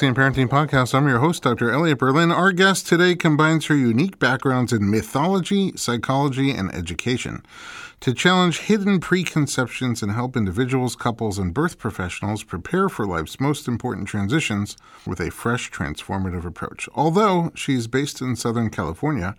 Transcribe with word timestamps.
Pregnancy 0.00 0.40
and 0.40 0.48
Parenting 0.48 0.48
Podcast. 0.48 0.94
I'm 0.94 1.06
your 1.06 1.18
host, 1.18 1.42
Dr. 1.42 1.70
Elliot 1.70 1.98
Berlin. 1.98 2.32
Our 2.32 2.52
guest 2.52 2.86
today 2.86 3.14
combines 3.14 3.66
her 3.66 3.76
unique 3.76 4.18
backgrounds 4.18 4.72
in 4.72 4.90
mythology, 4.90 5.76
psychology, 5.76 6.52
and 6.52 6.74
education 6.74 7.44
to 8.00 8.14
challenge 8.14 8.60
hidden 8.60 8.98
preconceptions 8.98 10.02
and 10.02 10.12
help 10.12 10.34
individuals, 10.34 10.96
couples, 10.96 11.38
and 11.38 11.52
birth 11.52 11.78
professionals 11.78 12.42
prepare 12.42 12.88
for 12.88 13.06
life's 13.06 13.38
most 13.38 13.68
important 13.68 14.08
transitions 14.08 14.74
with 15.06 15.20
a 15.20 15.30
fresh, 15.30 15.70
transformative 15.70 16.46
approach. 16.46 16.88
Although 16.94 17.52
she's 17.54 17.86
based 17.86 18.22
in 18.22 18.36
Southern 18.36 18.70
California, 18.70 19.34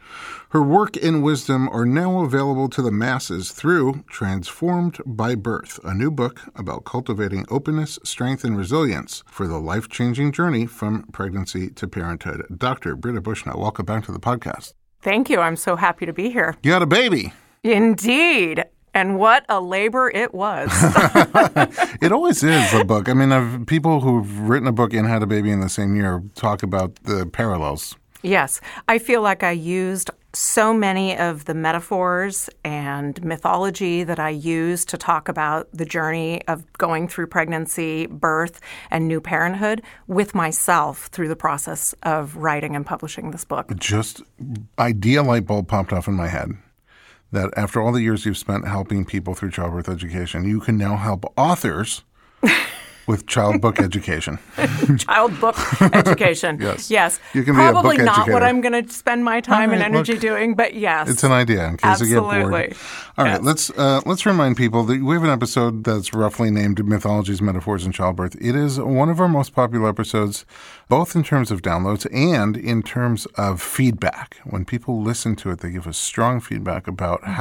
her 0.50 0.62
work 0.62 0.96
and 0.96 1.24
wisdom 1.24 1.70
are 1.70 1.86
now 1.86 2.20
available 2.24 2.70
to 2.70 2.84
the 2.84 2.92
masses 2.92 3.52
through 3.52 4.04
Transformed 4.10 5.00
by 5.08 5.34
Birth, 5.34 5.80
a 5.84 5.96
new 5.96 6.12
book 6.12 6.42
about 6.56 6.86
cultivating 6.86 7.46
openness, 7.50 7.98
strength, 8.04 8.44
and 8.44 8.56
resilience 8.56 9.24
for 9.26 9.48
the 9.48 9.60
life 9.60 9.90
changing 9.90 10.32
journey 10.32 10.68
from 10.68 11.04
pregnancy 11.08 11.70
to 11.72 11.88
parenthood. 11.88 12.46
Dr. 12.56 12.96
Britta 12.96 13.22
Bushnell, 13.22 13.60
welcome 13.60 13.88
back 13.88 14.06
to 14.06 14.12
the 14.12 14.20
podcast. 14.20 14.74
Thank 15.02 15.32
you. 15.32 15.40
I'm 15.40 15.56
so 15.56 15.76
happy 15.78 16.06
to 16.06 16.14
be 16.14 16.30
here. 16.30 16.56
You 16.62 16.74
had 16.74 16.84
a 16.84 16.88
baby. 16.88 17.34
Indeed. 17.64 18.66
And 18.94 19.18
what 19.18 19.46
a 19.48 19.62
labor 19.62 20.10
it 20.10 20.34
was. 20.34 20.70
it 22.02 22.12
always 22.12 22.44
is 22.44 22.74
a 22.74 22.84
book. 22.84 23.08
I 23.08 23.14
mean, 23.14 23.32
I've, 23.32 23.66
people 23.66 24.02
who've 24.02 24.40
written 24.40 24.68
a 24.68 24.74
book 24.74 24.94
and 24.94 25.08
had 25.08 25.24
a 25.24 25.28
baby 25.28 25.52
in 25.52 25.62
the 25.62 25.70
same 25.70 25.96
year 25.96 26.22
talk 26.36 26.62
about 26.62 26.96
the 27.04 27.26
parallels. 27.26 27.96
Yes. 28.22 28.60
I 28.90 29.00
feel 29.00 29.22
like 29.22 29.44
I 29.44 29.52
used 29.52 30.10
so 30.34 30.74
many 30.74 31.18
of 31.18 31.46
the 31.46 31.54
metaphors 31.54 32.50
and 32.64 33.24
mythology 33.24 34.04
that 34.04 34.20
I 34.20 34.30
use 34.30 34.84
to 34.86 34.98
talk 34.98 35.30
about 35.30 35.70
the 35.74 35.86
journey 35.86 36.42
of 36.48 36.72
going 36.74 37.08
through 37.08 37.28
pregnancy, 37.28 38.08
birth, 38.08 38.60
and 38.90 39.08
new 39.08 39.22
parenthood 39.22 39.82
with 40.08 40.34
myself 40.36 41.08
through 41.08 41.28
the 41.28 41.36
process 41.36 41.94
of 42.04 42.36
writing 42.36 42.76
and 42.76 42.86
publishing 42.86 43.32
this 43.32 43.46
book. 43.46 43.76
Just 43.78 44.22
idea 44.80 45.24
light 45.24 45.46
bulb 45.46 45.68
popped 45.68 45.94
off 45.94 46.08
in 46.08 46.14
my 46.14 46.28
head 46.28 46.58
that 47.32 47.52
after 47.56 47.82
all 47.82 47.92
the 47.92 48.02
years 48.02 48.26
you've 48.26 48.38
spent 48.38 48.68
helping 48.68 49.06
people 49.06 49.34
through 49.34 49.52
childbirth 49.52 49.90
education, 49.90 50.48
you 50.48 50.60
can 50.60 50.78
now 50.78 50.98
help 50.98 51.32
authors 51.38 52.04
with 53.12 53.28
child 53.28 53.60
book 53.62 53.80
education. 53.88 54.40
child 54.98 55.40
book 55.40 55.56
education. 55.94 56.58
yes. 56.60 56.90
Yes. 56.90 57.20
You 57.34 57.44
can 57.44 57.56
Probably 57.56 57.98
be 57.98 58.04
a 58.04 58.06
book 58.06 58.06
not 58.06 58.16
educator. 58.20 58.34
what 58.34 58.44
I'm 58.44 58.62
going 58.62 58.78
to 58.86 58.90
spend 58.92 59.24
my 59.26 59.42
time 59.42 59.70
All 59.70 59.76
and 59.76 59.84
energy 59.84 60.14
look, 60.14 60.22
doing, 60.22 60.56
but 60.56 60.74
yes. 60.74 61.10
It's 61.10 61.24
an 61.24 61.32
idea 61.32 61.66
in 61.68 61.78
case 61.78 62.02
Absolutely. 62.02 62.38
you 62.38 62.44
get 62.44 62.50
bored. 62.50 62.78
All 63.18 63.26
right, 63.26 63.32
Yes. 63.34 63.42
let's 63.44 63.70
uh, 63.72 64.02
let's 64.06 64.26
remind 64.26 64.58
people 64.58 64.84
that 64.86 65.02
we 65.04 65.14
have 65.16 65.24
an 65.24 65.30
episode 65.30 65.84
that's 65.84 66.14
roughly 66.14 66.50
named 66.50 66.84
"Mythologies, 66.86 67.42
Metaphors, 67.42 67.84
and 67.86 67.94
Childbirth." 67.94 68.36
It 68.42 68.56
is 68.56 68.80
one 68.80 69.10
of 69.10 69.20
our 69.20 69.28
most 69.28 69.54
popular 69.54 69.90
episodes, 69.90 70.46
both 70.88 71.16
in 71.16 71.24
terms 71.24 71.52
of 71.52 71.62
downloads 71.62 72.08
and 72.14 72.56
in 72.58 72.82
terms 72.82 73.26
of 73.36 73.62
feedback. 73.62 74.38
When 74.46 74.64
people 74.66 75.02
listen 75.02 75.36
to 75.38 75.52
it, 75.52 75.60
they 75.60 75.72
give 75.72 75.86
us 75.88 75.98
strong 75.98 76.40
feedback 76.40 76.88
about 76.88 77.22
Mm-hmm. 77.22 77.32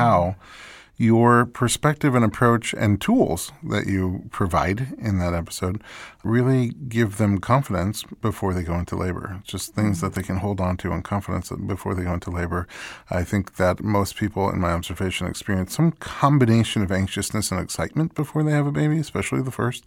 Your 1.01 1.47
perspective 1.47 2.15
and 2.15 2.23
approach 2.23 2.75
and 2.75 3.01
tools 3.01 3.53
that 3.63 3.87
you 3.87 4.23
provide 4.31 4.87
in 4.99 5.19
that 5.19 5.33
episode 5.33 5.83
really 6.23 6.75
give 6.91 7.17
them 7.17 7.39
confidence 7.39 8.05
before 8.21 8.53
they 8.53 8.63
go 8.63 8.75
into 8.75 8.95
labor. 8.95 9.41
Just 9.43 9.75
things 9.75 9.97
mm-hmm. 9.97 10.09
that 10.09 10.15
they 10.15 10.23
can 10.23 10.37
hold 10.37 10.61
on 10.61 10.77
to 10.77 10.93
and 10.93 11.03
confidence 11.03 11.51
before 11.67 11.95
they 11.95 12.03
go 12.03 12.13
into 12.13 12.31
labor. 12.31 12.69
I 13.09 13.25
think 13.25 13.57
that 13.57 13.83
most 13.83 14.17
people, 14.17 14.51
in 14.51 14.61
my 14.61 14.73
observation, 14.73 15.27
experience 15.27 15.75
some 15.75 15.93
combination 15.93 16.83
of 16.83 16.93
anxiousness 16.93 17.51
and 17.51 17.59
excitement 17.59 18.15
before 18.15 18.43
they 18.43 18.53
have 18.53 18.67
a 18.67 18.73
baby, 18.73 18.99
especially 18.99 19.41
the 19.41 19.51
first. 19.51 19.85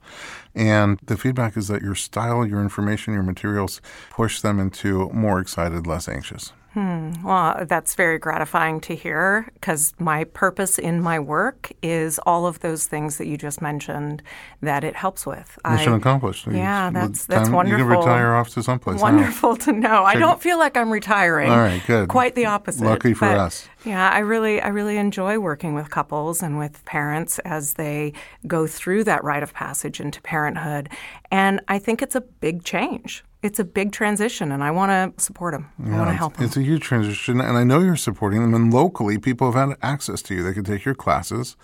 And 0.56 1.00
the 1.06 1.16
feedback 1.16 1.56
is 1.56 1.68
that 1.68 1.84
your 1.84 1.94
style, 1.94 2.44
your 2.44 2.59
information, 2.59 3.13
your 3.13 3.22
materials 3.22 3.81
push 4.09 4.41
them 4.41 4.59
into 4.59 5.09
more 5.09 5.40
excited, 5.40 5.85
less 5.85 6.09
anxious. 6.09 6.53
Hmm. 6.73 7.11
Well, 7.23 7.66
that's 7.67 7.94
very 7.94 8.17
gratifying 8.17 8.81
to 8.81 8.95
hear 8.95 9.47
because 9.53 9.94
my 10.00 10.23
purpose 10.23 10.79
in 10.79 11.01
my 11.01 11.19
work 11.19 11.72
is 11.84 12.17
all 12.25 12.47
of 12.47 12.61
those 12.61 12.88
things 12.88 13.17
that 13.19 13.28
you 13.28 13.38
just 13.38 13.61
mentioned 13.61 14.23
that 14.61 14.83
it 14.83 14.95
helps 14.95 15.23
with. 15.28 15.59
Mission 15.69 15.94
I- 15.94 15.97
accomplished. 15.97 16.47
Yeah, 16.47 16.89
the 16.89 17.00
that's 17.01 17.25
that's 17.28 17.44
time- 17.50 17.56
wonderful. 17.56 17.78
You 17.85 17.91
can 17.91 17.97
retire 18.00 18.33
off 18.33 18.50
to 18.56 18.63
someplace. 18.63 18.97
now. 18.97 19.03
Wonderful 19.03 19.56
to 19.57 19.72
know. 19.72 20.03
I 20.03 20.16
don't 20.16 20.41
feel 20.41 20.57
like 20.57 20.75
I'm 20.75 20.89
retiring. 20.89 21.51
All 21.51 21.57
right, 21.57 21.81
good. 21.85 22.09
Quite 22.09 22.33
the 22.33 22.47
opposite. 22.47 22.83
Lucky 22.83 23.13
for 23.13 23.28
But, 23.28 23.38
us. 23.38 23.67
Yeah, 23.85 24.09
I 24.09 24.19
really 24.19 24.59
I 24.59 24.69
really 24.69 24.97
enjoy 24.97 25.38
working 25.38 25.75
with 25.75 25.91
couples 25.91 26.41
and 26.41 26.57
with 26.57 26.83
parents 26.85 27.38
as 27.39 27.73
they 27.73 28.13
go 28.47 28.66
through 28.66 29.03
that 29.03 29.23
rite 29.23 29.44
of 29.44 29.53
passage 29.53 30.00
into 30.00 30.19
parenthood. 30.23 30.89
And 31.29 31.62
I 31.67 31.78
think 31.78 32.01
it's 32.01 32.16
a 32.16 32.22
big 32.22 32.63
change. 32.63 33.23
It's 33.43 33.59
a 33.59 33.65
big 33.65 33.91
transition 33.91 34.51
and 34.51 34.63
I 34.63 34.71
want 34.71 34.89
to 35.17 35.23
support 35.23 35.53
them. 35.53 35.69
I 35.85 35.97
want 35.97 36.09
to 36.09 36.15
help 36.15 36.37
them. 36.37 36.45
It's 36.45 36.55
a 36.55 36.63
huge 36.63 36.81
transition, 36.81 37.41
and 37.41 37.57
I 37.57 37.65
know 37.65 37.79
you're 37.79 37.97
supporting 37.97 38.41
them. 38.41 38.53
And 38.53 38.73
locally, 38.73 39.17
people 39.17 39.51
have 39.51 39.69
had 39.69 39.77
access 39.81 40.21
to 40.23 40.35
you. 40.35 40.43
They 40.43 40.53
can 40.53 40.63
take 40.63 40.85
your 40.85 40.95
classes. 40.95 41.57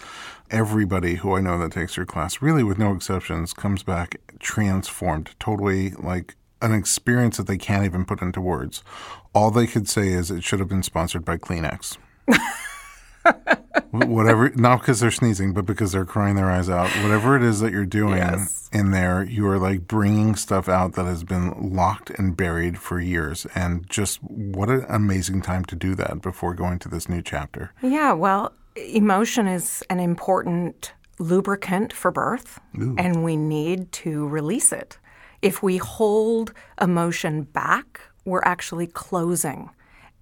Everybody 0.51 1.16
who 1.16 1.35
I 1.35 1.41
know 1.41 1.57
that 1.59 1.72
takes 1.72 1.95
your 1.95 2.06
class, 2.06 2.41
really 2.41 2.63
with 2.63 2.78
no 2.78 2.94
exceptions, 2.94 3.53
comes 3.53 3.84
back 3.84 4.18
transformed, 4.39 5.35
totally 5.39 5.91
like 5.91 6.35
an 6.62 6.73
experience 6.73 7.38
that 7.38 7.47
they 7.47 7.57
can't 7.57 7.85
even 7.85 8.03
put 8.06 8.22
into 8.22 8.41
words. 8.41 8.84
All 9.34 9.50
they 9.50 9.68
could 9.68 9.88
say 9.88 10.09
is 10.09 10.29
it 10.29 10.44
should 10.44 10.59
have 10.59 10.68
been 10.68 10.84
sponsored 10.84 11.23
by 11.23 11.38
Kleenex. 11.38 11.97
Whatever, 13.91 14.50
not 14.51 14.81
because 14.81 15.00
they're 15.00 15.09
sneezing, 15.12 15.53
but 15.53 15.66
because 15.66 15.91
they're 15.91 16.06
crying 16.06 16.35
their 16.35 16.50
eyes 16.51 16.69
out. 16.69 16.90
Whatever 17.01 17.35
it 17.35 17.41
is 17.44 17.59
that 17.59 17.72
you're 17.72 17.85
doing 17.85 18.17
Yes. 18.17 18.69
in 18.72 18.91
there, 18.91 19.23
you 19.23 19.47
are 19.47 19.57
like 19.57 19.88
bringing 19.88 20.35
stuff 20.35 20.69
out 20.69 20.94
that 20.94 21.06
has 21.06 21.23
been 21.23 21.73
locked 21.75 22.12
and 22.12 22.38
buried 22.38 22.78
for 22.78 23.00
years. 23.00 23.47
And 23.56 23.89
just 23.89 24.22
what 24.23 24.69
an 24.69 24.85
amazing 24.89 25.41
time 25.41 25.66
to 25.66 25.75
do 25.75 25.95
that 25.95 26.22
before 26.22 26.53
going 26.53 26.78
to 26.79 26.89
this 26.89 27.09
new 27.09 27.22
chapter. 27.23 27.72
Yeah, 27.81 28.13
well, 28.13 28.53
emotion 28.75 29.47
is 29.47 29.84
an 29.89 30.00
important 30.00 30.94
lubricant 31.18 31.91
for 31.91 32.12
birth, 32.12 32.59
and 32.73 33.23
we 33.23 33.35
need 33.35 33.91
to 33.91 34.28
release 34.28 34.72
it. 34.72 34.97
If 35.41 35.63
we 35.63 35.78
hold 35.78 36.53
emotion 36.79 37.44
back, 37.44 38.01
we're 38.23 38.44
actually 38.44 38.88
closing. 38.88 39.69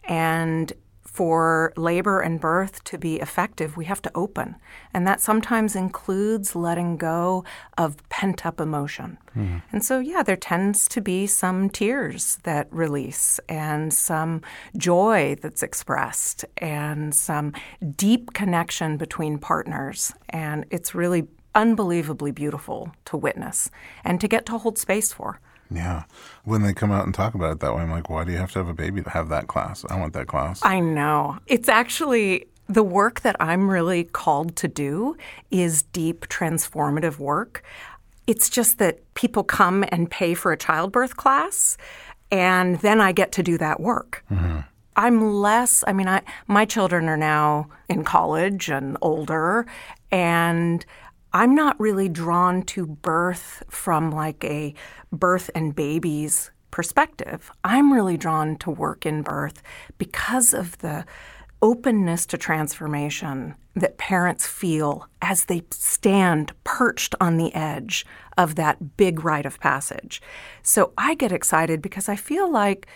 And 0.06 0.72
for 1.08 1.74
labor 1.78 2.20
and 2.20 2.40
birth 2.40 2.84
to 2.84 2.98
be 2.98 3.16
effective, 3.16 3.76
we 3.76 3.86
have 3.86 4.02
to 4.04 4.12
open. 4.14 4.56
And 4.94 5.08
that 5.08 5.22
sometimes 5.22 5.76
includes 5.76 6.56
letting 6.56 6.98
go 6.98 7.44
of 7.78 8.08
pent 8.10 8.46
up 8.46 8.60
emotion. 8.60 9.18
Mm-hmm. 9.36 9.58
And 9.72 9.84
so, 9.84 10.00
yeah, 10.00 10.22
there 10.22 10.36
tends 10.36 10.88
to 10.90 11.02
be 11.02 11.26
some 11.26 11.70
tears 11.70 12.38
that 12.44 12.68
release 12.72 13.40
and 13.50 13.92
some 13.94 14.42
joy 14.78 15.38
that's 15.42 15.64
expressed 15.64 16.46
and 16.58 17.16
some 17.16 17.54
deep 17.96 18.34
connection 18.34 18.98
between 18.98 19.40
partners. 19.40 20.14
And 20.30 20.66
it's 20.70 20.94
really 20.94 21.28
unbelievably 21.56 22.32
beautiful 22.32 22.92
to 23.06 23.18
witness 23.18 23.72
and 24.04 24.22
to 24.22 24.28
get 24.28 24.46
to 24.46 24.58
hold 24.60 24.78
space 24.78 25.12
for. 25.14 25.40
Yeah. 25.70 26.04
When 26.44 26.64
they 26.64 26.74
come 26.74 26.92
out 26.92 27.06
and 27.06 27.14
talk 27.14 27.34
about 27.34 27.52
it 27.54 27.60
that 27.60 27.76
way, 27.76 27.82
I'm 27.82 27.92
like, 27.92 28.10
why 28.10 28.24
do 28.24 28.32
you 28.32 28.38
have 28.38 28.52
to 28.54 28.60
have 28.60 28.68
a 28.68 28.74
baby 28.74 29.02
to 29.02 29.10
have 29.10 29.30
that 29.30 29.48
class? 29.48 29.86
I 29.90 30.00
want 30.00 30.14
that 30.14 30.28
class. 30.28 30.60
I 30.64 30.80
know. 30.80 31.38
It's 31.48 31.70
actually 31.70 32.46
the 32.68 32.84
work 32.84 33.22
that 33.22 33.36
I'm 33.40 33.70
really 33.70 34.04
called 34.04 34.56
to 34.58 34.68
do 34.68 35.16
is 35.52 35.84
deep 35.84 36.28
transformative 36.28 37.18
work. 37.18 37.64
It's 38.28 38.50
just 38.50 38.78
that 38.80 39.14
people 39.14 39.44
come 39.44 39.86
and 39.90 40.12
pay 40.12 40.34
for 40.34 40.52
a 40.52 40.58
childbirth 40.58 41.16
class 41.16 41.78
and 42.32 42.80
then 42.80 43.00
I 43.00 43.12
get 43.12 43.32
to 43.34 43.44
do 43.44 43.58
that 43.58 43.80
work. 43.80 44.24
Mm-hmm. 44.32 44.60
I'm 44.96 45.34
less, 45.34 45.84
I 45.88 45.94
mean, 45.94 46.08
I, 46.08 46.22
my 46.48 46.66
children 46.66 47.08
are 47.08 47.18
now 47.18 47.70
in 47.88 48.04
college 48.04 48.70
and 48.70 48.98
older, 49.02 49.68
and 50.12 50.84
I'm 51.38 51.54
not 51.54 51.80
really 51.80 52.10
drawn 52.10 52.64
to 52.64 52.88
birth 52.88 53.62
from 53.70 54.10
like 54.10 54.44
a 54.44 54.74
birth 55.12 55.52
and 55.54 55.76
babies 55.76 56.50
perspective. 56.72 57.52
I'm 57.64 57.94
really 57.94 58.18
drawn 58.18 58.56
to 58.58 58.72
work 58.72 59.06
in 59.06 59.22
birth 59.22 59.62
because 60.00 60.52
of 60.52 60.80
the 60.80 61.06
openness 61.62 62.26
to 62.26 62.40
transformation 62.40 63.54
that 63.76 64.00
parents 64.00 64.48
feel 64.48 65.08
as 65.22 65.46
they 65.46 65.62
stand 65.70 66.54
perched 66.64 67.14
on 67.22 67.38
the 67.38 67.54
edge 67.54 68.04
of 68.36 68.56
that 68.56 68.98
big 68.98 69.24
rite 69.24 69.46
of 69.46 69.60
passage. 69.60 70.24
So 70.64 70.92
I 70.98 71.14
get 71.14 71.32
excited 71.32 71.84
because 71.84 72.10
I 72.10 72.16
feel 72.16 72.52
like 72.52 72.88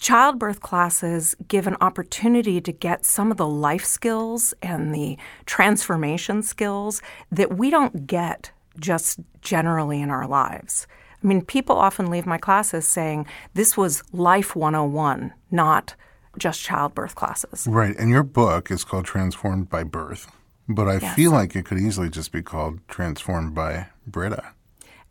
childbirth 0.00 0.60
classes 0.60 1.34
give 1.48 1.66
an 1.66 1.76
opportunity 1.80 2.60
to 2.60 2.72
get 2.72 3.04
some 3.04 3.30
of 3.30 3.36
the 3.36 3.46
life 3.46 3.84
skills 3.84 4.54
and 4.62 4.94
the 4.94 5.16
transformation 5.46 6.42
skills 6.42 7.02
that 7.32 7.56
we 7.56 7.70
don't 7.70 8.06
get 8.06 8.50
just 8.78 9.20
generally 9.40 10.00
in 10.00 10.10
our 10.10 10.26
lives. 10.26 10.86
I 11.22 11.26
mean, 11.26 11.42
people 11.44 11.76
often 11.76 12.10
leave 12.10 12.26
my 12.26 12.38
classes 12.38 12.86
saying 12.86 13.26
this 13.54 13.76
was 13.76 14.02
life 14.12 14.54
101, 14.54 15.32
not 15.50 15.94
just 16.38 16.60
childbirth 16.62 17.14
classes. 17.14 17.66
Right. 17.68 17.96
And 17.96 18.10
your 18.10 18.22
book 18.22 18.70
is 18.70 18.84
called 18.84 19.06
Transformed 19.06 19.70
by 19.70 19.82
Birth. 19.82 20.30
But 20.68 20.88
I 20.88 20.98
feel 21.14 21.30
like 21.30 21.54
it 21.56 21.64
could 21.64 21.78
easily 21.78 22.10
just 22.10 22.32
be 22.32 22.42
called 22.42 22.80
Transformed 22.88 23.54
by 23.54 23.86
Britta. 24.06 24.52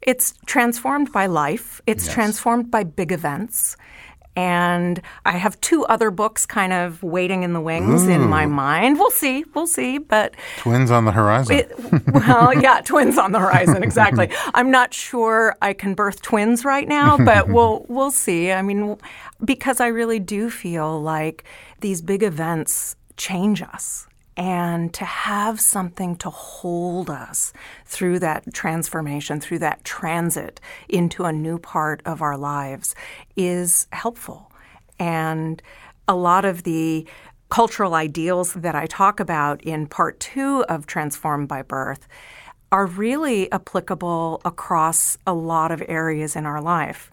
It's 0.01 0.35
transformed 0.45 1.11
by 1.11 1.25
life, 1.25 1.81
it's 1.87 2.05
Yes. 2.05 2.13
transformed 2.13 2.69
by 2.69 2.83
big 2.83 3.11
events. 3.11 3.75
And 4.35 5.01
I 5.25 5.33
have 5.33 5.59
two 5.61 5.85
other 5.85 6.11
books 6.11 6.45
kind 6.45 6.73
of 6.73 7.01
waiting 7.01 7.43
in 7.43 7.53
the 7.53 7.61
wings 7.61 8.07
in 8.07 8.27
my 8.27 8.45
mind. 8.45 8.99
We'll 8.99 9.11
see, 9.11 9.45
we'll 9.53 9.67
see. 9.67 9.97
But 9.97 10.35
Twins 10.57 10.91
on 10.91 11.05
the 11.05 11.11
horizon. 11.11 11.55
it, 11.55 11.71
well, 12.13 12.53
yeah, 12.59 12.81
twins 12.81 13.17
on 13.17 13.31
the 13.31 13.39
horizon, 13.39 13.81
exactly. 13.81 14.29
I'm 14.53 14.71
not 14.71 14.93
sure 14.93 15.55
I 15.61 15.73
can 15.73 15.93
birth 15.93 16.21
twins 16.21 16.65
right 16.65 16.87
now, 16.87 17.17
but 17.17 17.47
we'll 17.55 17.85
we'll 17.87 18.11
see. 18.11 18.51
I 18.51 18.61
mean, 18.61 18.97
because 19.43 19.79
I 19.79 19.87
really 19.87 20.19
do 20.19 20.49
feel 20.49 21.01
like 21.01 21.45
these 21.81 22.01
big 22.01 22.23
events 22.23 22.95
change 23.17 23.61
us. 23.61 24.07
And 24.37 24.93
to 24.95 25.05
have 25.05 25.61
something 25.61 26.17
to 26.17 26.29
hold 26.29 27.09
us 27.09 27.53
through 27.85 28.19
that 28.19 28.53
transformation, 28.53 29.39
through 29.39 29.59
that 29.59 29.83
transit 29.85 30.59
into 30.89 31.23
a 31.23 31.31
new 31.31 31.57
part 31.57 32.01
of 32.05 32.21
our 32.21 32.37
lives 32.37 32.95
is 33.37 33.87
helpful. 33.93 34.51
And 34.99 35.61
a 36.07 36.15
lot 36.15 36.43
of 36.43 36.63
the 36.63 37.07
cultural 37.49 37.93
ideals 37.93 38.53
that 38.53 38.75
I 38.75 38.87
talk 38.87 39.19
about 39.19 39.61
in 39.63 39.87
part 39.87 40.19
two 40.19 40.65
of 40.67 40.85
Transformed 40.85 41.47
by 41.47 41.61
Birth 41.61 42.07
are 42.71 42.85
really 42.85 43.49
applicable 43.51 44.41
across 44.43 45.17
a 45.25 45.33
lot 45.33 45.71
of 45.71 45.81
areas 45.87 46.35
in 46.35 46.45
our 46.45 46.61
life. 46.61 47.11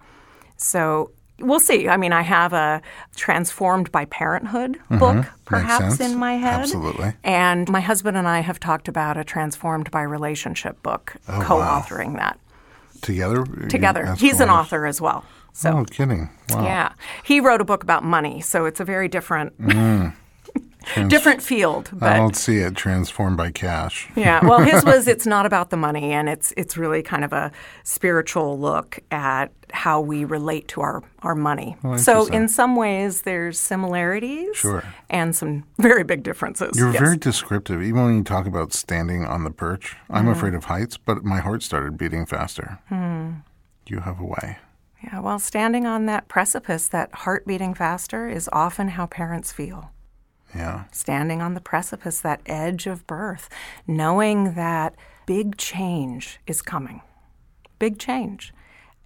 So 0.56 1.12
we'll 1.40 1.60
see. 1.60 1.88
I 1.88 1.96
mean, 1.96 2.12
I 2.12 2.22
have 2.22 2.52
a 2.52 2.80
Transformed 3.16 3.90
by 3.92 4.04
Parenthood 4.06 4.78
book, 4.90 5.26
perhaps, 5.44 6.00
in 6.00 6.16
my 6.16 6.34
head. 6.34 6.60
Absolutely. 6.60 7.12
And 7.24 7.68
my 7.68 7.80
husband 7.80 8.16
and 8.16 8.28
I 8.28 8.40
have 8.40 8.60
talked 8.60 8.88
about 8.88 9.16
a 9.16 9.24
Transformed 9.24 9.90
by 9.90 10.02
Relationship 10.02 10.82
book, 10.82 11.16
Oh, 11.28 11.40
co 11.42 11.56
authoring 11.58 12.16
that 12.16 12.38
Together? 13.00 13.44
together. 13.68 14.14
He's 14.14 14.40
an 14.40 14.48
author 14.50 14.86
as 14.86 15.00
well. 15.00 15.24
So. 15.54 15.70
Oh, 15.70 15.84
kidding. 15.84 16.30
Wow. 16.50 16.64
Yeah, 16.64 16.92
he 17.24 17.40
wrote 17.40 17.60
a 17.60 17.64
book 17.64 17.82
about 17.82 18.04
money, 18.04 18.40
so 18.40 18.64
it's 18.64 18.80
a 18.80 18.84
very 18.84 19.08
different, 19.08 19.60
Mm. 19.60 20.14
Different 21.08 21.42
field. 21.42 21.90
I 22.00 22.16
don't 22.16 22.36
see 22.36 22.58
it 22.58 22.74
transformed 22.76 23.36
by 23.36 23.50
cash. 23.50 24.08
yeah, 24.16 24.44
well, 24.44 24.60
his 24.60 24.84
was 24.92 25.06
it's 25.08 25.26
not 25.26 25.46
about 25.46 25.70
the 25.70 25.76
money, 25.76 26.12
and 26.12 26.28
it's 26.28 26.52
it's 26.56 26.76
really 26.76 27.02
kind 27.02 27.24
of 27.24 27.32
a 27.32 27.50
spiritual 27.84 28.58
look 28.58 28.98
at 29.10 29.52
how 29.72 30.00
we 30.00 30.24
relate 30.24 30.68
to 30.68 30.80
our 30.80 31.02
our 31.22 31.34
money. 31.34 31.76
so 31.96 32.22
Oh, 32.22 32.26
in 32.26 32.48
some 32.48 32.74
ways, 32.76 33.22
there's 33.22 33.58
similarities, 33.60 34.56
Sure. 34.56 34.82
and 35.08 35.34
some 35.36 35.64
very 35.78 36.02
big 36.04 36.22
differences. 36.24 36.76
You're 36.76 36.90
Yes. 36.92 37.00
very 37.00 37.16
descriptive. 37.16 37.80
Even 37.82 38.02
when 38.04 38.16
you 38.16 38.24
talk 38.24 38.46
about 38.46 38.72
standing 38.72 39.24
on 39.24 39.44
the 39.44 39.50
perch, 39.50 39.96
I'm 40.10 40.24
Mm-hmm. 40.24 40.32
afraid 40.32 40.54
of 40.54 40.64
heights, 40.64 40.96
but 40.98 41.24
my 41.24 41.38
heart 41.40 41.62
started 41.62 41.96
beating 41.96 42.26
faster. 42.26 42.78
Hmm. 42.88 43.30
You 43.86 44.00
have 44.00 44.18
a 44.20 44.24
way. 44.24 44.58
yeah. 45.04 45.20
Well, 45.20 45.38
standing 45.38 45.86
on 45.86 46.06
that 46.06 46.28
precipice, 46.28 46.88
that 46.88 47.12
heart 47.14 47.46
beating 47.46 47.74
faster, 47.74 48.28
is 48.28 48.48
often 48.52 48.88
how 48.88 49.06
parents 49.06 49.52
feel. 49.52 49.90
Yeah. 50.54 50.84
standing 50.92 51.40
on 51.40 51.54
the 51.54 51.60
precipice, 51.60 52.20
that 52.20 52.42
edge 52.46 52.86
of 52.86 53.06
birth, 53.06 53.48
knowing 53.86 54.54
that 54.54 54.94
big 55.26 55.56
change 55.56 56.38
is 56.46 56.60
coming. 56.60 57.00
Big 57.78 57.98
change. 57.98 58.52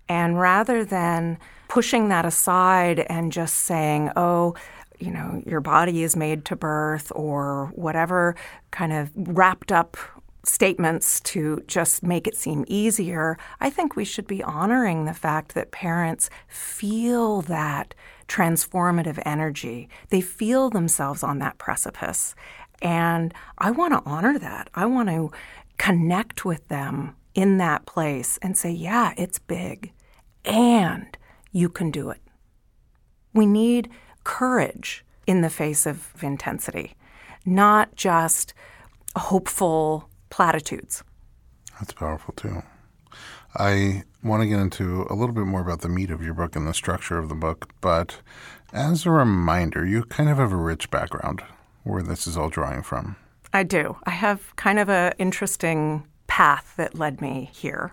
And 0.08 0.38
rather 0.38 0.84
than 0.84 1.38
pushing 1.68 2.08
that 2.08 2.24
aside 2.24 3.00
and 3.00 3.32
just 3.32 3.54
saying, 3.54 4.10
oh, 4.16 4.54
you 4.98 5.10
know, 5.10 5.42
your 5.46 5.60
body 5.60 6.02
is 6.02 6.16
made 6.16 6.44
to 6.46 6.56
birth 6.56 7.12
or 7.14 7.72
whatever 7.74 8.34
kind 8.70 8.92
of 8.92 9.10
wrapped 9.14 9.72
up 9.72 9.96
statements 10.44 11.20
to 11.20 11.60
just 11.66 12.02
make 12.02 12.26
it 12.26 12.36
seem 12.36 12.64
easier, 12.68 13.36
I 13.60 13.68
think 13.68 13.96
we 13.96 14.04
should 14.04 14.26
be 14.26 14.42
honoring 14.42 15.04
the 15.04 15.14
fact 15.14 15.54
that 15.54 15.70
parents 15.72 16.30
feel 16.48 17.42
that 17.42 17.94
transformative 18.28 19.22
energy. 19.24 19.88
They 20.08 20.20
feel 20.20 20.70
themselves 20.70 21.22
on 21.22 21.38
that 21.38 21.58
precipice. 21.58 22.34
And 22.82 23.32
I 23.58 23.70
want 23.70 23.92
to 23.94 24.08
honor 24.08 24.38
that. 24.38 24.68
I 24.74 24.86
want 24.86 25.08
to 25.08 25.30
connect 25.78 26.44
with 26.44 26.68
them 26.68 27.16
in 27.34 27.58
that 27.58 27.86
place 27.86 28.38
and 28.42 28.56
say, 28.56 28.70
yeah, 28.70 29.12
it's 29.16 29.38
big 29.38 29.92
and 30.44 31.16
you 31.52 31.68
can 31.68 31.90
do 31.90 32.10
it. 32.10 32.20
We 33.34 33.46
need 33.46 33.90
courage 34.24 35.04
in 35.26 35.42
the 35.42 35.50
face 35.50 35.86
of 35.86 36.12
intensity, 36.22 36.94
not 37.44 37.94
just 37.96 38.54
hopeful 39.16 40.08
platitudes. 40.30 41.02
That's 41.78 41.92
powerful 41.92 42.32
too. 42.34 42.62
I 43.54 44.04
want 44.26 44.42
to 44.42 44.48
get 44.48 44.58
into 44.58 45.06
a 45.08 45.14
little 45.14 45.34
bit 45.34 45.46
more 45.46 45.60
about 45.60 45.80
the 45.80 45.88
meat 45.88 46.10
of 46.10 46.22
your 46.22 46.34
book 46.34 46.56
and 46.56 46.66
the 46.66 46.74
structure 46.74 47.18
of 47.18 47.28
the 47.28 47.34
book, 47.34 47.70
but 47.80 48.20
as 48.72 49.06
a 49.06 49.10
reminder, 49.10 49.86
you 49.86 50.04
kind 50.04 50.28
of 50.28 50.38
have 50.38 50.52
a 50.52 50.56
rich 50.56 50.90
background 50.90 51.42
where 51.84 52.02
this 52.02 52.26
is 52.26 52.36
all 52.36 52.48
drawing 52.48 52.82
from. 52.82 53.16
I 53.52 53.62
do. 53.62 53.96
I 54.04 54.10
have 54.10 54.54
kind 54.56 54.78
of 54.78 54.88
an 54.88 55.14
interesting 55.18 56.06
path 56.26 56.74
that 56.76 56.98
led 56.98 57.20
me 57.20 57.50
here. 57.52 57.92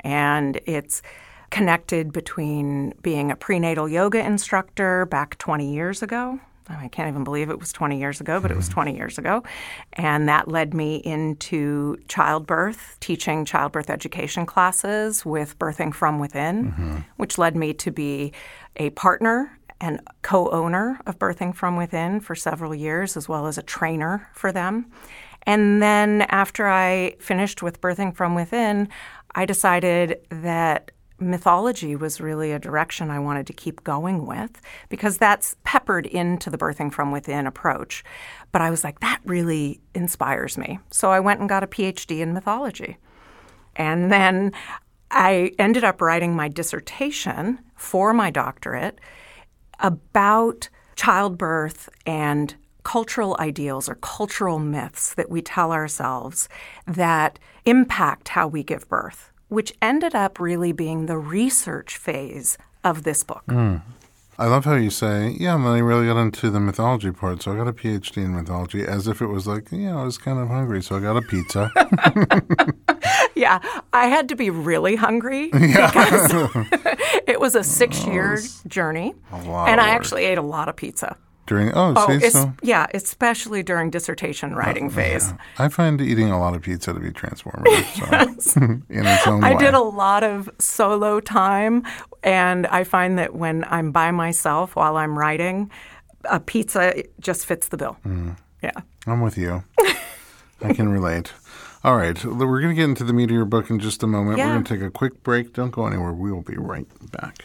And 0.00 0.60
it's 0.64 1.02
connected 1.50 2.12
between 2.12 2.94
being 3.02 3.30
a 3.30 3.36
prenatal 3.36 3.88
yoga 3.88 4.24
instructor 4.24 5.06
back 5.06 5.36
20 5.38 5.72
years 5.72 6.02
ago. 6.02 6.40
I 6.68 6.88
can't 6.88 7.08
even 7.08 7.24
believe 7.24 7.50
it 7.50 7.58
was 7.58 7.72
20 7.72 7.98
years 7.98 8.20
ago, 8.20 8.40
but 8.40 8.50
it 8.50 8.56
was 8.56 8.68
hmm. 8.68 8.74
20 8.74 8.96
years 8.96 9.18
ago. 9.18 9.42
And 9.92 10.28
that 10.28 10.48
led 10.48 10.74
me 10.74 10.96
into 10.96 11.96
childbirth, 12.08 12.96
teaching 13.00 13.44
childbirth 13.44 13.90
education 13.90 14.46
classes 14.46 15.24
with 15.24 15.58
Birthing 15.58 15.94
from 15.94 16.18
Within, 16.18 16.72
mm-hmm. 16.72 16.96
which 17.16 17.38
led 17.38 17.56
me 17.56 17.72
to 17.74 17.90
be 17.90 18.32
a 18.76 18.90
partner 18.90 19.56
and 19.80 20.00
co 20.22 20.50
owner 20.50 21.00
of 21.06 21.18
Birthing 21.18 21.54
from 21.54 21.76
Within 21.76 22.20
for 22.20 22.34
several 22.34 22.74
years, 22.74 23.16
as 23.16 23.28
well 23.28 23.46
as 23.46 23.58
a 23.58 23.62
trainer 23.62 24.28
for 24.34 24.52
them. 24.52 24.86
And 25.46 25.80
then 25.80 26.22
after 26.22 26.66
I 26.66 27.14
finished 27.20 27.62
with 27.62 27.80
Birthing 27.80 28.14
from 28.14 28.34
Within, 28.34 28.88
I 29.34 29.44
decided 29.44 30.20
that 30.30 30.90
mythology 31.18 31.96
was 31.96 32.20
really 32.20 32.52
a 32.52 32.58
direction 32.58 33.10
I 33.10 33.18
wanted 33.18 33.46
to 33.46 33.52
keep 33.52 33.84
going 33.84 34.26
with 34.26 34.60
because 34.88 35.18
that's 35.18 35.56
peppered 35.64 36.06
into 36.06 36.50
the 36.50 36.58
Birthing 36.58 36.92
from 36.92 37.10
Within 37.10 37.46
approach. 37.46 38.04
But 38.52 38.62
I 38.62 38.70
was 38.70 38.84
like, 38.84 39.00
that 39.00 39.20
really 39.24 39.80
inspires 39.94 40.58
me. 40.58 40.78
So 40.90 41.10
I 41.10 41.20
went 41.20 41.40
and 41.40 41.48
got 41.48 41.62
a 41.64 41.68
PhD 41.68 42.20
in 42.20 42.34
mythology. 42.34 42.98
And 43.74 44.10
then 44.10 44.52
I 45.10 45.52
ended 45.58 45.84
up 45.84 46.00
writing 46.00 46.34
my 46.34 46.48
dissertation 46.48 47.60
for 47.76 48.12
my 48.12 48.30
doctorate 48.30 48.98
about 49.80 50.68
childbirth 50.96 51.88
and 52.06 52.54
cultural 52.82 53.36
ideals 53.40 53.88
or 53.88 53.96
cultural 53.96 54.58
myths 54.58 55.14
that 55.14 55.28
we 55.28 55.42
tell 55.42 55.72
ourselves 55.72 56.48
that 56.86 57.38
impact 57.64 58.28
how 58.28 58.46
we 58.46 58.62
give 58.62 58.88
birth, 58.88 59.30
which 59.48 59.72
ended 59.80 60.14
up 60.14 60.38
really 60.40 60.72
being 60.72 61.06
the 61.06 61.18
research 61.18 61.96
phase 61.96 62.58
of 62.84 63.02
this 63.02 63.24
book. 63.24 63.44
Hmm. 63.48 63.76
I 64.38 64.46
love 64.46 64.66
how 64.66 64.74
you 64.74 64.90
say, 64.90 65.34
yeah, 65.40 65.54
and 65.54 65.64
then 65.64 65.72
I 65.72 65.78
really 65.78 66.06
got 66.06 66.20
into 66.20 66.50
the 66.50 66.60
mythology 66.60 67.10
part. 67.10 67.42
So 67.42 67.54
I 67.54 67.56
got 67.56 67.68
a 67.68 67.72
PhD 67.72 68.18
in 68.18 68.36
mythology 68.36 68.82
as 68.82 69.08
if 69.08 69.22
it 69.22 69.28
was 69.28 69.46
like, 69.46 69.68
yeah, 69.70 69.98
I 69.98 70.04
was 70.04 70.18
kind 70.18 70.38
of 70.38 70.48
hungry. 70.48 70.82
So 70.82 70.96
I 70.96 71.00
got 71.00 71.16
a 71.16 71.22
pizza. 71.22 71.70
Yeah, 73.36 73.60
I 73.92 74.06
had 74.06 74.30
to 74.30 74.34
be 74.34 74.48
really 74.48 74.96
hungry 74.96 75.48
because 75.52 76.32
it 77.28 77.38
was 77.38 77.54
a 77.54 77.62
six 77.62 78.04
year 78.06 78.40
journey. 78.66 79.14
lot 79.30 79.68
and 79.68 79.78
I 79.78 79.90
actually 79.90 80.24
ate 80.24 80.38
a 80.38 80.42
lot 80.42 80.68
of 80.68 80.76
pizza. 80.76 81.16
During, 81.46 81.72
oh, 81.74 81.94
Oh, 81.96 82.18
see, 82.18 82.28
so 82.30 82.52
yeah, 82.62 82.86
especially 82.92 83.62
during 83.62 83.90
dissertation 83.90 84.54
writing 84.54 84.90
phase. 84.90 85.32
I 85.58 85.68
find 85.68 86.00
eating 86.00 86.30
a 86.30 86.38
lot 86.40 86.54
of 86.56 86.62
pizza 86.62 86.92
to 86.92 86.98
be 86.98 87.10
transformative. 87.10 88.40
So 88.40 88.60
in 88.90 89.06
its 89.06 89.26
own 89.26 89.44
I 89.44 89.52
way. 89.54 89.58
did 89.58 89.74
a 89.74 89.80
lot 89.80 90.24
of 90.24 90.50
solo 90.58 91.20
time, 91.20 91.84
and 92.24 92.66
I 92.66 92.82
find 92.84 93.18
that 93.18 93.34
when 93.34 93.64
I'm 93.68 93.92
by 93.92 94.10
myself 94.10 94.74
while 94.74 94.96
I'm 94.96 95.16
writing, 95.16 95.70
a 96.28 96.40
pizza 96.40 97.04
just 97.20 97.46
fits 97.46 97.68
the 97.68 97.76
bill. 97.76 97.96
Mm. 98.04 98.36
Yeah. 98.62 98.72
I'm 99.06 99.20
with 99.20 99.38
you. 99.38 99.62
I 100.62 100.72
can 100.72 100.88
relate. 100.88 101.32
All 101.84 101.96
right, 101.96 102.24
we're 102.24 102.60
going 102.60 102.74
to 102.74 102.80
get 102.80 102.88
into 102.88 103.04
the 103.04 103.12
meat 103.12 103.24
of 103.30 103.30
your 103.30 103.44
book 103.44 103.70
in 103.70 103.78
just 103.78 104.02
a 104.02 104.08
moment. 104.08 104.38
Yeah. 104.38 104.46
We're 104.46 104.52
going 104.54 104.64
to 104.64 104.74
take 104.74 104.82
a 104.82 104.90
quick 104.90 105.22
break. 105.22 105.52
Don't 105.52 105.70
go 105.70 105.86
anywhere. 105.86 106.12
We 106.12 106.32
will 106.32 106.42
be 106.42 106.56
right 106.56 106.86
back. 107.12 107.44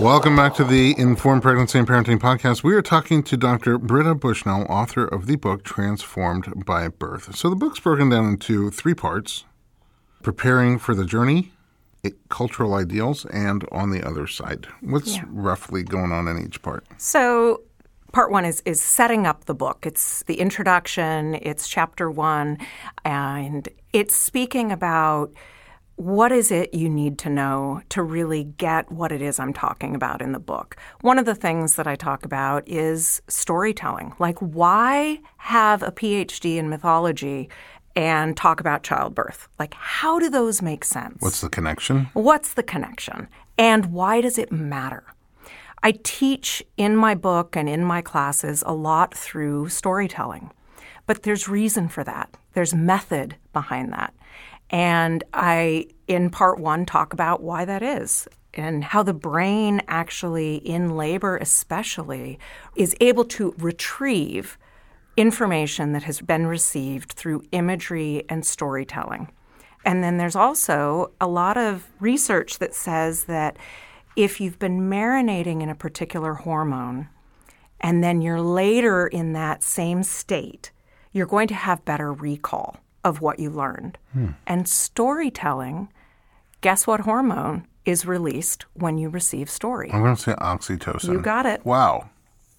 Welcome 0.00 0.36
back 0.36 0.54
to 0.54 0.64
the 0.64 0.94
Informed 0.96 1.42
Pregnancy 1.42 1.76
and 1.76 1.86
Parenting 1.86 2.20
Podcast. 2.20 2.62
We 2.62 2.72
are 2.76 2.82
talking 2.82 3.24
to 3.24 3.36
Dr. 3.36 3.78
Britta 3.78 4.14
Bushnell, 4.14 4.64
author 4.68 5.04
of 5.04 5.26
the 5.26 5.34
book 5.34 5.64
Transformed 5.64 6.64
by 6.64 6.86
Birth. 6.86 7.34
So 7.34 7.50
the 7.50 7.56
book's 7.56 7.80
broken 7.80 8.08
down 8.08 8.28
into 8.28 8.70
three 8.70 8.94
parts 8.94 9.44
preparing 10.22 10.78
for 10.78 10.94
the 10.94 11.04
journey, 11.04 11.50
cultural 12.28 12.74
ideals, 12.74 13.24
and 13.24 13.66
on 13.72 13.90
the 13.90 14.06
other 14.06 14.28
side. 14.28 14.68
What's 14.82 15.16
yeah. 15.16 15.24
roughly 15.30 15.82
going 15.82 16.12
on 16.12 16.28
in 16.28 16.46
each 16.46 16.62
part? 16.62 16.86
So 16.96 17.62
part 18.12 18.30
one 18.30 18.44
is 18.44 18.62
is 18.64 18.80
setting 18.80 19.26
up 19.26 19.46
the 19.46 19.54
book. 19.54 19.84
It's 19.84 20.22
the 20.22 20.38
introduction. 20.38 21.34
It's 21.42 21.66
chapter 21.66 22.08
one, 22.08 22.58
and 23.04 23.68
it's 23.92 24.14
speaking 24.14 24.70
about 24.70 25.32
what 25.98 26.30
is 26.30 26.52
it 26.52 26.72
you 26.72 26.88
need 26.88 27.18
to 27.18 27.28
know 27.28 27.82
to 27.88 28.04
really 28.04 28.44
get 28.44 28.90
what 28.92 29.10
it 29.10 29.20
is 29.20 29.40
I'm 29.40 29.52
talking 29.52 29.96
about 29.96 30.22
in 30.22 30.30
the 30.30 30.38
book? 30.38 30.76
One 31.00 31.18
of 31.18 31.24
the 31.24 31.34
things 31.34 31.74
that 31.74 31.88
I 31.88 31.96
talk 31.96 32.24
about 32.24 32.66
is 32.68 33.20
storytelling. 33.26 34.14
Like, 34.20 34.38
why 34.38 35.18
have 35.38 35.82
a 35.82 35.90
PhD 35.90 36.56
in 36.56 36.68
mythology 36.68 37.48
and 37.96 38.36
talk 38.36 38.60
about 38.60 38.84
childbirth? 38.84 39.48
Like, 39.58 39.74
how 39.74 40.20
do 40.20 40.30
those 40.30 40.62
make 40.62 40.84
sense? 40.84 41.20
What's 41.20 41.40
the 41.40 41.48
connection? 41.48 42.10
What's 42.12 42.54
the 42.54 42.62
connection? 42.62 43.26
And 43.58 43.86
why 43.86 44.20
does 44.20 44.38
it 44.38 44.52
matter? 44.52 45.02
I 45.82 45.94
teach 46.04 46.62
in 46.76 46.96
my 46.96 47.16
book 47.16 47.56
and 47.56 47.68
in 47.68 47.84
my 47.84 48.02
classes 48.02 48.62
a 48.64 48.72
lot 48.72 49.14
through 49.14 49.70
storytelling. 49.70 50.52
But 51.06 51.24
there's 51.24 51.48
reason 51.48 51.88
for 51.88 52.04
that. 52.04 52.36
There's 52.52 52.72
method 52.72 53.34
behind 53.52 53.92
that. 53.94 54.14
And 54.70 55.24
I, 55.32 55.86
in 56.06 56.30
part 56.30 56.60
one, 56.60 56.84
talk 56.84 57.12
about 57.12 57.42
why 57.42 57.64
that 57.64 57.82
is 57.82 58.28
and 58.54 58.82
how 58.82 59.02
the 59.02 59.14
brain 59.14 59.82
actually, 59.88 60.56
in 60.56 60.96
labor 60.96 61.36
especially, 61.36 62.38
is 62.76 62.96
able 63.00 63.24
to 63.24 63.54
retrieve 63.58 64.58
information 65.16 65.92
that 65.92 66.04
has 66.04 66.20
been 66.20 66.46
received 66.46 67.12
through 67.12 67.42
imagery 67.52 68.24
and 68.28 68.44
storytelling. 68.44 69.30
And 69.84 70.02
then 70.02 70.18
there's 70.18 70.36
also 70.36 71.12
a 71.20 71.26
lot 71.26 71.56
of 71.56 71.86
research 72.00 72.58
that 72.58 72.74
says 72.74 73.24
that 73.24 73.56
if 74.16 74.40
you've 74.40 74.58
been 74.58 74.90
marinating 74.90 75.62
in 75.62 75.68
a 75.68 75.74
particular 75.74 76.34
hormone 76.34 77.08
and 77.80 78.02
then 78.02 78.20
you're 78.20 78.40
later 78.40 79.06
in 79.06 79.32
that 79.34 79.62
same 79.62 80.02
state, 80.02 80.72
you're 81.12 81.26
going 81.26 81.48
to 81.48 81.54
have 81.54 81.84
better 81.84 82.12
recall 82.12 82.78
of 83.08 83.22
what 83.22 83.40
you 83.40 83.48
learned. 83.48 83.96
Hmm. 84.12 84.28
And 84.46 84.68
storytelling, 84.68 85.88
guess 86.60 86.86
what 86.86 87.00
hormone 87.00 87.66
is 87.86 88.04
released 88.04 88.66
when 88.74 88.98
you 88.98 89.08
receive 89.08 89.48
story? 89.48 89.90
I'm 89.90 90.02
going 90.02 90.14
to 90.14 90.20
say 90.20 90.34
oxytocin. 90.34 91.10
You 91.10 91.20
got 91.20 91.46
it. 91.46 91.64
Wow. 91.64 92.10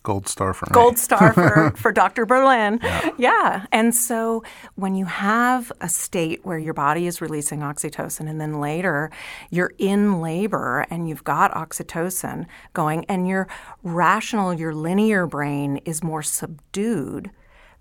Gold 0.01 0.27
star 0.27 0.56
for 0.56 0.65
me. 0.65 0.74
Gold 0.74 0.98
star 0.98 1.34
for, 1.34 1.72
for 1.75 1.91
Dr. 1.91 2.25
Berlin. 2.25 2.79
Yeah. 2.82 3.10
yeah. 3.20 3.65
And 3.72 3.94
so 3.94 4.44
when 4.74 4.96
you 4.96 5.06
have 5.06 5.72
a 5.82 5.89
state 5.89 6.44
where 6.44 6.58
your 6.58 6.74
body 6.74 7.06
is 7.06 7.22
releasing 7.22 7.60
oxytocin 7.60 8.27
and 8.27 8.41
then 8.41 8.60
later 8.60 9.12
you're 9.51 9.74
in 9.77 10.20
labor 10.20 10.88
and 10.89 11.08
you've 11.08 11.25
got 11.25 11.51
oxytocin 11.51 12.48
going 12.74 13.06
and 13.06 13.27
your 13.27 13.48
rational, 13.84 14.53
your 14.53 14.74
linear 14.74 15.27
brain 15.27 15.77
is 15.86 16.01
more 16.01 16.24
subdued, 16.24 17.29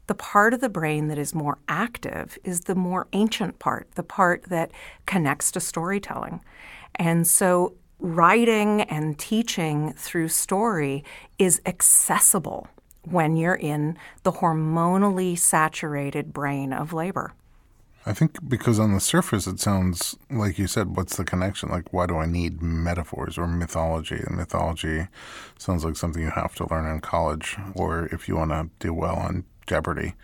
the 0.09 0.15
part 0.15 0.55
of 0.55 0.61
the 0.61 0.69
brain 0.71 1.09
that 1.09 1.19
is 1.19 1.35
more 1.35 1.59
active 1.69 2.39
is 2.43 2.63
the 2.63 2.75
more 2.75 3.07
ancient 3.13 3.59
part, 3.59 3.87
the 3.95 4.03
part 4.03 4.43
that 4.45 4.73
connects 5.07 5.53
to 5.53 5.61
storytelling. 5.61 6.41
And 6.97 7.27
so 7.27 7.75
writing 8.01 8.83
and 8.83 9.19
teaching 9.19 9.93
through 9.93 10.29
story 10.29 11.05
is 11.39 11.61
accessible 11.67 12.69
when 13.03 13.37
you're 13.37 13.55
in 13.55 13.99
the 14.23 14.33
hormonally 14.33 15.39
saturated 15.39 16.33
brain 16.33 16.73
of 16.73 16.93
labor. 16.93 17.35
I 18.07 18.15
think 18.15 18.49
because 18.49 18.79
on 18.79 18.95
the 18.95 19.01
surface 19.01 19.47
it 19.47 19.61
sounds 19.61 20.17
like 20.31 20.59
you 20.59 20.67
said, 20.67 20.97
what's 20.97 21.19
the 21.19 21.25
connection? 21.25 21.69
Like, 21.69 21.93
why 21.93 22.07
do 22.07 22.17
I 22.17 22.25
need 22.25 22.63
metaphors 22.63 23.37
or 23.37 23.47
mythology? 23.47 24.23
And 24.27 24.37
mythology 24.37 25.09
sounds 25.59 25.85
like 25.85 25.97
something 25.97 26.23
you 26.23 26.31
have 26.31 26.55
to 26.55 26.67
learn 26.71 26.91
in 26.91 27.03
college 27.03 27.57
or 27.75 28.07
if 28.07 28.27
you 28.27 28.37
want 28.37 28.53
to 28.53 28.71
do 28.79 28.95
well 28.95 29.17
on 29.17 29.45
Jeopardy. 29.69 30.15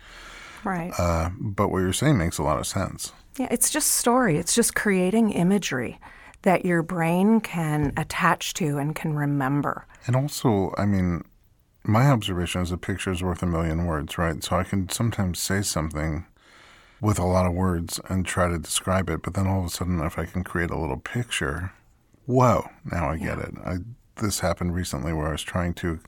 Right. 0.63 0.91
Uh, 0.97 1.29
but 1.39 1.69
what 1.69 1.79
you're 1.79 1.93
saying 1.93 2.17
makes 2.17 2.37
a 2.37 2.43
lot 2.43 2.59
of 2.59 2.67
sense. 2.67 3.13
Yeah, 3.37 3.47
it's 3.51 3.69
just 3.69 3.91
story, 3.91 4.37
it's 4.37 4.55
just 4.55 4.75
creating 4.75 5.31
imagery 5.31 5.99
that 6.41 6.65
your 6.65 6.83
brain 6.83 7.41
can 7.41 7.93
attach 7.97 8.53
to 8.55 8.77
and 8.77 8.95
can 8.95 9.15
remember. 9.15 9.85
And 10.07 10.15
also, 10.15 10.73
I 10.77 10.85
mean, 10.85 11.23
my 11.83 12.07
observation 12.07 12.61
is 12.61 12.71
a 12.71 12.77
picture 12.77 13.11
is 13.11 13.23
worth 13.23 13.43
a 13.43 13.47
million 13.47 13.85
words, 13.85 14.17
right? 14.17 14.43
So 14.43 14.55
I 14.55 14.63
can 14.63 14.89
sometimes 14.89 15.39
say 15.39 15.61
something 15.61 16.25
with 17.01 17.19
a 17.19 17.25
lot 17.25 17.45
of 17.45 17.53
words 17.53 17.99
and 18.09 18.25
try 18.25 18.47
to 18.47 18.57
describe 18.57 19.09
it, 19.09 19.21
but 19.21 19.33
then 19.33 19.47
all 19.47 19.59
of 19.59 19.65
a 19.65 19.69
sudden, 19.69 19.99
if 20.01 20.17
I 20.17 20.25
can 20.25 20.43
create 20.43 20.71
a 20.71 20.77
little 20.77 20.97
picture, 20.97 21.73
whoa, 22.25 22.69
now 22.91 23.09
I 23.09 23.17
get 23.17 23.37
yeah. 23.37 23.43
it. 23.43 23.53
I, 23.63 23.75
this 24.21 24.39
happened 24.39 24.73
recently 24.73 25.13
where 25.13 25.27
I 25.27 25.31
was 25.33 25.43
trying 25.43 25.73
to 25.75 25.99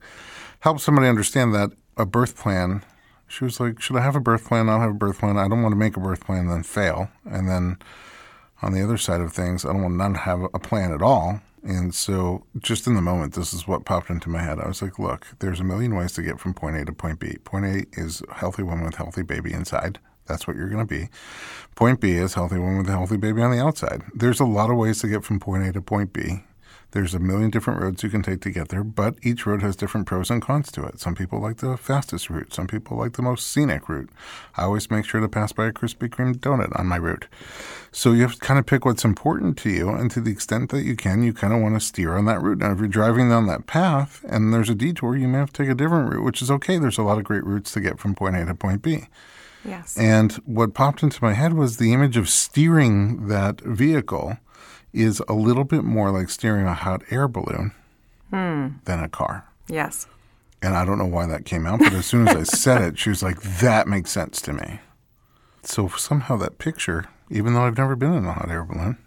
help 0.62 0.80
somebody 0.80 1.08
understand 1.08 1.54
that 1.54 1.72
a 1.98 2.06
birth 2.06 2.38
plan. 2.38 2.84
She 3.28 3.44
was 3.44 3.60
like, 3.60 3.82
"Should 3.82 3.98
I 3.98 4.02
have 4.02 4.16
a 4.16 4.22
birth 4.22 4.46
plan? 4.46 4.70
I 4.70 4.74
don't 4.74 4.82
have 4.82 4.92
a 4.92 4.94
birth 4.94 5.20
plan. 5.20 5.38
I 5.38 5.48
don't 5.48 5.62
want 5.62 5.74
to 5.74 5.78
make 5.78 5.98
a 5.98 6.02
birth 6.02 6.22
plan 6.22 6.42
and 6.42 6.52
then 6.52 6.64
fail." 6.64 7.10
And 7.26 7.48
then 7.48 7.78
on 8.62 8.74
the 8.74 8.84
other 8.84 8.98
side 8.98 9.22
of 9.22 9.34
things, 9.34 9.66
I 9.66 9.74
don't 9.74 9.84
want 9.84 9.96
none 9.96 10.14
to 10.14 10.18
not 10.18 10.24
have 10.24 10.42
a 10.54 10.60
plan 10.60 10.92
at 10.92 11.02
all. 11.02 11.42
And 11.64 11.94
so, 11.94 12.46
just 12.58 12.88
in 12.88 12.96
the 12.96 13.02
moment, 13.02 13.34
this 13.34 13.54
is 13.54 13.68
what 13.68 13.84
popped 13.84 14.10
into 14.10 14.30
my 14.30 14.42
head. 14.42 14.60
I 14.60 14.68
was 14.68 14.82
like, 14.82 14.98
look, 15.00 15.28
there's 15.40 15.60
a 15.60 15.66
million 15.66 15.96
ways 15.96 16.14
to 16.14 16.22
get 16.22 16.40
from 16.40 16.54
point 16.54 16.78
A 16.78 16.86
to 16.86 16.94
point 16.94 17.20
B. 17.20 17.38
Point 17.44 17.66
A 17.66 17.86
is 17.94 18.24
healthy 18.32 18.64
woman 18.64 18.86
with 18.86 18.96
healthy 18.96 19.22
baby 19.22 19.52
inside. 19.52 20.00
That's 20.28 20.48
what 20.48 20.56
you're 20.56 20.70
going 20.70 20.86
to 20.86 20.86
be. 20.86 21.10
Point 21.76 22.00
B 22.00 22.12
is 22.12 22.36
healthy 22.36 22.58
woman 22.58 22.78
with 22.78 22.90
a 22.90 22.92
healthy 22.92 23.18
baby 23.18 23.42
on 23.42 23.52
the 23.52 23.62
outside. 23.62 24.04
There's 24.14 24.40
a 24.40 24.46
lot 24.46 24.70
of 24.70 24.78
ways 24.78 25.00
to 25.00 25.08
get 25.08 25.24
from 25.24 25.40
point 25.40 25.68
A 25.68 25.74
to 25.74 25.82
point 25.82 26.14
B. 26.14 26.44
There's 26.92 27.14
a 27.14 27.20
million 27.20 27.50
different 27.50 27.82
roads 27.82 28.02
you 28.02 28.10
can 28.10 28.24
take 28.24 28.42
to 28.42 28.50
get 28.50 28.70
there, 28.70 28.84
but 28.84 29.16
each 29.22 29.46
road 29.46 29.62
has 29.62 29.76
different 29.76 30.08
pros 30.08 30.30
and 30.30 30.42
cons 30.42 30.72
to 30.72 30.84
it. 30.86 31.00
Some 31.00 31.16
people 31.16 31.40
like 31.40 31.58
the 31.58 31.76
fastest 31.76 32.30
route, 32.30 32.54
some 32.54 32.66
people 32.66 32.98
like 32.98 33.14
the 33.14 33.22
most 33.22 33.48
scenic 33.48 33.90
route. 33.90 34.10
I 34.56 34.64
always 34.64 34.90
make 34.90 35.06
sure 35.06 35.20
to 35.20 35.28
pass 35.28 35.52
by 35.52 35.68
a 35.68 35.74
Krispy 35.74 36.08
Kreme 36.08 36.36
donut 36.38 36.78
on 36.80 36.88
my 36.88 36.96
route. 36.96 37.28
So 37.92 38.14
you 38.14 38.22
have 38.22 38.34
to 38.34 38.40
kind 38.40 38.58
of 38.58 38.66
pick 38.66 38.86
what's 38.86 39.04
important 39.04 39.58
to 39.60 39.70
you, 39.70 39.90
and 39.90 40.10
to 40.12 40.22
the 40.22 40.32
extent 40.32 40.70
that 40.72 40.84
you 40.84 40.96
can, 40.96 41.24
you 41.24 41.34
kind 41.34 41.54
of 41.54 41.62
want 41.62 41.76
to 41.76 41.86
steer 41.86 42.16
on 42.16 42.26
that 42.26 42.42
route. 42.42 42.60
Now, 42.60 42.72
if 42.72 42.80
you're 42.80 42.88
driving 42.88 43.30
down 43.30 43.48
that 43.48 43.68
path 43.68 44.24
and 44.30 44.54
there's 44.54 44.70
a 44.70 44.76
detour, 44.76 45.16
you 45.16 45.28
may 45.28 45.40
have 45.40 45.52
to 45.54 45.64
take 45.64 45.72
a 45.72 45.76
different 45.76 46.12
route, 46.12 46.24
which 46.24 46.42
is 46.42 46.50
okay. 46.52 46.78
There's 46.78 46.98
a 46.98 47.04
lot 47.04 47.18
of 47.18 47.26
great 47.26 47.44
routes 47.44 47.72
to 47.74 47.82
get 47.82 48.00
from 48.00 48.16
point 48.16 48.38
A 48.38 48.46
to 48.46 48.56
point 48.56 48.82
B. 48.82 49.08
Yes. 49.66 49.98
And 49.98 50.34
what 50.46 50.74
popped 50.74 51.04
into 51.04 51.22
my 51.22 51.34
head 51.34 51.54
was 51.54 51.78
the 51.78 51.92
image 51.92 52.16
of 52.16 52.30
steering 52.30 53.28
that 53.28 53.60
vehicle 53.62 54.38
is 54.94 55.22
a 55.28 55.34
little 55.34 55.64
bit 55.64 55.84
more 55.84 56.12
like 56.12 56.30
steering 56.30 56.66
a 56.66 56.74
hot 56.74 57.04
air 57.10 57.28
balloon 57.28 57.74
hmm. 58.30 58.70
than 58.86 59.04
a 59.04 59.10
car. 59.10 59.46
Yes. 59.68 60.08
And 60.62 60.76
I 60.76 60.86
don't 60.86 60.98
know 60.98 61.06
why 61.06 61.28
that 61.28 61.46
came 61.46 61.68
out, 61.68 61.80
but 61.80 61.94
as 61.94 62.06
soon 62.06 62.28
as 62.28 62.36
I 62.36 62.44
said 62.44 62.82
it, 62.82 63.00
she 63.00 63.10
was 63.10 63.22
like, 63.22 63.42
that 63.42 63.88
makes 63.88 64.12
sense 64.12 64.42
to 64.44 64.54
me. 64.54 64.80
So 65.62 65.88
somehow 65.90 66.38
that 66.38 66.58
picture, 66.58 67.06
even 67.30 67.54
though 67.54 67.64
I've 67.64 67.78
never 67.78 67.96
been 67.96 68.14
in 68.14 68.26
a 68.26 68.34
hot 68.34 68.50
air 68.50 68.64
balloon, 68.64 68.98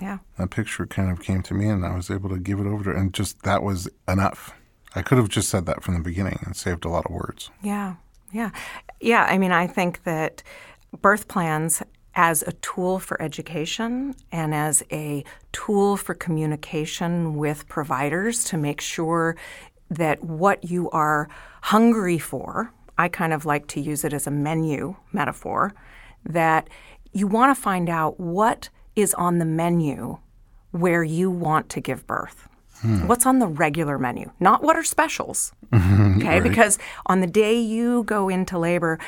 yeah, 0.00 0.18
that 0.36 0.50
picture 0.50 0.86
kind 0.86 1.10
of 1.10 1.20
came 1.20 1.42
to 1.42 1.54
me 1.54 1.68
and 1.68 1.84
I 1.84 1.94
was 1.94 2.10
able 2.10 2.28
to 2.30 2.38
give 2.38 2.60
it 2.60 2.66
over 2.66 2.84
to 2.84 2.90
her. 2.90 2.96
And 2.96 3.14
just 3.14 3.42
that 3.42 3.62
was 3.62 3.88
enough. 4.06 4.52
I 4.94 5.02
could 5.02 5.18
have 5.18 5.28
just 5.28 5.48
said 5.48 5.66
that 5.66 5.82
from 5.82 5.94
the 5.94 6.00
beginning 6.00 6.40
and 6.44 6.56
saved 6.56 6.84
a 6.84 6.88
lot 6.88 7.06
of 7.06 7.12
words. 7.12 7.50
Yeah. 7.62 7.94
Yeah. 8.32 8.50
Yeah. 9.00 9.24
I 9.24 9.38
mean, 9.38 9.52
I 9.52 9.66
think 9.66 10.04
that 10.04 10.42
birth 11.00 11.28
plans 11.28 11.82
as 12.18 12.42
a 12.42 12.52
tool 12.54 12.98
for 12.98 13.22
education 13.22 14.12
and 14.32 14.52
as 14.52 14.82
a 14.90 15.22
tool 15.52 15.96
for 15.96 16.14
communication 16.14 17.36
with 17.36 17.68
providers 17.68 18.42
to 18.42 18.56
make 18.56 18.80
sure 18.80 19.36
that 19.88 20.22
what 20.24 20.68
you 20.68 20.90
are 20.90 21.28
hungry 21.62 22.18
for 22.18 22.72
I 22.98 23.06
kind 23.06 23.32
of 23.32 23.46
like 23.46 23.68
to 23.68 23.80
use 23.80 24.04
it 24.04 24.12
as 24.12 24.26
a 24.26 24.32
menu 24.32 24.96
metaphor 25.12 25.72
that 26.24 26.68
you 27.12 27.28
want 27.28 27.56
to 27.56 27.62
find 27.62 27.88
out 27.88 28.18
what 28.18 28.68
is 28.96 29.14
on 29.14 29.38
the 29.38 29.44
menu 29.44 30.18
where 30.72 31.04
you 31.04 31.30
want 31.30 31.68
to 31.70 31.80
give 31.80 32.04
birth. 32.08 32.48
Hmm. 32.80 33.06
What's 33.06 33.26
on 33.26 33.38
the 33.38 33.46
regular 33.46 33.98
menu, 33.98 34.30
not 34.40 34.62
what 34.62 34.76
are 34.76 34.84
specials. 34.84 35.52
okay, 35.72 36.40
right. 36.40 36.42
because 36.42 36.78
on 37.06 37.20
the 37.20 37.26
day 37.26 37.58
you 37.58 38.02
go 38.04 38.28
into 38.28 38.58
labor, 38.58 38.98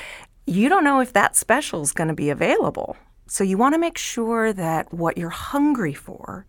you 0.51 0.69
don't 0.69 0.83
know 0.83 1.01
if 1.01 1.13
that 1.13 1.37
special 1.37 1.81
is 1.83 1.93
going 1.93 2.09
to 2.09 2.15
be 2.15 2.29
available. 2.29 2.97
So 3.27 3.45
you 3.45 3.57
want 3.57 3.75
to 3.75 3.79
make 3.79 3.97
sure 3.97 4.53
that 4.53 4.93
what 4.93 5.17
you're 5.17 5.31
hungry 5.31 5.95
for 5.95 6.45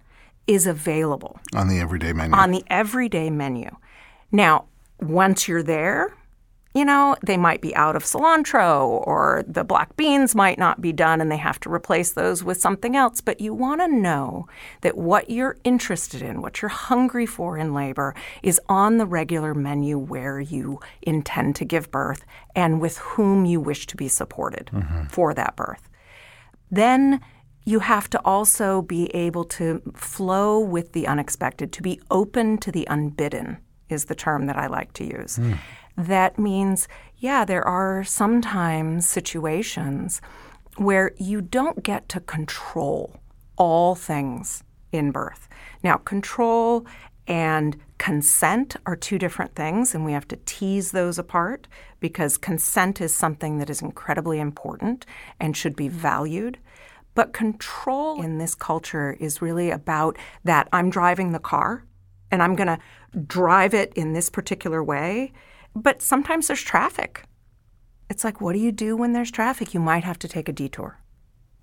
is 0.47 0.65
available 0.65 1.39
on 1.53 1.67
the 1.67 1.79
everyday 1.79 2.11
menu. 2.11 2.35
On 2.35 2.49
the 2.49 2.63
everyday 2.67 3.29
menu. 3.29 3.69
Now, 4.31 4.65
once 4.99 5.47
you're 5.47 5.61
there, 5.61 6.17
you 6.73 6.85
know, 6.85 7.17
they 7.21 7.35
might 7.35 7.61
be 7.61 7.75
out 7.75 7.97
of 7.97 8.03
cilantro 8.03 8.87
or 9.05 9.43
the 9.45 9.63
black 9.63 9.97
beans 9.97 10.33
might 10.33 10.57
not 10.57 10.79
be 10.79 10.93
done 10.93 11.19
and 11.19 11.29
they 11.29 11.37
have 11.37 11.59
to 11.61 11.71
replace 11.71 12.13
those 12.13 12.43
with 12.43 12.61
something 12.61 12.95
else. 12.95 13.19
But 13.19 13.41
you 13.41 13.53
want 13.53 13.81
to 13.81 13.87
know 13.89 14.47
that 14.79 14.97
what 14.97 15.29
you're 15.29 15.57
interested 15.65 16.21
in, 16.21 16.41
what 16.41 16.61
you're 16.61 16.69
hungry 16.69 17.25
for 17.25 17.57
in 17.57 17.73
labor, 17.73 18.15
is 18.41 18.59
on 18.69 18.97
the 18.97 19.05
regular 19.05 19.53
menu 19.53 19.97
where 19.97 20.39
you 20.39 20.79
intend 21.01 21.57
to 21.57 21.65
give 21.65 21.91
birth 21.91 22.23
and 22.55 22.79
with 22.79 22.97
whom 22.99 23.43
you 23.43 23.59
wish 23.59 23.85
to 23.87 23.97
be 23.97 24.07
supported 24.07 24.69
mm-hmm. 24.71 25.07
for 25.07 25.33
that 25.33 25.57
birth. 25.57 25.89
Then 26.69 27.19
you 27.65 27.79
have 27.79 28.09
to 28.11 28.19
also 28.23 28.81
be 28.81 29.13
able 29.13 29.43
to 29.43 29.81
flow 29.93 30.57
with 30.57 30.93
the 30.93 31.05
unexpected, 31.05 31.73
to 31.73 31.83
be 31.83 31.99
open 32.09 32.57
to 32.59 32.71
the 32.71 32.87
unbidden, 32.89 33.57
is 33.89 34.05
the 34.05 34.15
term 34.15 34.45
that 34.45 34.57
I 34.57 34.67
like 34.67 34.93
to 34.93 35.03
use. 35.03 35.37
Mm 35.37 35.59
that 35.97 36.39
means, 36.39 36.87
yeah, 37.17 37.45
there 37.45 37.67
are 37.67 38.03
sometimes 38.03 39.07
situations 39.07 40.21
where 40.77 41.11
you 41.17 41.41
don't 41.41 41.83
get 41.83 42.07
to 42.09 42.19
control 42.19 43.19
all 43.57 43.95
things 43.95 44.63
in 44.91 45.11
birth. 45.11 45.47
Now, 45.83 45.97
control 45.97 46.85
and 47.27 47.77
consent 47.97 48.75
are 48.85 48.95
two 48.95 49.19
different 49.19 49.55
things, 49.55 49.93
and 49.93 50.03
we 50.03 50.11
have 50.11 50.27
to 50.29 50.39
tease 50.45 50.91
those 50.91 51.19
apart 51.19 51.67
because 51.99 52.37
consent 52.37 52.99
is 52.99 53.13
something 53.15 53.59
that 53.59 53.69
is 53.69 53.81
incredibly 53.81 54.39
important 54.39 55.05
and 55.39 55.55
should 55.55 55.75
be 55.75 55.87
valued. 55.87 56.57
But 57.13 57.33
control 57.33 58.21
in 58.21 58.37
this 58.37 58.55
culture 58.55 59.15
is 59.19 59.41
really 59.41 59.69
about 59.69 60.17
that 60.43 60.67
I'm 60.71 60.89
driving 60.89 61.31
the 61.31 61.39
car 61.39 61.83
and 62.31 62.41
I'm 62.41 62.55
going 62.55 62.67
to 62.67 62.79
drive 63.27 63.73
it 63.73 63.91
in 63.95 64.13
this 64.13 64.29
particular 64.29 64.83
way. 64.83 65.33
But 65.75 66.01
sometimes 66.01 66.47
there's 66.47 66.61
traffic. 66.61 67.23
It's 68.09 68.23
like, 68.23 68.41
what 68.41 68.53
do 68.53 68.59
you 68.59 68.71
do 68.71 68.97
when 68.97 69.13
there's 69.13 69.31
traffic? 69.31 69.73
You 69.73 69.79
might 69.79 70.03
have 70.03 70.19
to 70.19 70.27
take 70.27 70.49
a 70.49 70.53
detour. 70.53 70.99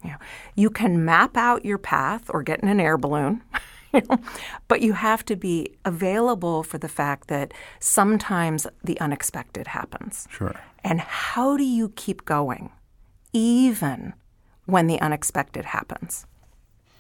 You, 0.02 0.11
know, 0.11 0.16
you 0.54 0.70
can 0.70 1.04
map 1.04 1.37
out 1.37 1.64
your 1.64 1.78
path 1.78 2.30
or 2.30 2.42
get 2.42 2.61
in 2.61 2.68
an 2.68 2.80
air 2.80 2.96
balloon, 2.96 3.42
you 3.92 4.00
know, 4.09 4.18
but 4.68 4.80
you 4.80 4.92
have 4.94 5.24
to 5.26 5.37
be 5.37 5.76
available 5.85 6.62
for 6.62 6.78
the 6.78 6.88
fact 6.88 7.28
that 7.28 7.52
sometimes 7.80 8.66
the 8.82 8.98
unexpected 9.00 9.68
happens. 9.68 10.26
Sure. 10.30 10.59
And 10.85 11.00
how 11.00 11.56
do 11.56 11.64
you 11.64 11.90
keep 11.90 12.24
going 12.24 12.70
even 13.32 14.14
when 14.66 14.87
the 14.87 15.00
unexpected 15.00 15.66
happens? 15.66 16.26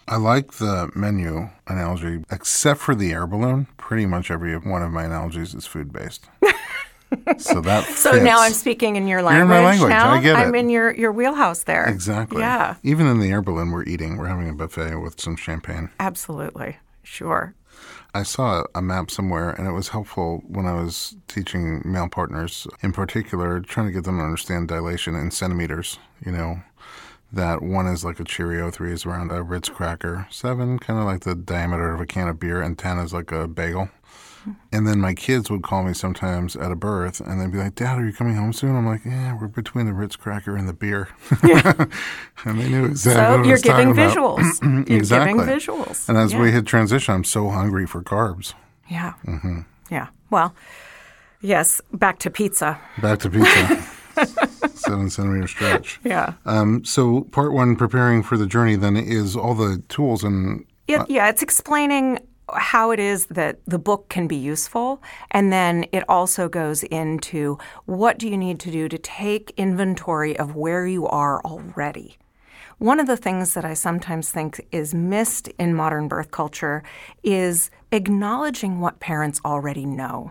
I 0.08 0.16
like 0.16 0.54
the 0.54 0.90
menu 0.94 1.50
analogy, 1.66 2.24
except 2.30 2.80
for 2.80 2.94
the 2.94 3.12
air 3.12 3.26
balloon. 3.26 3.66
Pretty 3.76 4.06
much 4.06 4.30
every 4.30 4.56
one 4.56 4.82
of 4.82 4.90
my 4.90 5.04
analogies 5.04 5.54
is 5.54 5.66
food 5.66 5.92
based. 5.92 6.26
So 7.38 7.60
that 7.60 7.84
fits. 7.84 7.98
so 8.02 8.12
now 8.12 8.40
I'm 8.40 8.52
speaking 8.52 8.96
in 8.96 9.06
your 9.06 9.22
language. 9.22 9.48
You're 9.48 9.56
in 9.58 9.62
my 9.62 9.70
language. 9.70 9.90
Now? 9.90 10.10
I 10.10 10.22
get 10.22 10.38
it. 10.38 10.38
I'm 10.38 10.54
in 10.54 10.68
your 10.68 10.94
your 10.94 11.12
wheelhouse 11.12 11.64
there. 11.64 11.86
Exactly. 11.86 12.40
Yeah. 12.40 12.76
Even 12.82 13.06
in 13.06 13.20
the 13.20 13.30
air 13.30 13.42
balloon, 13.42 13.70
we're 13.70 13.84
eating. 13.84 14.16
We're 14.16 14.26
having 14.26 14.48
a 14.48 14.54
buffet 14.54 14.96
with 14.96 15.20
some 15.20 15.36
champagne. 15.36 15.90
Absolutely. 16.00 16.76
Sure. 17.02 17.54
I 18.14 18.22
saw 18.22 18.64
a 18.74 18.82
map 18.82 19.10
somewhere, 19.10 19.50
and 19.50 19.68
it 19.68 19.72
was 19.72 19.88
helpful 19.88 20.42
when 20.46 20.66
I 20.66 20.74
was 20.74 21.16
teaching 21.28 21.82
male 21.84 22.08
partners, 22.08 22.66
in 22.82 22.92
particular, 22.92 23.60
trying 23.60 23.86
to 23.86 23.92
get 23.92 24.04
them 24.04 24.18
to 24.18 24.24
understand 24.24 24.68
dilation 24.68 25.14
in 25.14 25.30
centimeters. 25.30 25.98
You 26.24 26.32
know, 26.32 26.62
that 27.32 27.62
one 27.62 27.86
is 27.86 28.04
like 28.04 28.18
a 28.18 28.24
Cheerio, 28.24 28.70
three 28.70 28.92
is 28.92 29.04
around 29.04 29.30
a 29.30 29.42
Ritz 29.42 29.68
cracker, 29.68 30.26
seven 30.30 30.78
kind 30.78 30.98
of 30.98 31.04
like 31.04 31.20
the 31.20 31.34
diameter 31.34 31.92
of 31.92 32.00
a 32.00 32.06
can 32.06 32.28
of 32.28 32.40
beer, 32.40 32.62
and 32.62 32.78
ten 32.78 32.98
is 32.98 33.12
like 33.12 33.30
a 33.30 33.46
bagel. 33.46 33.90
And 34.72 34.86
then 34.86 35.00
my 35.00 35.14
kids 35.14 35.50
would 35.50 35.62
call 35.62 35.82
me 35.82 35.94
sometimes 35.94 36.56
at 36.56 36.70
a 36.70 36.76
birth, 36.76 37.20
and 37.20 37.40
they'd 37.40 37.50
be 37.50 37.58
like, 37.58 37.74
"Dad, 37.74 37.98
are 37.98 38.06
you 38.06 38.12
coming 38.12 38.36
home 38.36 38.52
soon?" 38.52 38.76
I'm 38.76 38.86
like, 38.86 39.04
"Yeah, 39.04 39.36
we're 39.38 39.48
between 39.48 39.86
the 39.86 39.92
Ritz 39.92 40.16
cracker 40.16 40.56
and 40.56 40.68
the 40.68 40.72
beer." 40.72 41.08
Yeah. 41.44 41.72
and 42.44 42.60
they 42.60 42.68
knew 42.68 42.84
exactly. 42.84 43.44
So 43.44 43.48
you're 43.48 43.58
giving 43.58 43.94
visuals. 43.94 44.88
you're 44.88 44.98
exactly. 44.98 45.38
giving 45.38 45.54
visuals. 45.54 46.08
And 46.08 46.18
as 46.18 46.32
yeah. 46.32 46.42
we 46.42 46.52
hit 46.52 46.66
transition, 46.66 47.14
I'm 47.14 47.24
so 47.24 47.50
hungry 47.50 47.86
for 47.86 48.02
carbs. 48.02 48.54
Yeah. 48.88 49.14
Mm-hmm. 49.26 49.60
Yeah. 49.90 50.08
Well, 50.30 50.54
yes. 51.40 51.80
Back 51.92 52.18
to 52.20 52.30
pizza. 52.30 52.80
Back 53.00 53.20
to 53.20 53.30
pizza. 53.30 53.82
Seven 54.74 55.10
centimeter 55.10 55.46
stretch. 55.46 56.00
Yeah. 56.04 56.34
Um, 56.44 56.84
so 56.84 57.22
part 57.22 57.52
one, 57.52 57.76
preparing 57.76 58.22
for 58.22 58.36
the 58.36 58.46
journey, 58.46 58.76
then 58.76 58.96
is 58.96 59.36
all 59.36 59.54
the 59.54 59.82
tools 59.88 60.24
and. 60.24 60.64
Uh, 60.88 61.04
yeah, 61.06 61.28
it's 61.28 61.42
explaining 61.42 62.18
how 62.54 62.90
it 62.90 63.00
is 63.00 63.26
that 63.26 63.58
the 63.66 63.78
book 63.78 64.08
can 64.08 64.26
be 64.26 64.36
useful. 64.36 65.02
And 65.30 65.52
then 65.52 65.86
it 65.92 66.04
also 66.08 66.48
goes 66.48 66.82
into 66.84 67.58
what 67.86 68.18
do 68.18 68.28
you 68.28 68.36
need 68.36 68.60
to 68.60 68.70
do 68.70 68.88
to 68.88 68.98
take 68.98 69.52
inventory 69.56 70.38
of 70.38 70.54
where 70.56 70.86
you 70.86 71.06
are 71.06 71.40
already. 71.42 72.18
One 72.78 73.00
of 73.00 73.08
the 73.08 73.16
things 73.16 73.54
that 73.54 73.64
I 73.64 73.74
sometimes 73.74 74.30
think 74.30 74.64
is 74.70 74.94
missed 74.94 75.48
in 75.58 75.74
modern 75.74 76.06
birth 76.06 76.30
culture 76.30 76.84
is 77.24 77.70
acknowledging 77.90 78.78
what 78.78 79.00
parents 79.00 79.40
already 79.44 79.84
know. 79.84 80.30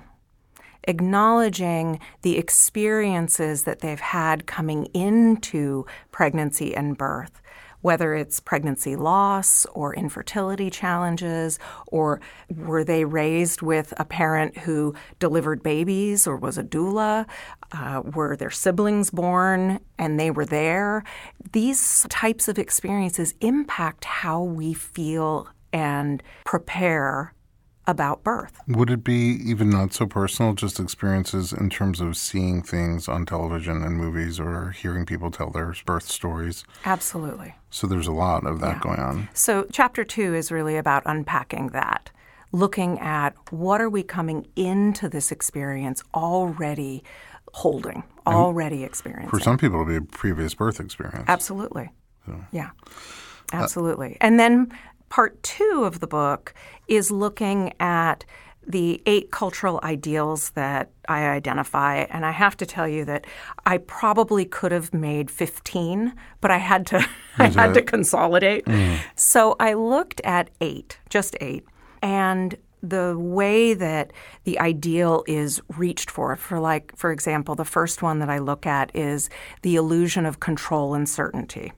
Acknowledging 0.88 2.00
the 2.22 2.38
experiences 2.38 3.64
that 3.64 3.80
they've 3.80 4.00
had 4.00 4.48
coming 4.48 4.86
into 4.94 5.86
pregnancy 6.12 6.74
and 6.74 6.98
birth 6.98 7.42
whether 7.82 8.16
it's 8.16 8.40
pregnancy 8.40 8.96
loss 8.96 9.66
or 9.68 9.96
infertility 9.96 10.70
challenges, 10.70 11.60
or 11.88 12.20
were 12.56 12.84
they 12.84 13.06
raised 13.06 13.62
with 13.62 13.94
a 13.98 14.06
parent 14.06 14.58
who 14.60 14.94
delivered 15.20 15.64
babies 15.64 16.28
or 16.28 16.36
was 16.36 16.58
a 16.58 16.64
doula? 16.64 17.26
Uh, 17.72 18.02
were 18.14 18.36
their 18.36 18.50
siblings 18.50 19.10
born 19.12 19.80
and 19.98 20.20
they 20.20 20.32
were 20.32 20.46
there? 20.46 21.04
These 21.52 22.06
types 22.10 22.48
of 22.48 22.58
experiences 22.58 23.34
impact 23.42 24.06
how 24.06 24.42
we 24.42 24.74
feel 24.74 25.48
and 25.74 26.24
prepare 26.46 27.34
about 27.88 28.24
birth. 28.24 28.60
Would 28.68 28.90
it 28.90 29.04
be 29.04 29.40
even 29.44 29.70
not 29.70 29.94
so 29.94 30.06
personal, 30.06 30.54
just 30.54 30.80
experiences 30.80 31.54
in 31.54 31.70
terms 31.70 32.02
of 32.02 32.18
seeing 32.18 32.62
things 32.62 33.08
on 33.08 33.26
television 33.26 33.82
and 33.82 33.96
movies 33.96 34.40
or 34.40 34.72
hearing 34.72 35.06
people 35.06 35.32
tell 35.32 35.50
their 35.50 35.74
birth 35.86 36.08
stories? 36.08 36.66
Absolutely. 36.86 37.56
So 37.70 37.88
there's 37.88 38.08
a 38.08 38.12
lot 38.12 38.46
of 38.46 38.60
that 38.60 38.76
yeah. 38.76 38.82
going 38.82 39.00
on. 39.00 39.30
So 39.34 39.66
chapter 39.72 40.04
two 40.04 40.36
is 40.36 40.52
really 40.52 40.76
about 40.76 41.04
unpacking 41.06 41.70
that, 41.70 42.12
looking 42.52 43.00
at 43.00 43.36
what 43.52 43.82
are 43.82 43.90
we 43.90 44.04
coming 44.04 44.48
into 44.56 45.08
this 45.08 45.32
experience 45.32 46.04
already 46.14 47.04
holding, 47.54 48.04
already 48.28 48.84
experiencing. 48.84 49.30
For 49.30 49.40
some 49.40 49.58
people, 49.58 49.82
it'll 49.82 49.88
be 49.88 49.96
a 49.96 50.02
previous 50.02 50.54
birth 50.54 50.80
experience. 50.80 51.26
Absolutely. 51.28 51.90
So. 52.26 52.36
Yeah. 52.52 52.72
Absolutely. 53.54 54.18
And 54.20 54.40
then 54.40 54.72
part 55.10 55.42
two 55.44 55.84
of 55.86 56.00
the 56.00 56.08
book 56.08 56.54
is 56.88 57.12
looking 57.12 57.74
at 57.80 58.26
the 58.68 59.02
eight 59.06 59.32
cultural 59.32 59.80
ideals 59.82 60.50
that 60.52 60.92
I 61.08 61.30
identify. 61.30 62.00
And 62.10 62.26
I 62.26 62.32
have 62.32 62.58
to 62.58 62.66
tell 62.66 62.88
you 62.88 63.06
that 63.06 63.26
I 63.66 63.78
probably 63.78 64.44
could 64.44 64.74
have 64.74 64.94
made 64.94 65.32
15, 65.32 66.14
but 66.42 66.52
I 66.52 66.58
had 66.58 66.86
to 66.88 67.08
I 67.38 67.48
had 67.48 67.74
to 67.76 67.82
consolidate. 67.82 68.66
Mm. 68.66 69.00
So 69.16 69.56
I 69.60 69.74
looked 69.74 70.20
at 70.22 70.50
eight, 70.60 71.00
just 71.10 71.38
eight. 71.40 71.64
And 72.02 72.58
the 72.84 73.18
way 73.18 73.74
that 73.74 74.12
the 74.44 74.60
ideal 74.60 75.24
is 75.28 75.60
reached 75.78 76.12
for 76.12 76.36
for 76.36 76.60
like 76.60 76.96
for 76.96 77.12
example 77.12 77.56
the 77.56 77.66
first 77.66 78.04
one 78.04 78.20
that 78.20 78.30
i 78.30 78.38
look 78.38 78.68
at 78.68 78.96
is 78.96 79.32
the 79.64 79.76
illusion 79.76 80.28
of 80.28 80.40
control 80.40 80.94
and 80.94 81.10
certainty 81.10 81.74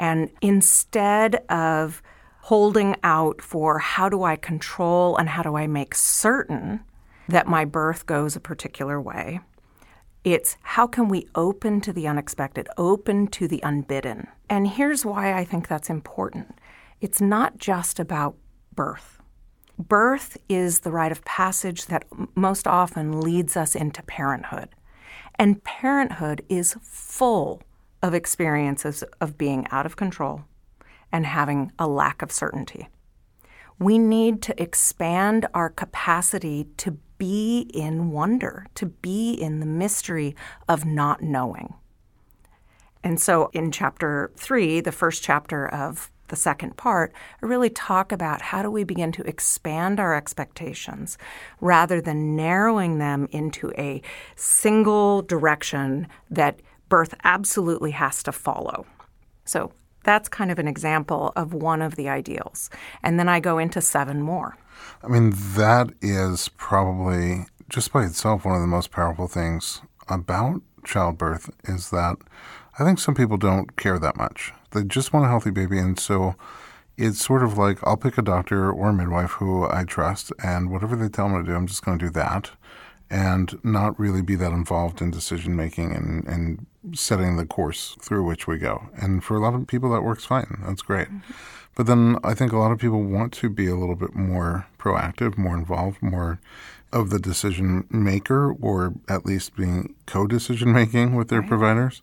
and 0.00 0.30
instead 0.42 1.36
of 1.48 2.02
holding 2.44 2.94
out 3.02 3.40
for 3.40 3.78
how 3.78 4.06
do 4.06 4.22
I 4.22 4.36
control 4.36 5.16
and 5.16 5.30
how 5.30 5.42
do 5.42 5.56
I 5.56 5.66
make 5.66 5.94
certain 5.94 6.80
that 7.26 7.46
my 7.46 7.64
birth 7.64 8.04
goes 8.04 8.36
a 8.36 8.40
particular 8.40 9.00
way. 9.00 9.40
It's 10.24 10.58
how 10.60 10.86
can 10.86 11.08
we 11.08 11.26
open 11.34 11.80
to 11.80 11.92
the 11.92 12.06
unexpected, 12.06 12.68
open 12.76 13.28
to 13.28 13.48
the 13.48 13.62
unbidden. 13.62 14.26
And 14.50 14.68
here's 14.68 15.06
why 15.06 15.32
I 15.32 15.42
think 15.44 15.68
that's 15.68 15.88
important 15.88 16.58
it's 17.00 17.18
not 17.18 17.56
just 17.56 17.98
about 17.98 18.36
birth. 18.74 19.22
Birth 19.78 20.36
is 20.46 20.80
the 20.80 20.92
rite 20.92 21.12
of 21.12 21.24
passage 21.24 21.86
that 21.86 22.04
most 22.34 22.66
often 22.66 23.22
leads 23.22 23.56
us 23.56 23.74
into 23.74 24.02
parenthood. 24.02 24.68
And 25.36 25.64
parenthood 25.64 26.44
is 26.50 26.76
full 26.82 27.62
of 28.02 28.12
experiences 28.12 29.02
of 29.18 29.38
being 29.38 29.66
out 29.70 29.86
of 29.86 29.96
control 29.96 30.44
and 31.14 31.24
having 31.24 31.70
a 31.78 31.86
lack 31.86 32.22
of 32.22 32.32
certainty. 32.32 32.88
We 33.78 33.98
need 33.98 34.42
to 34.42 34.60
expand 34.60 35.46
our 35.54 35.70
capacity 35.70 36.66
to 36.78 36.98
be 37.18 37.70
in 37.72 38.10
wonder, 38.10 38.66
to 38.74 38.86
be 38.86 39.32
in 39.32 39.60
the 39.60 39.66
mystery 39.66 40.34
of 40.68 40.84
not 40.84 41.22
knowing. 41.22 41.74
And 43.04 43.20
so 43.20 43.48
in 43.52 43.70
chapter 43.70 44.32
three, 44.36 44.80
the 44.80 44.90
first 44.90 45.22
chapter 45.22 45.68
of 45.68 46.10
the 46.28 46.36
second 46.36 46.76
part, 46.76 47.12
I 47.40 47.46
really 47.46 47.70
talk 47.70 48.10
about 48.10 48.42
how 48.42 48.62
do 48.62 48.70
we 48.70 48.82
begin 48.82 49.12
to 49.12 49.22
expand 49.22 50.00
our 50.00 50.16
expectations 50.16 51.16
rather 51.60 52.00
than 52.00 52.34
narrowing 52.34 52.98
them 52.98 53.28
into 53.30 53.70
a 53.78 54.02
single 54.34 55.22
direction 55.22 56.08
that 56.28 56.58
birth 56.88 57.14
absolutely 57.22 57.92
has 57.92 58.24
to 58.24 58.32
follow. 58.32 58.84
So 59.44 59.70
that's 60.04 60.28
kind 60.28 60.50
of 60.50 60.58
an 60.58 60.68
example 60.68 61.32
of 61.36 61.52
one 61.52 61.82
of 61.82 61.96
the 61.96 62.08
ideals. 62.08 62.70
And 63.02 63.18
then 63.18 63.28
I 63.28 63.40
go 63.40 63.58
into 63.58 63.80
seven 63.80 64.22
more. 64.22 64.56
I 65.02 65.08
mean, 65.08 65.32
that 65.54 65.90
is 66.00 66.48
probably 66.56 67.46
just 67.68 67.92
by 67.92 68.04
itself 68.04 68.44
one 68.44 68.54
of 68.54 68.60
the 68.60 68.66
most 68.66 68.90
powerful 68.90 69.26
things 69.26 69.82
about 70.08 70.62
childbirth 70.84 71.50
is 71.64 71.90
that 71.90 72.16
I 72.78 72.84
think 72.84 72.98
some 72.98 73.14
people 73.14 73.36
don't 73.36 73.76
care 73.76 73.98
that 73.98 74.16
much. 74.16 74.52
They 74.72 74.82
just 74.84 75.12
want 75.12 75.26
a 75.26 75.28
healthy 75.28 75.50
baby. 75.50 75.78
And 75.78 75.98
so 75.98 76.34
it's 76.96 77.24
sort 77.24 77.42
of 77.42 77.56
like 77.56 77.78
I'll 77.82 77.96
pick 77.96 78.18
a 78.18 78.22
doctor 78.22 78.70
or 78.70 78.90
a 78.90 78.92
midwife 78.92 79.32
who 79.32 79.68
I 79.68 79.84
trust, 79.84 80.32
and 80.42 80.70
whatever 80.70 80.94
they 80.96 81.08
tell 81.08 81.28
me 81.28 81.38
to 81.38 81.44
do, 81.44 81.54
I'm 81.54 81.66
just 81.66 81.84
going 81.84 81.98
to 81.98 82.06
do 82.06 82.10
that 82.12 82.50
and 83.14 83.60
not 83.62 83.98
really 83.98 84.22
be 84.22 84.34
that 84.34 84.50
involved 84.50 85.00
in 85.00 85.08
decision 85.08 85.54
making 85.54 85.94
and, 85.94 86.26
and 86.26 86.66
setting 86.98 87.36
the 87.36 87.46
course 87.46 87.96
through 88.00 88.24
which 88.24 88.48
we 88.48 88.58
go. 88.58 88.88
And 89.00 89.22
for 89.22 89.36
a 89.36 89.40
lot 89.40 89.54
of 89.54 89.68
people, 89.68 89.92
that 89.92 90.02
works 90.02 90.24
fine. 90.24 90.58
That's 90.66 90.82
great. 90.82 91.06
Mm-hmm. 91.06 91.32
But 91.76 91.86
then 91.86 92.18
I 92.24 92.34
think 92.34 92.52
a 92.52 92.58
lot 92.58 92.72
of 92.72 92.80
people 92.80 93.04
want 93.04 93.32
to 93.34 93.48
be 93.48 93.68
a 93.68 93.76
little 93.76 93.94
bit 93.94 94.16
more 94.16 94.66
proactive, 94.80 95.38
more 95.38 95.56
involved, 95.56 96.02
more 96.02 96.40
of 96.92 97.10
the 97.10 97.20
decision 97.20 97.86
maker, 97.88 98.52
or 98.52 98.94
at 99.08 99.24
least 99.24 99.54
being 99.54 99.94
co 100.06 100.26
decision 100.26 100.72
making 100.72 101.14
with 101.14 101.28
their 101.28 101.40
right. 101.40 101.48
providers 101.48 102.02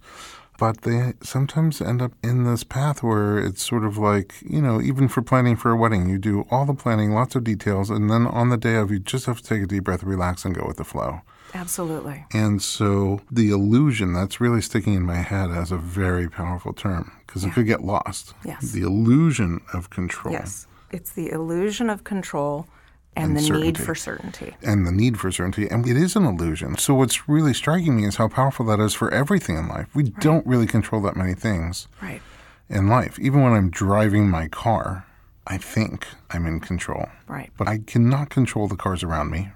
but 0.62 0.84
they 0.84 1.13
sometimes 1.24 1.82
end 1.82 2.04
up 2.04 2.12
in 2.21 2.43
this 2.43 2.63
path 2.63 3.02
where 3.02 3.39
it's 3.39 3.63
sort 3.63 3.84
of 3.84 3.97
like, 3.97 4.36
you 4.47 4.62
know, 4.62 4.80
even 4.80 5.08
for 5.08 5.24
planning 5.24 5.56
for 5.56 5.71
a 5.71 5.76
wedding, 5.76 6.08
you 6.08 6.19
do 6.19 6.45
all 6.52 6.67
the 6.67 6.76
planning, 6.76 7.13
lots 7.13 7.34
of 7.34 7.43
details, 7.43 7.89
and 7.89 8.12
then 8.12 8.28
on 8.28 8.50
the 8.50 8.58
day 8.58 8.76
of, 8.76 8.91
you 8.91 9.00
just 9.00 9.26
have 9.26 9.41
to 9.41 9.43
take 9.43 9.63
a 9.63 9.65
deep 9.65 9.86
breath, 9.86 10.04
relax, 10.04 10.45
and 10.45 10.54
go 10.54 10.63
with 10.67 10.78
the 10.78 10.84
flow. 10.84 11.21
Absolutely. 11.56 12.28
And 12.32 12.62
so 12.62 13.21
the 13.32 13.50
illusion 13.50 14.13
that's 14.13 14.39
really 14.39 14.62
sticking 14.62 14.93
in 14.93 15.02
my 15.02 15.15
head 15.15 15.50
as 15.50 15.71
a 15.71 15.78
very 15.78 16.30
powerful 16.30 16.74
term 16.74 17.12
because 17.26 17.41
yeah. 17.43 17.50
it 17.50 17.54
could 17.54 17.65
get 17.65 17.82
lost. 17.82 18.36
Yes. 18.45 18.71
The 18.71 18.84
illusion 18.84 19.62
of 19.74 19.89
control. 19.89 20.32
Yes. 20.32 20.67
It's 20.91 21.13
the 21.13 21.32
illusion 21.32 21.89
of 21.89 22.04
control 22.04 22.67
and, 23.15 23.36
the 23.36 23.41
certainty. 23.41 23.67
need 23.67 23.78
for 23.78 23.95
certainty. 23.95 24.56
And 24.62 24.88
the 24.88 24.91
need 24.91 25.19
for 25.19 25.32
certainty. 25.32 25.67
And 25.67 25.88
it 25.88 25.97
is 25.97 26.15
an 26.15 26.26
illusion. 26.26 26.78
So 26.78 26.95
what's 26.95 27.28
really 27.28 27.54
striking 27.54 27.97
me 27.97 28.06
is 28.06 28.15
how 28.15 28.28
powerful 28.28 28.65
that 28.67 28.80
is 28.80 28.93
for 28.93 29.13
everything 29.13 29.58
in 29.58 29.67
life. 29.67 29.88
We 29.93 30.04
right. 30.04 30.19
don't 30.19 30.45
really 30.45 30.67
control 30.67 31.02
that 31.02 31.15
many 31.15 31.34
things 31.34 31.88
right. 32.02 32.21
in 32.69 32.88
life. 32.88 33.19
Even 33.19 33.41
when 33.41 33.54
I'm 33.54 33.69
driving 33.69 34.30
my 34.30 34.47
car, 34.47 35.06
I 35.47 35.58
think 35.58 36.08
I'm 36.30 36.45
in 36.45 36.60
control. 36.60 37.08
Right. 37.28 37.52
But 37.58 37.67
I 37.67 37.80
cannot 37.80 38.30
control 38.30 38.67
the 38.67 38.76
cars 38.78 39.04
around 39.04 39.30
me. 39.30 39.50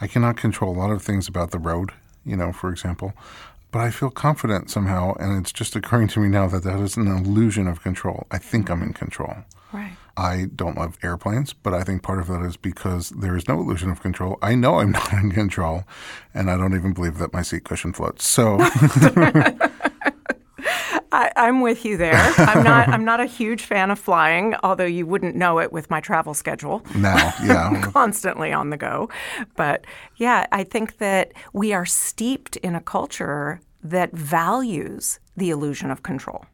I 0.00 0.06
cannot 0.06 0.36
control 0.36 0.74
a 0.74 0.78
lot 0.78 0.90
of 0.90 1.02
things 1.02 1.28
about 1.28 1.50
the 1.50 1.58
road, 1.58 1.92
you 2.24 2.36
know, 2.36 2.52
for 2.52 2.70
example. 2.70 3.12
But 3.72 3.80
I 3.80 3.90
feel 3.90 4.10
confident 4.10 4.70
somehow, 4.70 5.14
and 5.18 5.40
it's 5.40 5.50
just 5.50 5.74
occurring 5.74 6.08
to 6.08 6.20
me 6.20 6.28
now 6.28 6.46
that 6.46 6.62
that 6.62 6.78
is 6.78 6.96
an 6.96 7.08
illusion 7.08 7.66
of 7.66 7.82
control. 7.82 8.26
I 8.30 8.36
think 8.38 8.70
I'm 8.70 8.82
in 8.82 8.92
control. 8.92 9.34
Right. 9.72 9.96
I 10.14 10.48
don't 10.54 10.76
love 10.76 10.98
airplanes, 11.02 11.54
but 11.54 11.72
I 11.72 11.82
think 11.82 12.02
part 12.02 12.20
of 12.20 12.26
that 12.26 12.42
is 12.42 12.58
because 12.58 13.08
there 13.10 13.34
is 13.34 13.48
no 13.48 13.58
illusion 13.58 13.90
of 13.90 14.02
control. 14.02 14.38
I 14.42 14.54
know 14.54 14.80
I'm 14.80 14.92
not 15.00 15.10
in 15.14 15.32
control, 15.32 15.84
and 16.34 16.50
I 16.50 16.58
don't 16.58 16.74
even 16.74 16.92
believe 16.92 17.16
that 17.18 17.32
my 17.32 17.40
seat 17.40 17.64
cushion 17.64 17.94
floats. 17.94 18.26
So. 18.26 18.58
I, 21.12 21.48
am 21.48 21.60
with 21.60 21.84
you 21.84 21.96
there. 21.96 22.14
I'm 22.38 22.64
not. 22.64 22.88
I'm 22.88 23.04
not 23.04 23.20
a 23.20 23.26
huge 23.26 23.62
fan 23.62 23.90
of 23.90 23.98
flying, 23.98 24.54
although 24.62 24.86
you 24.86 25.06
wouldn't 25.06 25.36
know 25.36 25.60
it 25.60 25.72
with 25.72 25.90
my 25.90 26.00
travel 26.00 26.34
schedule. 26.34 26.82
Now, 26.94 27.34
yeah, 27.44 27.80
constantly 27.92 28.52
on 28.52 28.70
the 28.70 28.76
go. 28.76 29.10
But 29.56 29.84
yeah, 30.16 30.46
I 30.52 30.64
think 30.64 30.98
that 30.98 31.32
we 31.52 31.72
are 31.72 31.86
steeped 31.86 32.56
in 32.56 32.74
a 32.74 32.80
culture 32.80 33.60
that 33.82 34.12
values 34.12 35.20
the 35.36 35.50
illusion 35.50 35.90
of 35.90 36.02
control 36.02 36.46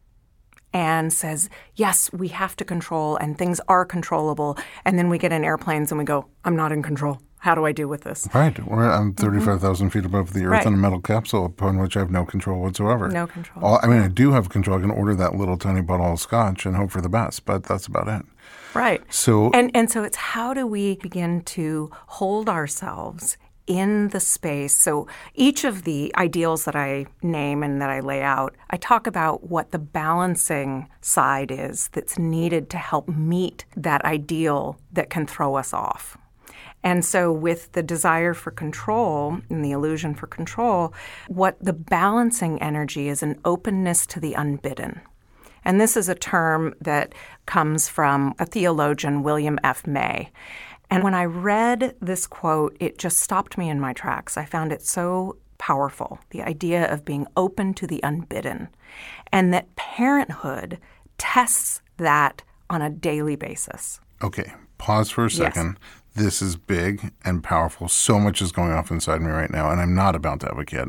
and 0.73 1.13
says, 1.13 1.49
yes, 1.77 2.11
we 2.13 2.29
have 2.29 2.57
to 2.57 2.65
control 2.65 3.17
and 3.17 3.39
things 3.39 3.61
are 3.69 3.85
controllable. 3.85 4.59
And 4.85 4.99
then 4.99 5.09
we 5.09 5.19
get 5.19 5.33
in 5.33 5.45
airplanes 5.45 5.91
and 5.91 5.99
we 5.99 6.05
go, 6.05 6.27
I'm 6.45 6.57
not 6.57 6.73
in 6.73 6.83
control. 6.83 7.21
How 7.41 7.55
do 7.55 7.65
I 7.65 7.73
do 7.73 7.89
with 7.89 8.03
this? 8.03 8.29
Right. 8.35 8.59
I'm 8.59 9.15
35,000 9.15 9.87
mm-hmm. 9.87 9.93
feet 9.93 10.05
above 10.05 10.33
the 10.33 10.45
Earth 10.45 10.53
right. 10.53 10.67
in 10.67 10.75
a 10.75 10.77
metal 10.77 11.01
capsule 11.01 11.45
upon 11.45 11.79
which 11.79 11.97
I 11.97 12.01
have 12.01 12.11
no 12.11 12.25
control 12.25 12.61
whatsoever. 12.61 13.09
No 13.09 13.27
control. 13.27 13.65
All, 13.65 13.81
I 13.83 13.87
mean, 13.87 14.01
I 14.01 14.09
do 14.09 14.33
have 14.33 14.49
control. 14.49 14.79
I 14.79 14.81
can 14.81 14.91
order 14.91 15.15
that 15.15 15.35
little 15.35 15.57
tiny 15.57 15.81
bottle 15.81 16.13
of 16.13 16.21
scotch 16.21 16.67
and 16.67 16.77
hope 16.77 16.91
for 16.91 17.01
the 17.01 17.09
best, 17.09 17.45
but 17.45 17.65
that's 17.65 17.87
about 17.87 18.09
it. 18.09 18.27
Right. 18.75 19.03
So 19.13 19.51
and 19.53 19.71
and 19.75 19.91
so 19.91 20.05
it's 20.05 20.17
how 20.17 20.53
do 20.55 20.67
we 20.67 20.97
begin 20.97 21.43
to 21.43 21.91
hold 22.07 22.49
ourselves 22.49 23.37
in 23.69 24.09
the 24.09 24.21
space. 24.21 24.77
So 24.77 25.07
each 25.35 25.63
of 25.63 25.85
the 25.85 26.13
ideals 26.17 26.65
that 26.65 26.75
I 26.75 27.07
name 27.23 27.63
and 27.63 27.81
that 27.81 27.91
I 27.91 28.01
lay 28.01 28.23
out, 28.23 28.57
I 28.71 28.79
talk 28.79 29.07
about 29.07 29.45
what 29.45 29.71
the 29.71 29.79
balancing 29.79 30.89
side 31.03 31.51
is 31.53 31.89
that's 31.89 32.19
needed 32.19 32.71
to 32.71 32.79
help 32.79 33.09
meet 33.09 33.67
that 33.77 34.05
ideal 34.05 34.81
that 34.93 35.11
can 35.11 35.27
throw 35.27 35.55
us 35.55 35.73
off. 35.73 36.17
And 36.85 37.05
so, 37.05 37.33
with 37.33 37.73
the 37.73 37.83
desire 37.83 38.35
for 38.35 38.51
control 38.51 39.39
and 39.51 39.65
the 39.65 39.73
illusion 39.73 40.15
for 40.15 40.27
control, 40.27 40.95
what 41.27 41.57
the 41.61 41.73
balancing 41.73 42.63
energy 42.63 43.09
is 43.09 43.23
an 43.23 43.41
openness 43.45 44.07
to 44.07 44.21
the 44.21 44.35
unbidden. 44.35 45.01
And 45.65 45.81
this 45.81 45.97
is 45.97 46.09
a 46.09 46.15
term 46.15 46.75
that 46.81 47.15
comes 47.47 47.89
from 47.89 48.35
a 48.39 48.47
theologian, 48.47 49.23
William 49.23 49.59
F. 49.65 49.87
May. 49.87 50.31
And 50.91 51.03
when 51.03 51.15
I 51.15 51.25
read 51.25 51.95
this 52.01 52.27
quote, 52.27 52.77
it 52.81 52.99
just 52.99 53.19
stopped 53.19 53.59
me 53.59 53.69
in 53.69 53.81
my 53.81 53.93
tracks. 53.93 54.37
I 54.37 54.45
found 54.45 54.73
it 54.73 54.83
so 54.83 55.37
powerful 55.59 56.21
the 56.31 56.43
idea 56.43 56.91
of 56.91 57.05
being 57.05 57.27
open 57.37 57.75
to 57.75 57.87
the 57.87 58.01
unbidden, 58.03 58.69
and 59.33 59.53
that 59.53 59.75
parenthood 59.77 60.79
tests 61.19 61.83
that 61.99 62.43
on 62.71 62.81
a 62.81 62.89
daily 62.89 63.37
basis. 63.37 64.01
Okay, 64.23 64.53
pause 64.79 65.11
for 65.11 65.27
a 65.27 65.31
second. 65.31 65.77
Yes. 65.79 65.89
This 66.19 66.43
is 66.43 66.57
big 66.57 67.13
and 67.25 67.45
powerful. 67.45 67.89
So 67.89 68.19
much 68.19 68.43
is 68.43 68.51
going 68.51 68.73
off 68.73 68.91
inside 68.91 69.23
me 69.23 69.31
right 69.31 69.51
now, 69.51 69.71
and 69.71 69.81
I'm 69.81 69.95
not 69.95 70.17
about 70.17 70.41
to 70.41 70.47
have 70.47 70.59
a 70.59 70.65
kid, 70.65 70.89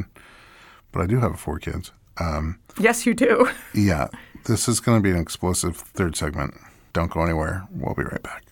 but 0.91 1.01
I 1.01 1.05
do 1.05 1.19
have 1.19 1.39
four 1.39 1.59
kids. 1.59 1.91
Um, 2.19 2.59
yes, 2.79 3.05
you 3.05 3.13
do. 3.13 3.47
yeah, 3.75 4.07
this 4.45 4.67
is 4.67 4.79
going 4.79 4.97
to 4.97 5.03
be 5.03 5.11
an 5.11 5.21
explosive 5.21 5.77
third 5.77 6.15
segment. 6.15 6.55
Don't 6.93 7.11
go 7.11 7.21
anywhere. 7.23 7.67
We'll 7.71 7.93
be 7.93 8.03
right 8.03 8.23
back. 8.23 8.43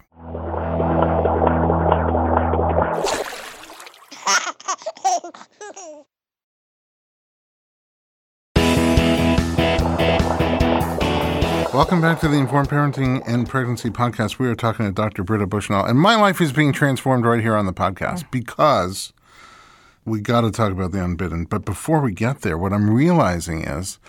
Welcome 11.73 11.99
back 11.99 12.21
to 12.21 12.29
the 12.29 12.37
Informed 12.37 12.69
Parenting 12.69 13.21
and 13.27 13.47
Pregnancy 13.47 13.89
Podcast. 13.89 14.39
We 14.39 14.47
are 14.47 14.55
talking 14.55 14.85
to 14.85 14.91
Dr. 14.91 15.23
Britta 15.23 15.45
Bushnell, 15.45 15.85
and 15.85 15.99
my 15.99 16.15
life 16.15 16.39
is 16.39 16.53
being 16.53 16.71
transformed 16.71 17.25
right 17.25 17.41
here 17.41 17.55
on 17.55 17.65
the 17.65 17.73
podcast 17.73 18.23
mm. 18.23 18.31
because 18.31 19.11
we 20.05 20.21
got 20.21 20.41
to 20.41 20.51
talk 20.51 20.71
about 20.71 20.93
the 20.93 21.03
unbidden. 21.03 21.43
But 21.43 21.65
before 21.65 21.99
we 21.99 22.13
get 22.13 22.41
there, 22.41 22.57
what 22.57 22.71
I'm 22.71 22.89
realizing 22.89 23.63
is 23.63 23.99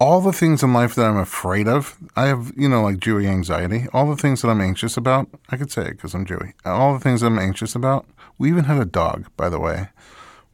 all 0.00 0.22
the 0.22 0.32
things 0.32 0.62
in 0.62 0.72
life 0.72 0.94
that 0.94 1.04
I'm 1.04 1.18
afraid 1.18 1.68
of, 1.68 1.98
I 2.16 2.26
have, 2.26 2.52
you 2.56 2.70
know, 2.70 2.82
like 2.82 2.96
Jewy 2.96 3.26
anxiety, 3.26 3.86
all 3.92 4.08
the 4.08 4.20
things 4.20 4.40
that 4.40 4.48
I'm 4.48 4.62
anxious 4.62 4.96
about, 4.96 5.28
I 5.50 5.58
could 5.58 5.70
say 5.70 5.82
it 5.82 5.90
because 5.92 6.14
I'm 6.14 6.24
Jewy, 6.24 6.54
all 6.64 6.94
the 6.94 7.00
things 7.00 7.20
that 7.20 7.26
I'm 7.26 7.38
anxious 7.38 7.74
about. 7.74 8.06
We 8.38 8.48
even 8.48 8.64
had 8.64 8.80
a 8.80 8.86
dog, 8.86 9.28
by 9.36 9.50
the 9.50 9.60
way. 9.60 9.90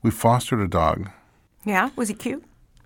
We 0.02 0.10
fostered 0.10 0.60
a 0.60 0.68
dog. 0.68 1.10
Yeah, 1.64 1.90
was 1.94 2.08
he 2.08 2.14
cute? 2.14 2.44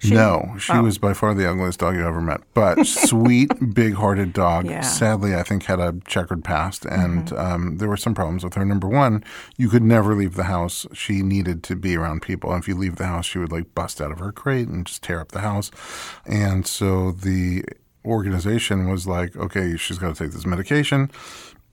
She, 0.09 0.15
no, 0.15 0.55
she 0.59 0.73
oh. 0.73 0.83
was 0.83 0.99
by 0.99 1.15
far 1.15 1.35
the 1.35 1.49
ugliest 1.49 1.81
dog 1.81 1.95
you 1.95 2.07
ever 2.07 2.21
met, 2.21 2.43
but 2.53 2.85
sweet, 2.87 3.75
big-hearted 3.75 4.33
dog. 4.33 4.67
Yeah. 4.67 4.83
Sadly, 4.83 5.35
I 5.35 5.43
think 5.43 5.65
had 5.65 5.81
a 5.81 5.95
checkered 6.07 6.45
past, 6.45 6.85
and 6.85 7.27
mm-hmm. 7.27 7.37
um, 7.37 7.77
there 7.79 7.89
were 7.89 7.97
some 7.97 8.15
problems 8.15 8.45
with 8.45 8.55
her. 8.55 8.65
Number 8.65 8.89
one, 8.89 9.25
you 9.57 9.69
could 9.69 9.83
never 9.83 10.15
leave 10.15 10.35
the 10.35 10.45
house. 10.45 10.87
She 10.93 11.23
needed 11.23 11.63
to 11.65 11.77
be 11.77 11.97
around 11.97 12.23
people, 12.23 12.53
and 12.53 12.63
if 12.63 12.69
you 12.69 12.77
leave 12.77 12.97
the 12.97 13.07
house, 13.07 13.27
she 13.27 13.39
would 13.39 13.53
like 13.53 13.75
bust 13.75 14.01
out 14.01 14.13
of 14.13 14.19
her 14.19 14.33
crate 14.33 14.69
and 14.69 14.87
just 14.87 15.03
tear 15.03 15.21
up 15.21 15.33
the 15.33 15.41
house. 15.41 15.71
And 16.27 16.67
so 16.67 17.13
the 17.13 17.65
organization 18.05 18.91
was 18.91 19.07
like, 19.07 19.37
okay, 19.37 19.77
she's 19.77 19.99
got 19.99 20.15
to 20.15 20.25
take 20.25 20.33
this 20.33 20.47
medication 20.47 21.11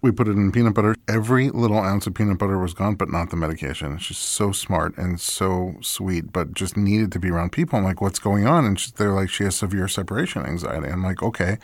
We 0.04 0.12
put 0.12 0.28
it 0.28 0.32
in 0.32 0.52
peanut 0.52 0.74
butter. 0.74 0.96
Every 1.08 1.50
little 1.52 1.78
ounce 1.78 2.08
of 2.08 2.16
peanut 2.16 2.40
butter 2.40 2.58
was 2.58 2.74
gone, 2.74 2.96
but 2.96 3.10
not 3.12 3.30
the 3.30 3.36
medication. 3.36 4.00
She's 4.00 4.18
so 4.18 4.52
smart 4.52 4.98
and 4.98 5.20
so 5.22 5.76
sweet, 5.82 6.34
but 6.34 6.54
just 6.56 6.76
needed 6.76 7.12
to 7.12 7.20
be 7.20 7.30
around 7.30 7.52
people. 7.52 7.78
I'm 7.78 7.86
like, 7.86 8.02
what's 8.02 8.18
going 8.18 8.48
on? 8.48 8.66
And 8.66 8.80
she, 8.80 8.92
they're 8.96 9.12
like, 9.14 9.30
she 9.30 9.44
has 9.44 9.56
severe 9.56 9.88
separation 9.88 10.44
anxiety. 10.44 10.88
I'm 10.88 11.04
like, 11.04 11.22
okay, 11.22 11.60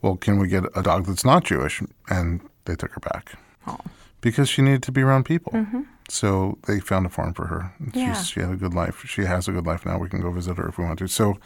well, 0.00 0.16
can 0.16 0.38
we 0.38 0.48
get 0.48 0.64
a 0.74 0.82
dog 0.82 1.04
that's 1.06 1.26
not 1.26 1.44
Jewish? 1.44 1.82
And 2.08 2.40
they 2.64 2.74
took 2.74 2.92
her 2.92 3.00
back 3.00 3.34
Oh. 3.66 3.78
because 4.22 4.48
she 4.48 4.62
needed 4.62 4.82
to 4.84 4.92
be 4.92 5.02
around 5.02 5.24
people. 5.24 5.52
Mm-hmm. 5.52 5.82
So 6.08 6.56
they 6.66 6.80
found 6.80 7.04
a 7.04 7.10
farm 7.10 7.34
for 7.34 7.46
her. 7.48 7.74
She's, 7.92 7.96
Yeah. 7.96 8.14
She 8.22 8.40
had 8.40 8.50
a 8.50 8.56
good 8.56 8.72
life. 8.74 9.04
She 9.06 9.22
has 9.26 9.46
a 9.46 9.52
good 9.52 9.66
life 9.66 9.84
now. 9.84 9.98
We 9.98 10.08
can 10.08 10.22
go 10.22 10.30
visit 10.30 10.56
her 10.56 10.68
if 10.68 10.78
we 10.78 10.84
want 10.84 10.98
to. 11.00 11.06
So 11.08 11.36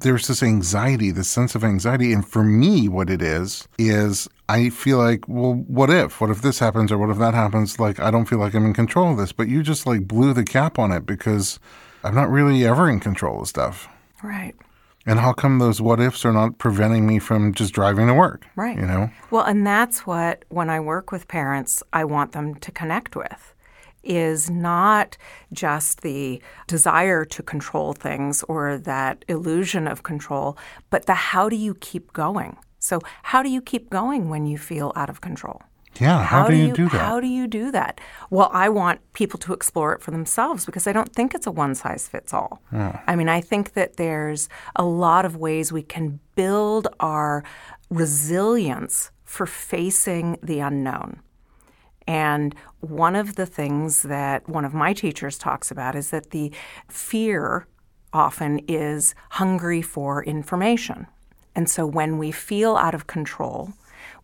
there's 0.00 0.28
this 0.28 0.42
anxiety, 0.42 1.10
this 1.10 1.28
sense 1.28 1.54
of 1.54 1.64
anxiety. 1.64 2.12
And 2.12 2.26
for 2.26 2.42
me, 2.42 2.88
what 2.88 3.10
it 3.10 3.22
is, 3.22 3.66
is 3.78 4.28
I 4.48 4.70
feel 4.70 4.98
like, 4.98 5.26
well, 5.28 5.54
what 5.54 5.90
if? 5.90 6.20
What 6.20 6.30
if 6.30 6.42
this 6.42 6.58
happens 6.58 6.92
or 6.92 6.98
what 6.98 7.10
if 7.10 7.18
that 7.18 7.34
happens? 7.34 7.80
Like, 7.80 7.98
I 8.00 8.10
don't 8.10 8.26
feel 8.26 8.38
like 8.38 8.54
I'm 8.54 8.66
in 8.66 8.74
control 8.74 9.12
of 9.12 9.18
this. 9.18 9.32
But 9.32 9.48
you 9.48 9.62
just 9.62 9.86
like 9.86 10.06
blew 10.06 10.32
the 10.32 10.44
cap 10.44 10.78
on 10.78 10.92
it 10.92 11.06
because 11.06 11.58
I'm 12.04 12.14
not 12.14 12.30
really 12.30 12.64
ever 12.64 12.90
in 12.90 13.00
control 13.00 13.42
of 13.42 13.48
stuff. 13.48 13.88
Right. 14.22 14.54
And 15.06 15.20
how 15.20 15.32
come 15.32 15.60
those 15.60 15.80
what 15.80 16.00
ifs 16.00 16.24
are 16.24 16.32
not 16.32 16.58
preventing 16.58 17.06
me 17.06 17.20
from 17.20 17.54
just 17.54 17.72
driving 17.72 18.08
to 18.08 18.14
work? 18.14 18.44
Right. 18.56 18.76
You 18.76 18.86
know? 18.86 19.10
Well, 19.30 19.44
and 19.44 19.64
that's 19.64 20.04
what, 20.04 20.44
when 20.48 20.68
I 20.68 20.80
work 20.80 21.12
with 21.12 21.28
parents, 21.28 21.82
I 21.92 22.04
want 22.04 22.32
them 22.32 22.56
to 22.56 22.72
connect 22.72 23.14
with 23.14 23.54
is 24.06 24.48
not 24.48 25.16
just 25.52 26.02
the 26.02 26.40
desire 26.66 27.24
to 27.24 27.42
control 27.42 27.92
things 27.92 28.42
or 28.44 28.78
that 28.78 29.24
illusion 29.28 29.86
of 29.86 30.02
control, 30.02 30.56
but 30.90 31.06
the 31.06 31.14
how 31.14 31.48
do 31.48 31.56
you 31.56 31.74
keep 31.74 32.12
going? 32.12 32.56
So, 32.78 33.00
how 33.22 33.42
do 33.42 33.48
you 33.48 33.60
keep 33.60 33.90
going 33.90 34.28
when 34.28 34.46
you 34.46 34.58
feel 34.58 34.92
out 34.94 35.10
of 35.10 35.20
control? 35.20 35.62
Yeah. 36.00 36.22
How, 36.22 36.48
do 36.48 36.56
you, 36.56 36.72
do 36.72 36.88
that? 36.90 37.00
How 37.00 37.20
do 37.20 37.26
you 37.26 37.46
do 37.46 37.70
that? 37.70 38.00
Well, 38.30 38.50
I 38.52 38.68
want 38.68 39.00
people 39.12 39.38
to 39.40 39.52
explore 39.52 39.94
it 39.94 40.02
for 40.02 40.10
themselves 40.10 40.66
because 40.66 40.86
I 40.86 40.92
don't 40.92 41.12
think 41.12 41.34
it's 41.34 41.46
a 41.46 41.50
one 41.50 41.74
size 41.74 42.06
fits 42.06 42.34
all. 42.34 42.62
I 43.06 43.16
mean, 43.16 43.28
I 43.28 43.40
think 43.40 43.72
that 43.72 43.96
there's 43.96 44.48
a 44.74 44.84
lot 44.84 45.24
of 45.24 45.36
ways 45.36 45.72
we 45.72 45.82
can 45.82 46.20
build 46.34 46.88
our 47.00 47.44
resilience 47.90 49.10
for 49.24 49.46
facing 49.46 50.38
the 50.42 50.60
unknown. 50.60 51.20
And 52.06 52.54
one 52.80 53.16
of 53.16 53.34
the 53.34 53.46
things 53.46 54.02
that 54.02 54.48
one 54.48 54.64
of 54.64 54.74
my 54.74 54.92
teachers 54.92 55.38
talks 55.38 55.70
about 55.70 55.96
is 55.96 56.10
that 56.10 56.30
the 56.30 56.52
fear 56.88 57.66
often 58.12 58.60
is 58.68 59.14
hungry 59.30 59.82
for 59.82 60.24
information. 60.24 61.06
And 61.54 61.68
so 61.68 61.86
when 61.86 62.18
we 62.18 62.30
feel 62.30 62.76
out 62.76 62.94
of 62.94 63.06
control, 63.06 63.72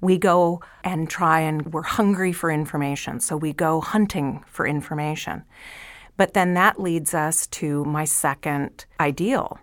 we 0.01 0.19
go 0.19 0.61
and 0.85 1.09
try 1.09 1.41
and 1.41 1.73
we're 1.73 1.83
hungry 1.83 2.33
for 2.33 2.51
information. 2.51 3.21
So 3.21 3.37
we 3.37 3.53
go 3.53 3.81
hunting 3.81 4.45
for 4.47 4.67
information. 4.67 5.45
But 6.17 6.35
then 6.35 6.55
that 6.55 6.81
leads 6.81 7.15
us 7.15 7.47
to 7.49 7.85
my 7.85 8.05
second 8.05 8.85
ideal, 9.01 9.59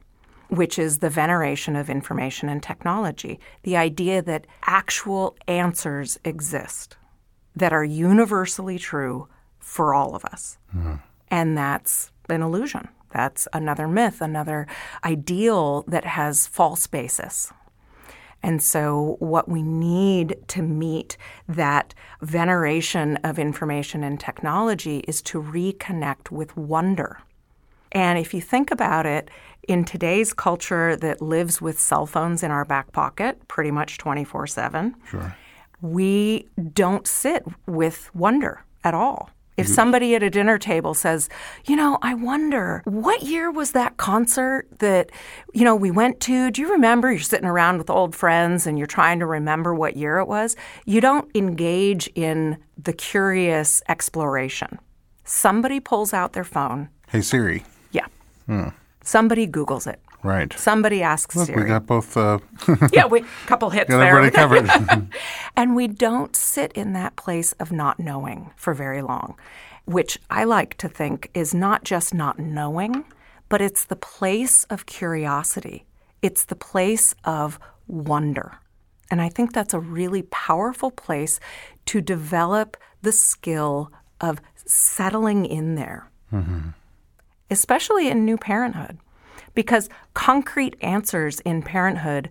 which 0.49 0.79
is 0.79 0.97
the 0.97 1.10
veneration 1.10 1.75
of 1.75 1.89
information 1.89 2.49
and 2.49 2.62
technology 2.62 3.39
the 3.63 3.77
idea 3.77 4.21
that 4.23 4.47
actual 4.63 5.38
answers 5.47 6.19
exist 6.23 6.97
that 7.55 7.73
are 7.73 7.83
universally 7.83 8.79
true 8.79 9.27
for 9.59 9.93
all 9.93 10.15
of 10.15 10.25
us. 10.25 10.57
Hmm. 10.71 10.95
And 11.29 11.57
that's 11.57 12.12
an 12.29 12.41
illusion. 12.41 12.88
That's 13.12 13.47
another 13.53 13.88
myth, 13.88 14.21
another 14.21 14.67
ideal 15.03 15.83
that 15.88 16.05
has 16.05 16.47
false 16.47 16.88
basis. 16.88 17.51
And 18.41 18.63
so, 18.63 19.17
what 19.19 19.49
we 19.49 19.62
need 19.62 20.38
to 20.47 20.62
meet 20.62 21.17
that 21.47 21.93
veneration 22.21 23.17
of 23.17 23.38
information 23.38 24.03
and 24.03 24.17
technology 24.19 24.99
is 25.07 25.21
to 25.23 25.41
reconnect 25.41 26.31
with 26.31 26.55
wonder. 26.55 27.19
And 27.91 28.17
if 28.17 28.33
you 28.33 28.39
think 28.39 28.71
about 28.71 29.05
it, 29.05 29.29
in 29.67 29.83
today's 29.83 30.33
culture 30.33 30.95
that 30.95 31.21
lives 31.21 31.62
with 31.62 31.79
cell 31.79 32.05
phones 32.05 32.41
in 32.43 32.49
our 32.49 32.65
back 32.65 32.91
pocket 32.91 33.47
pretty 33.47 33.71
much 33.71 33.97
24 33.97 34.47
7, 34.47 34.95
Sure. 35.09 35.35
We 35.81 36.47
don't 36.73 37.07
sit 37.07 37.43
with 37.65 38.13
wonder 38.13 38.63
at 38.83 38.93
all. 38.93 39.29
If 39.57 39.65
mm-hmm. 39.65 39.73
somebody 39.73 40.15
at 40.15 40.23
a 40.23 40.29
dinner 40.29 40.57
table 40.57 40.93
says, 40.93 41.27
you 41.65 41.75
know, 41.75 41.97
I 42.01 42.13
wonder, 42.13 42.81
what 42.85 43.23
year 43.23 43.51
was 43.51 43.73
that 43.73 43.97
concert 43.97 44.67
that, 44.79 45.11
you 45.53 45.65
know, 45.65 45.75
we 45.75 45.91
went 45.91 46.21
to? 46.21 46.49
Do 46.49 46.61
you 46.61 46.71
remember? 46.71 47.11
You're 47.11 47.19
sitting 47.19 47.45
around 47.45 47.77
with 47.77 47.89
old 47.89 48.15
friends 48.15 48.65
and 48.65 48.77
you're 48.77 48.87
trying 48.87 49.19
to 49.19 49.25
remember 49.25 49.75
what 49.75 49.97
year 49.97 50.19
it 50.19 50.29
was. 50.29 50.55
You 50.85 51.01
don't 51.01 51.29
engage 51.35 52.07
in 52.15 52.57
the 52.81 52.93
curious 52.93 53.81
exploration. 53.89 54.79
Somebody 55.25 55.81
pulls 55.81 56.13
out 56.13 56.31
their 56.31 56.45
phone. 56.45 56.87
Hey, 57.09 57.21
Siri. 57.21 57.65
Yeah. 57.91 58.05
Hmm. 58.45 58.69
Somebody 59.03 59.45
Googles 59.45 59.87
it. 59.87 59.99
Right. 60.23 60.51
Somebody 60.60 61.01
asks 61.01 61.36
Look, 61.36 61.47
Siri. 61.47 61.63
we 61.63 61.67
got 61.67 61.86
both. 61.86 62.17
Uh, 62.17 62.39
yeah, 62.91 63.05
we 63.05 63.21
a 63.21 63.25
couple 63.47 63.69
hits 63.69 63.89
got 63.89 63.99
there. 63.99 64.32
covered. 64.32 64.69
And 65.55 65.75
we 65.75 65.88
don't 65.88 66.36
sit 66.36 66.71
in 66.73 66.93
that 66.93 67.15
place 67.15 67.53
of 67.53 67.71
not 67.71 67.99
knowing 67.99 68.51
for 68.55 68.73
very 68.73 69.01
long, 69.01 69.36
which 69.86 70.17
I 70.29 70.43
like 70.45 70.75
to 70.77 70.88
think 70.89 71.29
is 71.34 71.53
not 71.53 71.84
just 71.84 72.13
not 72.13 72.39
knowing, 72.39 73.05
but 73.49 73.62
it's 73.62 73.84
the 73.86 73.95
place 73.95 74.63
of 74.65 74.86
curiosity. 74.86 75.86
It's 76.21 76.45
the 76.45 76.55
place 76.55 77.13
of 77.23 77.60
wonder. 77.88 78.58
And 79.12 79.21
I 79.21 79.29
think 79.29 79.53
that's 79.53 79.73
a 79.73 79.79
really 79.79 80.21
powerful 80.23 80.91
place 80.91 81.39
to 81.88 81.99
develop 82.01 82.77
the 83.01 83.12
skill 83.12 83.91
of 84.21 84.39
settling 84.65 85.45
in 85.45 85.75
there, 85.75 86.10
especially 87.49 88.08
in 88.10 88.23
new 88.25 88.38
parenthood, 88.38 88.97
because 89.59 89.89
concrete 90.13 90.77
answers 90.79 91.41
in 91.41 91.61
parenthood, 91.61 92.29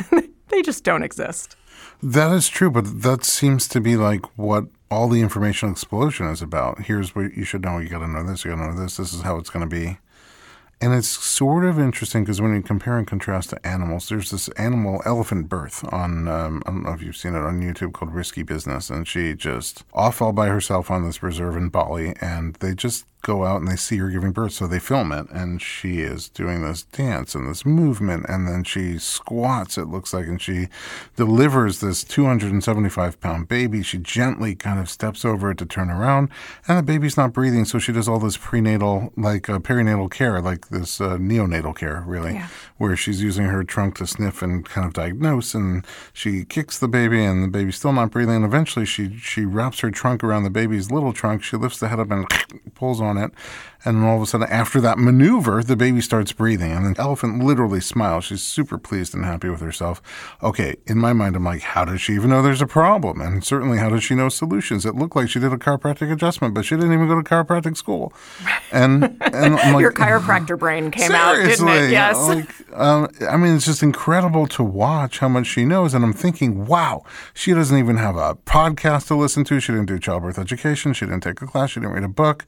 they 0.48 0.62
just 0.62 0.84
don't 0.84 1.02
exist. 1.02 1.56
that 2.00 2.30
is 2.30 2.48
true, 2.48 2.70
but 2.70 3.02
that 3.02 3.24
seems 3.24 3.66
to 3.66 3.80
be 3.80 3.96
like 3.96 4.24
what 4.38 4.66
all 4.88 5.08
the 5.08 5.20
information 5.20 5.72
explosion 5.72 6.28
is 6.28 6.40
about. 6.40 6.82
Here's 6.82 7.16
what 7.16 7.36
you 7.36 7.42
should 7.42 7.64
know. 7.64 7.78
You 7.78 7.88
got 7.88 7.98
to 7.98 8.06
know 8.06 8.22
this. 8.22 8.44
You 8.44 8.52
got 8.52 8.58
to 8.58 8.70
know 8.70 8.80
this. 8.80 8.96
This 8.96 9.12
is 9.12 9.22
how 9.22 9.38
it's 9.38 9.50
going 9.50 9.68
to 9.68 9.76
be. 9.76 9.98
And 10.80 10.94
it's 10.94 11.08
sort 11.08 11.64
of 11.64 11.80
interesting 11.80 12.22
because 12.22 12.40
when 12.40 12.54
you 12.54 12.62
compare 12.62 12.96
and 12.96 13.08
contrast 13.08 13.50
to 13.50 13.66
animals, 13.66 14.08
there's 14.08 14.30
this 14.30 14.46
animal 14.50 15.02
elephant 15.04 15.48
birth 15.48 15.84
on, 15.92 16.28
um, 16.28 16.62
I 16.64 16.70
don't 16.70 16.84
know 16.84 16.92
if 16.92 17.02
you've 17.02 17.16
seen 17.16 17.34
it 17.34 17.42
on 17.42 17.60
YouTube 17.60 17.92
called 17.92 18.14
Risky 18.14 18.44
Business. 18.44 18.88
And 18.88 19.08
she 19.08 19.34
just 19.34 19.82
off 19.92 20.22
all 20.22 20.32
by 20.32 20.46
herself 20.46 20.92
on 20.92 21.04
this 21.04 21.24
reserve 21.24 21.56
in 21.56 21.70
Bali. 21.70 22.14
And 22.20 22.54
they 22.60 22.72
just 22.74 23.04
go 23.28 23.44
out 23.44 23.60
and 23.60 23.68
they 23.70 23.76
see 23.76 23.98
her 23.98 24.08
giving 24.08 24.32
birth. 24.32 24.52
So 24.52 24.66
they 24.66 24.78
film 24.78 25.12
it. 25.12 25.26
And 25.30 25.60
she 25.60 26.00
is 26.00 26.28
doing 26.30 26.62
this 26.62 26.82
dance 26.84 27.34
and 27.34 27.46
this 27.48 27.66
movement. 27.66 28.24
And 28.28 28.48
then 28.48 28.64
she 28.64 28.98
squats, 28.98 29.76
it 29.76 29.84
looks 29.86 30.14
like, 30.14 30.26
and 30.26 30.40
she 30.40 30.68
delivers 31.16 31.80
this 31.80 32.02
275 32.04 33.20
pound 33.20 33.48
baby. 33.48 33.82
She 33.82 33.98
gently 33.98 34.54
kind 34.54 34.80
of 34.80 34.88
steps 34.88 35.24
over 35.24 35.50
it 35.50 35.58
to 35.58 35.66
turn 35.66 35.90
around. 35.90 36.30
And 36.66 36.78
the 36.78 36.82
baby's 36.82 37.16
not 37.18 37.32
breathing. 37.34 37.64
So 37.66 37.78
she 37.78 37.92
does 37.92 38.08
all 38.08 38.18
this 38.18 38.38
prenatal, 38.38 39.12
like 39.16 39.48
uh, 39.50 39.58
perinatal 39.58 40.10
care, 40.10 40.40
like 40.40 40.68
this 40.68 41.00
uh, 41.00 41.16
neonatal 41.18 41.76
care, 41.76 42.02
really, 42.06 42.34
Yeah. 42.34 42.48
where 42.78 42.96
she's 42.96 43.22
using 43.22 43.44
her 43.46 43.62
trunk 43.62 43.96
to 43.98 44.06
sniff 44.06 44.40
and 44.40 44.64
kind 44.64 44.86
of 44.86 44.94
diagnose. 44.94 45.54
And 45.54 45.84
she 46.14 46.44
kicks 46.46 46.78
the 46.78 46.88
baby, 46.88 47.22
and 47.22 47.44
the 47.44 47.48
baby's 47.48 47.76
still 47.76 47.92
not 47.92 48.10
breathing. 48.10 48.36
And 48.36 48.44
eventually, 48.44 48.86
she 48.86 49.16
she 49.18 49.44
wraps 49.44 49.80
her 49.80 49.90
trunk 49.90 50.24
around 50.24 50.44
the 50.44 50.50
baby's 50.50 50.90
little 50.90 51.12
trunk. 51.12 51.42
She 51.42 51.56
lifts 51.56 51.78
the 51.80 51.88
head 51.88 52.00
up 52.00 52.10
and 52.10 52.26
pulls 52.74 53.00
on 53.00 53.17
it. 53.18 53.32
And 53.84 53.98
then 53.98 54.04
all 54.04 54.16
of 54.16 54.22
a 54.22 54.26
sudden, 54.26 54.48
after 54.50 54.80
that 54.80 54.98
maneuver, 54.98 55.62
the 55.62 55.76
baby 55.76 56.00
starts 56.00 56.32
breathing. 56.32 56.72
And 56.72 56.96
the 56.96 57.00
elephant 57.00 57.44
literally 57.44 57.80
smiles. 57.80 58.24
She's 58.24 58.42
super 58.42 58.76
pleased 58.76 59.14
and 59.14 59.24
happy 59.24 59.48
with 59.48 59.60
herself. 59.60 60.02
Okay, 60.42 60.76
in 60.86 60.98
my 60.98 61.12
mind, 61.12 61.36
I'm 61.36 61.44
like, 61.44 61.62
how 61.62 61.84
does 61.84 62.00
she 62.00 62.14
even 62.14 62.30
know 62.30 62.42
there's 62.42 62.60
a 62.60 62.66
problem? 62.66 63.20
And 63.20 63.44
certainly, 63.44 63.78
how 63.78 63.88
does 63.88 64.02
she 64.02 64.16
know 64.16 64.28
solutions? 64.30 64.84
It 64.84 64.96
looked 64.96 65.14
like 65.14 65.30
she 65.30 65.38
did 65.38 65.52
a 65.52 65.56
chiropractic 65.56 66.12
adjustment, 66.12 66.54
but 66.54 66.64
she 66.64 66.74
didn't 66.74 66.92
even 66.92 67.06
go 67.06 67.20
to 67.20 67.22
chiropractic 67.22 67.76
school. 67.76 68.12
And, 68.70 69.04
and 69.22 69.58
I'm 69.58 69.72
like, 69.72 69.80
Your 69.80 69.92
chiropractor 69.92 70.58
brain 70.58 70.90
came 70.90 71.12
out, 71.12 71.36
didn't 71.36 71.68
it? 71.68 71.90
Yes. 71.90 72.18
Like, 72.18 72.54
um, 72.78 73.08
I 73.26 73.38
mean, 73.38 73.56
it's 73.56 73.64
just 73.64 73.82
incredible 73.82 74.46
to 74.48 74.62
watch 74.62 75.20
how 75.20 75.28
much 75.28 75.46
she 75.46 75.64
knows. 75.64 75.94
And 75.94 76.04
I'm 76.04 76.12
thinking, 76.12 76.66
wow, 76.66 77.02
she 77.32 77.54
doesn't 77.54 77.76
even 77.76 77.96
have 77.96 78.16
a 78.16 78.34
podcast 78.34 79.06
to 79.06 79.14
listen 79.14 79.44
to. 79.44 79.58
She 79.58 79.72
didn't 79.72 79.86
do 79.86 79.98
childbirth 79.98 80.38
education. 80.38 80.92
She 80.92 81.06
didn't 81.06 81.22
take 81.22 81.40
a 81.40 81.46
class. 81.46 81.70
She 81.70 81.80
didn't 81.80 81.94
read 81.94 82.04
a 82.04 82.08
book. 82.08 82.44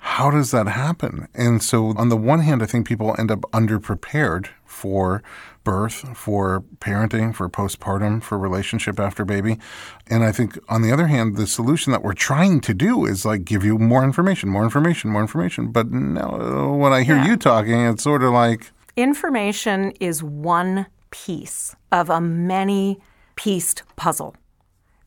How 0.00 0.30
does 0.30 0.50
that 0.50 0.66
happen? 0.66 1.28
And 1.34 1.62
so, 1.62 1.88
on 1.96 2.08
the 2.08 2.16
one 2.16 2.40
hand, 2.40 2.62
I 2.62 2.66
think 2.66 2.86
people 2.86 3.14
end 3.18 3.30
up 3.30 3.42
underprepared 3.52 4.48
for 4.64 5.22
birth, 5.62 6.16
for 6.16 6.64
parenting, 6.80 7.34
for 7.34 7.48
postpartum, 7.50 8.22
for 8.22 8.38
relationship 8.38 8.98
after 8.98 9.24
baby. 9.26 9.58
And 10.06 10.24
I 10.24 10.32
think 10.32 10.58
on 10.70 10.80
the 10.82 10.90
other 10.90 11.06
hand, 11.06 11.36
the 11.36 11.46
solution 11.46 11.92
that 11.92 12.02
we're 12.02 12.14
trying 12.14 12.60
to 12.62 12.72
do 12.72 13.04
is 13.04 13.26
like 13.26 13.44
give 13.44 13.62
you 13.62 13.78
more 13.78 14.02
information, 14.02 14.48
more 14.48 14.64
information, 14.64 15.10
more 15.10 15.20
information. 15.20 15.70
But 15.70 15.90
no, 15.90 16.76
when 16.80 16.92
I 16.94 17.02
hear 17.02 17.16
Yeah. 17.16 17.26
you 17.28 17.36
talking, 17.36 17.78
it's 17.86 18.02
sort 18.02 18.22
of 18.22 18.32
like, 18.32 18.70
Information 18.96 19.92
is 20.00 20.22
one 20.22 20.86
piece 21.10 21.76
of 21.92 22.10
a 22.10 22.20
many 22.20 22.98
pieced 23.36 23.82
puzzle. 23.96 24.34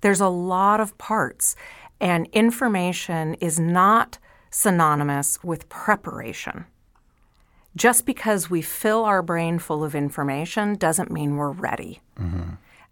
There's 0.01 0.21
a 0.21 0.29
lot 0.29 0.79
of 0.79 0.97
parts, 0.97 1.55
and 1.99 2.27
information 2.33 3.35
is 3.35 3.59
not 3.59 4.17
synonymous 4.53 5.43
with 5.43 5.67
preparation. 5.67 6.65
Just 7.75 8.05
because 8.05 8.51
we 8.51 8.61
fill 8.61 9.03
our 9.03 9.23
brain 9.23 9.57
full 9.57 9.83
of 9.83 9.95
information 9.95 10.75
doesn't 10.75 11.11
mean 11.11 11.37
we're 11.37 11.51
ready. 11.51 12.01
Mm-hmm. 12.19 12.51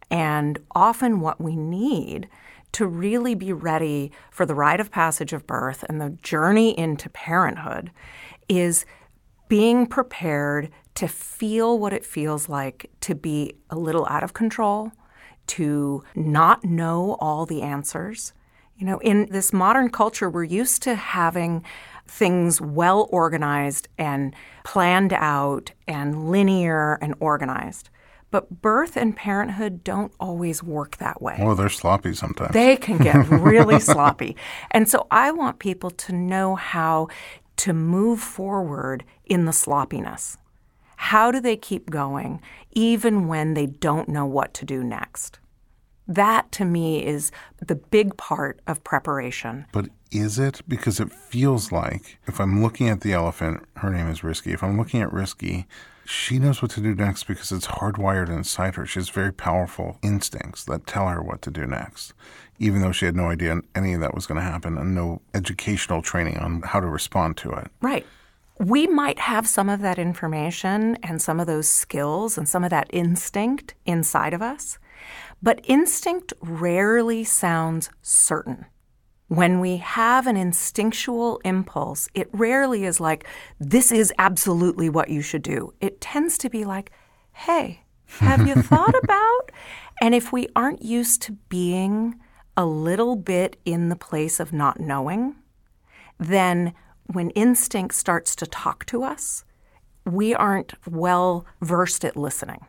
And 0.10 0.60
often, 0.74 1.22
what 1.22 1.40
we 1.40 1.56
need 1.56 2.28
to 2.74 2.88
really 2.88 3.36
be 3.36 3.54
ready 3.54 4.12
for 4.32 4.46
the 4.46 4.56
rite 4.56 4.80
of 4.80 4.92
passage 4.92 5.34
of 5.34 5.46
birth 5.46 5.84
and 5.88 6.02
the 6.02 6.18
journey 6.22 6.78
into 6.78 7.10
parenthood 7.10 7.92
is 8.50 8.86
being 9.48 9.86
prepared 9.86 10.70
to 10.96 11.08
feel 11.08 11.78
what 11.78 11.94
it 11.94 12.04
feels 12.04 12.50
like 12.50 12.90
to 13.02 13.14
be 13.14 13.54
a 13.70 13.78
little 13.78 14.06
out 14.08 14.24
of 14.24 14.34
control, 14.34 14.92
to 15.48 16.04
not 16.16 16.64
know 16.64 17.18
all 17.20 17.46
the 17.46 17.62
answers. 17.62 18.34
You 18.82 18.88
know, 18.88 18.98
in 18.98 19.28
this 19.28 19.54
modern 19.54 19.92
culture, 19.92 20.28
we're 20.28 20.44
used 20.44 20.82
to 20.82 20.96
having 20.96 21.64
things 22.08 22.60
well 22.60 23.08
organized 23.12 23.88
and 24.00 24.34
planned 24.64 25.14
out 25.14 25.72
and 25.88 26.32
linear 26.32 26.98
and 27.00 27.14
organized. 27.20 27.92
But 28.32 28.64
birth 28.64 28.98
and 28.98 29.16
parenthood 29.16 29.84
don't 29.84 30.12
always 30.20 30.64
work 30.64 30.98
that 30.98 31.22
way. 31.22 31.38
Oh, 31.38 31.54
they're 31.54 31.70
sloppy 31.70 32.16
sometimes. 32.16 32.54
They 32.54 32.76
can 32.76 32.98
get 32.98 33.30
really 33.30 33.80
sloppy. 33.80 34.36
And 34.72 34.90
so 34.90 35.06
I 35.12 35.30
want 35.30 35.60
people 35.60 35.92
to 35.92 36.12
know 36.12 36.56
how 36.56 37.10
to 37.58 37.74
move 37.74 38.20
forward 38.20 39.04
in 39.26 39.46
the 39.46 39.54
sloppiness. 39.54 40.38
How 40.96 41.30
do 41.30 41.40
they 41.40 41.56
keep 41.56 41.92
going 41.92 42.42
even 42.72 43.28
when 43.28 43.54
they 43.54 43.68
don't 43.68 44.10
know 44.10 44.26
what 44.26 44.56
to 44.56 44.66
do 44.66 44.84
next? 44.84 45.38
That 46.16 46.52
to 46.54 46.66
me 46.66 47.06
is 47.06 47.32
the 47.66 47.76
big 47.76 48.18
part 48.18 48.60
of 48.68 48.84
preparation. 48.84 49.66
But 49.72 49.88
is 50.12 50.38
it? 50.38 50.62
Because 50.68 51.00
it 51.00 51.10
feels 51.12 51.72
like 51.72 52.20
if 52.28 52.42
I'm 52.42 52.62
looking 52.62 52.90
at 52.90 53.00
the 53.00 53.14
elephant, 53.14 53.64
her 53.78 53.90
name 53.90 54.10
is 54.10 54.22
Risky. 54.22 54.52
If 54.52 54.62
I'm 54.62 54.78
looking 54.78 55.02
at 55.02 55.14
Risky, 55.14 55.68
she 56.04 56.38
knows 56.38 56.62
what 56.62 56.72
to 56.72 56.82
do 56.82 56.94
next 56.94 57.28
because 57.28 57.54
it's 57.54 57.68
hardwired 57.68 58.30
inside 58.30 58.76
her. 58.76 58.86
She 58.86 59.00
has 59.00 59.08
very 59.10 59.32
powerful 59.32 60.00
instincts 60.04 60.66
that 60.66 60.86
tell 60.86 61.08
her 61.08 61.22
what 61.22 61.42
to 61.44 61.52
do 61.52 61.66
next, 61.66 62.14
even 62.60 62.82
though 62.82 62.92
she 62.92 63.06
had 63.06 63.16
no 63.16 63.30
idea 63.30 63.62
any 63.74 63.94
of 63.94 64.02
that 64.02 64.14
was 64.14 64.26
going 64.26 64.36
to 64.40 64.44
happen 64.44 64.78
and 64.78 64.94
no 64.94 65.22
educational 65.34 66.02
training 66.02 66.38
on 66.40 66.62
how 66.64 66.82
to 66.82 66.88
respond 66.88 67.38
to 67.38 67.52
it. 67.52 67.68
Right. 67.82 68.06
We 68.60 68.86
might 68.86 69.20
have 69.20 69.48
some 69.48 69.70
of 69.70 69.80
that 69.80 69.98
information 69.98 70.98
and 71.04 71.22
some 71.22 71.40
of 71.40 71.48
those 71.48 71.70
skills 71.70 72.38
and 72.38 72.50
some 72.50 72.66
of 72.66 72.70
that 72.72 72.88
instinct 72.92 73.76
inside 73.86 74.34
of 74.34 74.42
us, 74.42 74.78
but 75.42 75.62
instinct 75.64 76.34
rarely 76.42 77.24
sounds 77.24 77.90
certain. 78.02 78.66
When 79.28 79.60
we 79.60 79.78
have 79.78 80.28
an 80.28 80.36
instinctual 80.36 81.40
impulse, 81.46 82.10
it 82.14 82.30
rarely 82.34 82.84
is 82.84 83.00
like, 83.00 83.26
this 83.60 83.92
is 83.92 84.14
absolutely 84.18 84.90
what 84.90 85.10
you 85.10 85.22
should 85.22 85.42
do. 85.42 85.74
It 85.80 86.02
tends 86.02 86.38
to 86.40 86.50
be 86.50 86.66
like, 86.66 86.92
hey, 87.32 87.82
have 88.20 88.46
you 88.46 88.56
thought 88.56 88.94
about? 89.04 89.52
And 90.02 90.14
if 90.14 90.34
we 90.34 90.48
aren't 90.56 90.82
used 90.82 91.22
to 91.24 91.34
being 91.48 92.20
a 92.58 92.66
little 92.66 93.16
bit 93.16 93.58
in 93.64 93.90
the 93.90 93.96
place 93.96 94.40
of 94.40 94.52
not 94.52 94.80
knowing, 94.80 95.36
then 96.20 96.74
when 97.06 97.30
instinct 97.32 97.96
starts 97.96 98.36
to 98.36 98.46
talk 98.46 98.86
to 98.88 99.04
us, 99.04 99.46
we 100.06 100.34
aren't 100.36 100.74
well 100.88 101.46
versed 101.62 102.04
at 102.04 102.18
listening. 102.18 102.66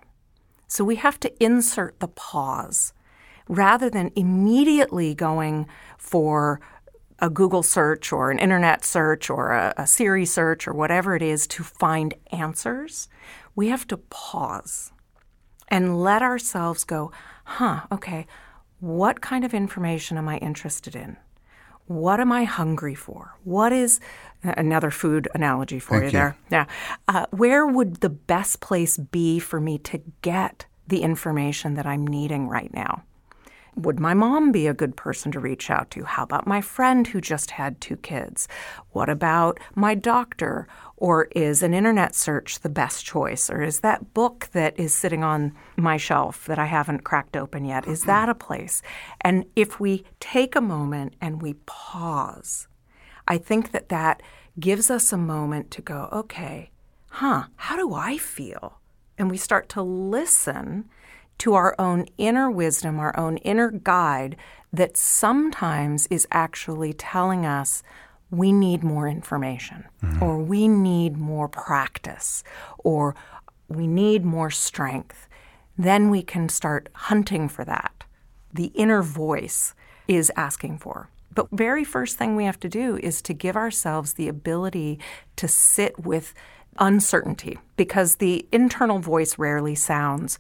So 0.73 0.85
we 0.85 0.97
have 0.97 1.21
to 1.21 1.45
insert 1.45 2.01
the 2.01 2.09
pause 2.09 2.95
rather 3.47 3.91
than 3.91 4.11
immediately 4.17 5.15
going 5.15 5.67
for 5.99 6.63
a 7.19 7.29
Google 7.29 7.63
search 7.63 8.11
or 8.11 8.31
an 8.31 8.39
internet 8.39 8.83
search 8.83 9.29
or 9.29 9.51
a, 9.51 9.75
a 9.77 9.87
Siri 9.87 10.25
search 10.25 10.67
or 10.67 10.73
whatever 10.73 11.15
it 11.15 11.21
is 11.21 11.47
to 11.49 11.63
find 11.63 12.15
answers, 12.33 13.11
we 13.55 13.69
have 13.69 13.87
to 13.89 13.99
pause 13.99 14.93
and 15.69 16.01
let 16.01 16.23
ourselves 16.23 16.85
go, 16.85 17.13
huh, 17.45 17.81
okay, 17.93 18.27
what 18.81 19.21
kind 19.21 19.45
of 19.45 19.53
information 19.53 20.17
am 20.17 20.27
I 20.27 20.39
interested 20.39 20.97
in? 20.97 21.19
What 21.85 22.19
am 22.19 22.33
I 22.33 22.45
hungry 22.45 22.95
for? 22.95 23.37
What 23.45 23.75
is 23.75 24.01
another 24.43 24.91
food 24.91 25.29
analogy 25.35 25.79
for 25.79 26.01
Thank 26.01 26.13
you, 26.13 26.19
there? 26.19 26.37
Yeah. 26.51 26.67
Uh, 27.09 27.27
where 27.31 27.67
would 27.67 27.97
the 27.97 28.11
best 28.11 28.61
place 28.61 28.97
be 28.97 29.39
for 29.39 29.61
me 29.61 29.79
to 29.79 30.03
get 30.23 30.67
the 30.87 31.03
information 31.03 31.75
that 31.75 31.87
I'm 31.87 32.07
needing 32.07 32.49
right 32.49 32.73
now? 32.73 33.03
Would 33.75 33.99
my 33.99 34.13
mom 34.13 34.53
be 34.53 34.67
a 34.67 34.75
good 34.75 34.97
person 34.97 35.33
to 35.33 35.41
reach 35.41 35.71
out 35.71 35.91
to? 35.93 36.05
How 36.05 36.25
about 36.25 36.47
my 36.47 36.61
friend 36.61 37.07
who 37.07 37.23
just 37.23 37.53
had 37.53 37.81
two 37.81 37.97
kids? 37.97 38.47
What 38.91 39.09
about 39.09 39.59
my 39.75 39.95
doctor? 39.95 40.69
Or 40.99 41.25
is 41.35 41.63
an 41.63 41.73
internet 41.73 42.15
search 42.15 42.61
the 42.61 42.69
best 42.69 43.07
choice? 43.07 43.49
Or 43.49 43.63
is 43.63 43.81
that 43.81 44.13
book 44.13 44.51
that 44.53 44.79
is 44.79 44.93
sitting 44.93 45.25
on 45.25 45.55
my 45.77 45.97
shelf 45.97 46.45
that 46.47 46.59
I 46.59 46.67
haven't 46.67 47.05
cracked 47.05 47.35
open 47.35 47.65
yet, 47.65 47.89
is 47.89 48.03
that 48.03 48.29
a 48.29 48.35
place? 48.35 48.83
And 49.23 49.47
if 49.57 49.81
we 49.81 50.05
take 50.21 50.55
a 50.55 50.61
moment 50.61 51.15
and 51.19 51.41
we 51.41 51.55
pause, 51.65 52.69
I 53.27 53.39
think 53.39 53.73
that 53.73 53.89
that 53.89 54.23
gives 54.59 54.91
us 54.91 55.13
a 55.13 55.17
moment 55.17 55.71
to 55.73 55.83
go, 55.83 56.09
okay, 56.13 56.71
huh, 57.09 57.45
how 57.57 57.77
do 57.77 57.95
I 57.95 58.19
feel? 58.19 58.81
And 59.19 59.31
we 59.31 59.37
start 59.37 59.69
to 59.71 59.83
listen 59.83 60.89
to 61.39 61.55
our 61.55 61.75
own 61.79 62.07
inner 62.19 62.51
wisdom, 62.51 62.99
our 62.99 63.19
own 63.19 63.37
inner 63.39 63.71
guide 63.71 64.37
that 64.73 64.97
sometimes 64.97 66.07
is 66.07 66.27
actually 66.31 66.93
telling 66.93 67.45
us 67.45 67.83
we 68.31 68.53
need 68.53 68.83
more 68.83 69.07
information 69.07 69.85
mm-hmm. 70.03 70.23
or 70.23 70.39
we 70.39 70.67
need 70.67 71.17
more 71.17 71.49
practice 71.49 72.43
or 72.79 73.15
we 73.69 73.87
need 73.87 74.25
more 74.25 74.51
strength. 74.51 75.29
Then 75.77 76.11
we 76.11 76.23
can 76.23 76.49
start 76.49 76.89
hunting 76.95 77.49
for 77.49 77.65
that. 77.65 78.05
The 78.53 78.67
inner 78.67 79.03
voice 79.03 79.75
is 80.09 80.33
asking 80.37 80.79
for. 80.79 81.11
But 81.35 81.49
very 81.53 81.85
first 81.85 82.17
thing 82.17 82.37
we 82.37 82.45
have 82.45 82.61
to 82.61 82.69
do 82.69 82.99
is 83.03 83.23
to 83.23 83.33
give 83.33 83.57
ourselves 83.57 84.15
the 84.15 84.29
ability 84.29 84.99
to 85.37 85.49
sit 85.49 85.99
with 85.99 86.35
uncertainty 86.79 87.59
because 87.77 88.17
the 88.17 88.47
internal 88.53 88.99
voice 88.99 89.39
rarely 89.39 89.75
sounds 89.75 90.39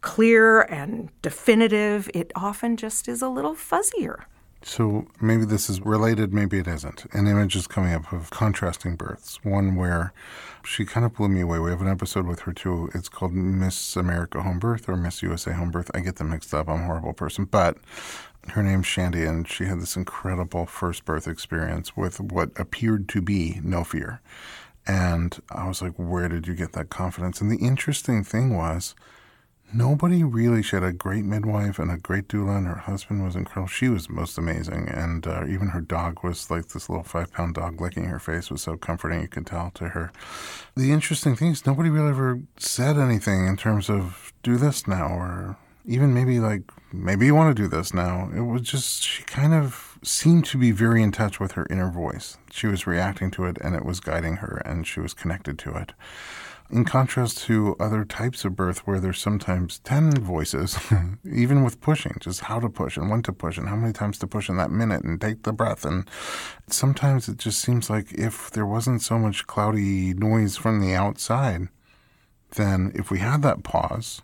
clear 0.00 0.62
and 0.62 1.08
definitive. 1.22 2.10
It 2.14 2.30
often 2.36 2.76
just 2.76 3.08
is 3.08 3.22
a 3.22 3.28
little 3.28 3.54
fuzzier. 3.54 4.24
So 4.66 5.06
maybe 5.20 5.44
this 5.44 5.68
is 5.68 5.82
related, 5.82 6.32
maybe 6.32 6.58
it 6.58 6.66
isn't. 6.66 7.04
An 7.12 7.26
image 7.26 7.54
is 7.54 7.66
coming 7.66 7.92
up 7.92 8.10
of 8.12 8.30
contrasting 8.30 8.96
births. 8.96 9.38
One 9.44 9.76
where 9.76 10.14
she 10.64 10.86
kind 10.86 11.04
of 11.04 11.14
blew 11.14 11.28
me 11.28 11.42
away. 11.42 11.58
We 11.58 11.70
have 11.70 11.82
an 11.82 11.88
episode 11.88 12.26
with 12.26 12.40
her 12.40 12.52
too. 12.52 12.88
It's 12.94 13.10
called 13.10 13.34
Miss 13.34 13.94
America 13.94 14.40
Home 14.42 14.58
Birth 14.58 14.88
or 14.88 14.96
Miss 14.96 15.22
USA 15.22 15.52
Home 15.52 15.70
Birth. 15.70 15.90
I 15.92 16.00
get 16.00 16.16
them 16.16 16.30
mixed 16.30 16.54
up. 16.54 16.68
I'm 16.68 16.80
a 16.80 16.86
horrible 16.86 17.12
person. 17.12 17.44
But 17.44 17.76
her 18.48 18.62
name's 18.62 18.86
Shandy, 18.86 19.24
and 19.24 19.48
she 19.48 19.64
had 19.64 19.80
this 19.80 19.96
incredible 19.96 20.66
first 20.66 21.04
birth 21.04 21.26
experience 21.26 21.96
with 21.96 22.20
what 22.20 22.50
appeared 22.56 23.08
to 23.10 23.20
be 23.20 23.60
no 23.62 23.84
fear. 23.84 24.20
And 24.86 25.40
I 25.50 25.66
was 25.66 25.80
like, 25.80 25.94
where 25.96 26.28
did 26.28 26.46
you 26.46 26.54
get 26.54 26.72
that 26.72 26.90
confidence? 26.90 27.40
And 27.40 27.50
the 27.50 27.64
interesting 27.64 28.22
thing 28.22 28.54
was, 28.54 28.94
nobody 29.72 30.22
really. 30.22 30.62
She 30.62 30.76
had 30.76 30.82
a 30.82 30.92
great 30.92 31.24
midwife 31.24 31.78
and 31.78 31.90
a 31.90 31.96
great 31.96 32.28
doula, 32.28 32.58
and 32.58 32.66
her 32.66 32.74
husband 32.74 33.24
was 33.24 33.34
incredible. 33.34 33.68
She 33.68 33.88
was 33.88 34.08
most 34.08 34.38
amazing, 34.38 34.88
and 34.88 35.26
uh, 35.26 35.44
even 35.46 35.68
her 35.68 35.80
dog 35.80 36.22
was 36.22 36.50
like 36.50 36.68
this 36.68 36.88
little 36.88 37.04
five 37.04 37.32
pound 37.32 37.54
dog 37.54 37.80
licking 37.80 38.04
her 38.04 38.18
face 38.18 38.50
was 38.50 38.62
so 38.62 38.76
comforting. 38.76 39.20
You 39.22 39.28
could 39.28 39.46
tell 39.46 39.70
to 39.74 39.90
her. 39.90 40.12
The 40.76 40.92
interesting 40.92 41.34
thing 41.36 41.52
is 41.52 41.66
nobody 41.66 41.90
really 41.90 42.10
ever 42.10 42.40
said 42.56 42.98
anything 42.98 43.46
in 43.46 43.56
terms 43.56 43.90
of 43.90 44.32
do 44.42 44.56
this 44.56 44.86
now 44.86 45.08
or 45.08 45.56
even 45.84 46.14
maybe 46.14 46.40
like 46.40 46.62
maybe 46.92 47.26
you 47.26 47.34
want 47.34 47.54
to 47.54 47.62
do 47.62 47.68
this 47.68 47.92
now. 47.92 48.30
It 48.34 48.40
was 48.40 48.62
just 48.62 49.02
she 49.02 49.22
kind 49.24 49.54
of 49.54 49.98
seemed 50.02 50.44
to 50.46 50.58
be 50.58 50.70
very 50.70 51.02
in 51.02 51.12
touch 51.12 51.40
with 51.40 51.52
her 51.52 51.66
inner 51.70 51.90
voice. 51.90 52.36
She 52.50 52.66
was 52.66 52.86
reacting 52.86 53.30
to 53.32 53.44
it, 53.44 53.58
and 53.60 53.74
it 53.74 53.84
was 53.84 54.00
guiding 54.00 54.36
her, 54.36 54.62
and 54.64 54.86
she 54.86 55.00
was 55.00 55.14
connected 55.14 55.58
to 55.60 55.74
it 55.76 55.92
in 56.70 56.84
contrast 56.84 57.38
to 57.38 57.76
other 57.78 58.04
types 58.04 58.44
of 58.44 58.56
birth 58.56 58.86
where 58.86 58.98
there's 58.98 59.20
sometimes 59.20 59.78
10 59.80 60.22
voices, 60.22 60.78
even 61.30 61.62
with 61.62 61.80
pushing, 61.80 62.16
just 62.20 62.40
how 62.40 62.58
to 62.58 62.68
push 62.68 62.96
and 62.96 63.10
when 63.10 63.22
to 63.22 63.32
push 63.32 63.58
and 63.58 63.68
how 63.68 63.76
many 63.76 63.92
times 63.92 64.18
to 64.18 64.26
push 64.26 64.48
in 64.48 64.56
that 64.56 64.70
minute 64.70 65.04
and 65.04 65.20
take 65.20 65.42
the 65.42 65.52
breath. 65.52 65.84
And 65.84 66.08
sometimes 66.68 67.28
it 67.28 67.36
just 67.36 67.60
seems 67.60 67.90
like 67.90 68.12
if 68.12 68.50
there 68.50 68.66
wasn't 68.66 69.02
so 69.02 69.18
much 69.18 69.46
cloudy 69.46 70.14
noise 70.14 70.56
from 70.56 70.80
the 70.80 70.94
outside, 70.94 71.68
then 72.56 72.92
if 72.94 73.10
we 73.10 73.18
had 73.18 73.42
that 73.42 73.62
pause, 73.62 74.22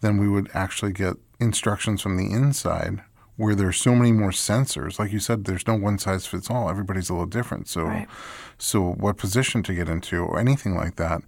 then 0.00 0.18
we 0.18 0.28
would 0.28 0.50
actually 0.54 0.92
get 0.92 1.16
instructions 1.40 2.00
from 2.00 2.16
the 2.16 2.30
inside 2.32 3.02
where 3.36 3.54
there's 3.54 3.76
so 3.76 3.94
many 3.94 4.10
more 4.10 4.30
sensors. 4.30 4.98
Like 4.98 5.12
you 5.12 5.20
said, 5.20 5.44
there's 5.44 5.66
no 5.66 5.74
one 5.74 5.98
size 5.98 6.26
fits 6.26 6.50
all. 6.50 6.68
Everybody's 6.68 7.08
a 7.08 7.12
little 7.12 7.26
different. 7.26 7.68
So, 7.68 7.84
right. 7.84 8.08
so 8.58 8.94
what 8.94 9.16
position 9.16 9.62
to 9.62 9.74
get 9.74 9.88
into 9.88 10.24
or 10.24 10.40
anything 10.40 10.74
like 10.74 10.96
that 10.96 11.22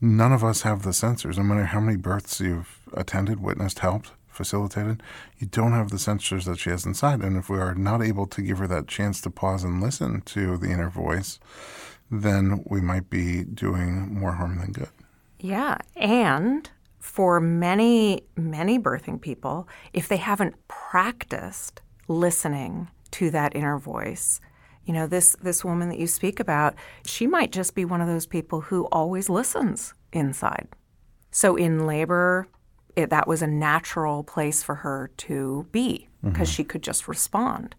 none 0.00 0.32
of 0.32 0.44
us 0.44 0.62
have 0.62 0.82
the 0.82 0.90
sensors. 0.90 1.36
No 1.36 1.42
matter 1.42 1.66
how 1.66 1.80
many 1.80 1.96
births 1.96 2.40
you've 2.40 2.80
attended, 2.92 3.40
witnessed, 3.40 3.80
helped, 3.80 4.12
facilitated, 4.28 5.02
you 5.38 5.46
don't 5.46 5.72
have 5.72 5.90
the 5.90 5.96
sensors 5.96 6.44
that 6.44 6.58
she 6.58 6.70
has 6.70 6.84
inside. 6.84 7.20
And 7.22 7.36
if 7.36 7.48
we 7.48 7.58
are 7.58 7.74
not 7.74 8.02
able 8.02 8.26
to 8.26 8.42
give 8.42 8.58
her 8.58 8.66
that 8.68 8.88
chance 8.88 9.20
to 9.22 9.30
pause 9.30 9.64
and 9.64 9.82
listen 9.82 10.20
to 10.22 10.56
the 10.56 10.70
inner 10.70 10.90
voice, 10.90 11.38
then 12.10 12.62
we 12.66 12.80
might 12.80 13.10
be 13.10 13.44
doing 13.44 14.14
more 14.14 14.32
harm 14.32 14.58
than 14.58 14.72
good. 14.72 14.90
Yeah. 15.38 15.78
And 15.96 16.68
for 17.06 17.40
many, 17.40 18.20
many 18.36 18.80
birthing 18.80 19.20
people, 19.20 19.68
if 19.92 20.08
they 20.08 20.16
haven't 20.16 20.56
practiced 20.66 21.80
listening 22.08 22.88
to 23.12 23.30
that 23.30 23.54
inner 23.54 23.78
voice, 23.78 24.40
you 24.84 24.92
know, 24.92 25.06
this, 25.06 25.36
this 25.40 25.64
woman 25.64 25.88
that 25.88 26.00
you 26.00 26.08
speak 26.08 26.40
about, 26.40 26.74
she 27.04 27.28
might 27.28 27.52
just 27.52 27.76
be 27.76 27.84
one 27.84 28.00
of 28.00 28.08
those 28.08 28.26
people 28.26 28.60
who 28.60 28.86
always 28.86 29.28
listens 29.28 29.94
inside. 30.12 30.66
So 31.30 31.54
in 31.54 31.86
labor, 31.86 32.48
it, 32.96 33.10
that 33.10 33.28
was 33.28 33.40
a 33.40 33.46
natural 33.46 34.24
place 34.24 34.64
for 34.64 34.74
her 34.74 35.10
to 35.18 35.66
be 35.70 36.08
because 36.24 36.48
mm-hmm. 36.48 36.54
she 36.56 36.64
could 36.64 36.82
just 36.82 37.06
respond. 37.06 37.76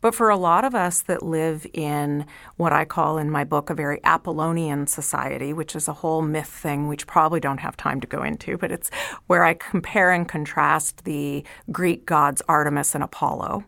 But 0.00 0.14
for 0.14 0.30
a 0.30 0.36
lot 0.36 0.64
of 0.64 0.74
us 0.74 1.00
that 1.02 1.22
live 1.22 1.66
in 1.72 2.26
what 2.56 2.72
I 2.72 2.84
call 2.84 3.18
in 3.18 3.30
my 3.30 3.44
book 3.44 3.70
a 3.70 3.74
very 3.74 4.00
Apollonian 4.04 4.86
society, 4.86 5.52
which 5.52 5.74
is 5.74 5.88
a 5.88 5.94
whole 5.94 6.22
myth 6.22 6.48
thing 6.48 6.88
which 6.88 7.06
probably 7.06 7.40
don't 7.40 7.60
have 7.60 7.76
time 7.76 8.00
to 8.00 8.06
go 8.06 8.22
into, 8.22 8.56
but 8.56 8.72
it's 8.72 8.90
where 9.26 9.44
I 9.44 9.54
compare 9.54 10.12
and 10.12 10.28
contrast 10.28 11.04
the 11.04 11.44
Greek 11.72 12.06
gods 12.06 12.42
Artemis 12.48 12.94
and 12.94 13.02
Apollo. 13.02 13.64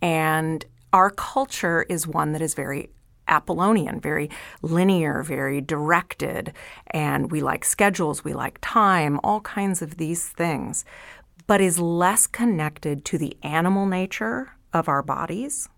And 0.00 0.64
our 0.92 1.10
culture 1.10 1.82
is 1.88 2.06
one 2.06 2.32
that 2.32 2.42
is 2.42 2.54
very 2.54 2.90
Apollonian, 3.26 4.00
very 4.00 4.30
linear, 4.62 5.22
very 5.22 5.60
directed, 5.60 6.52
and 6.92 7.30
we 7.30 7.42
like 7.42 7.64
schedules, 7.64 8.24
we 8.24 8.32
like 8.32 8.58
time, 8.62 9.20
all 9.22 9.40
kinds 9.40 9.82
of 9.82 9.98
these 9.98 10.26
things, 10.28 10.84
but 11.46 11.60
is 11.60 11.78
less 11.78 12.26
connected 12.26 13.04
to 13.04 13.18
the 13.18 13.36
animal 13.42 13.86
nature 13.86 14.52
of 14.72 14.88
our 14.88 15.02
bodies. 15.02 15.68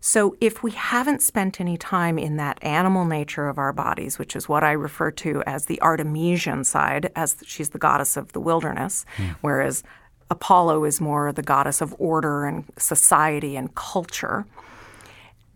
So, 0.00 0.36
if 0.38 0.62
we 0.62 0.72
haven't 0.72 1.22
spent 1.22 1.62
any 1.62 1.78
time 1.78 2.18
in 2.18 2.36
that 2.36 2.62
animal 2.62 3.06
nature 3.06 3.48
of 3.48 3.56
our 3.56 3.72
bodies, 3.72 4.18
which 4.18 4.36
is 4.36 4.46
what 4.46 4.62
I 4.62 4.72
refer 4.72 5.10
to 5.12 5.42
as 5.46 5.64
the 5.64 5.80
Artemisian 5.80 6.64
side, 6.64 7.10
as 7.16 7.36
she's 7.46 7.70
the 7.70 7.78
goddess 7.78 8.18
of 8.18 8.32
the 8.32 8.40
wilderness, 8.40 9.06
mm. 9.16 9.34
whereas 9.40 9.82
Apollo 10.30 10.84
is 10.84 11.00
more 11.00 11.32
the 11.32 11.42
goddess 11.42 11.80
of 11.80 11.94
order 11.98 12.44
and 12.44 12.64
society 12.76 13.56
and 13.56 13.74
culture, 13.74 14.44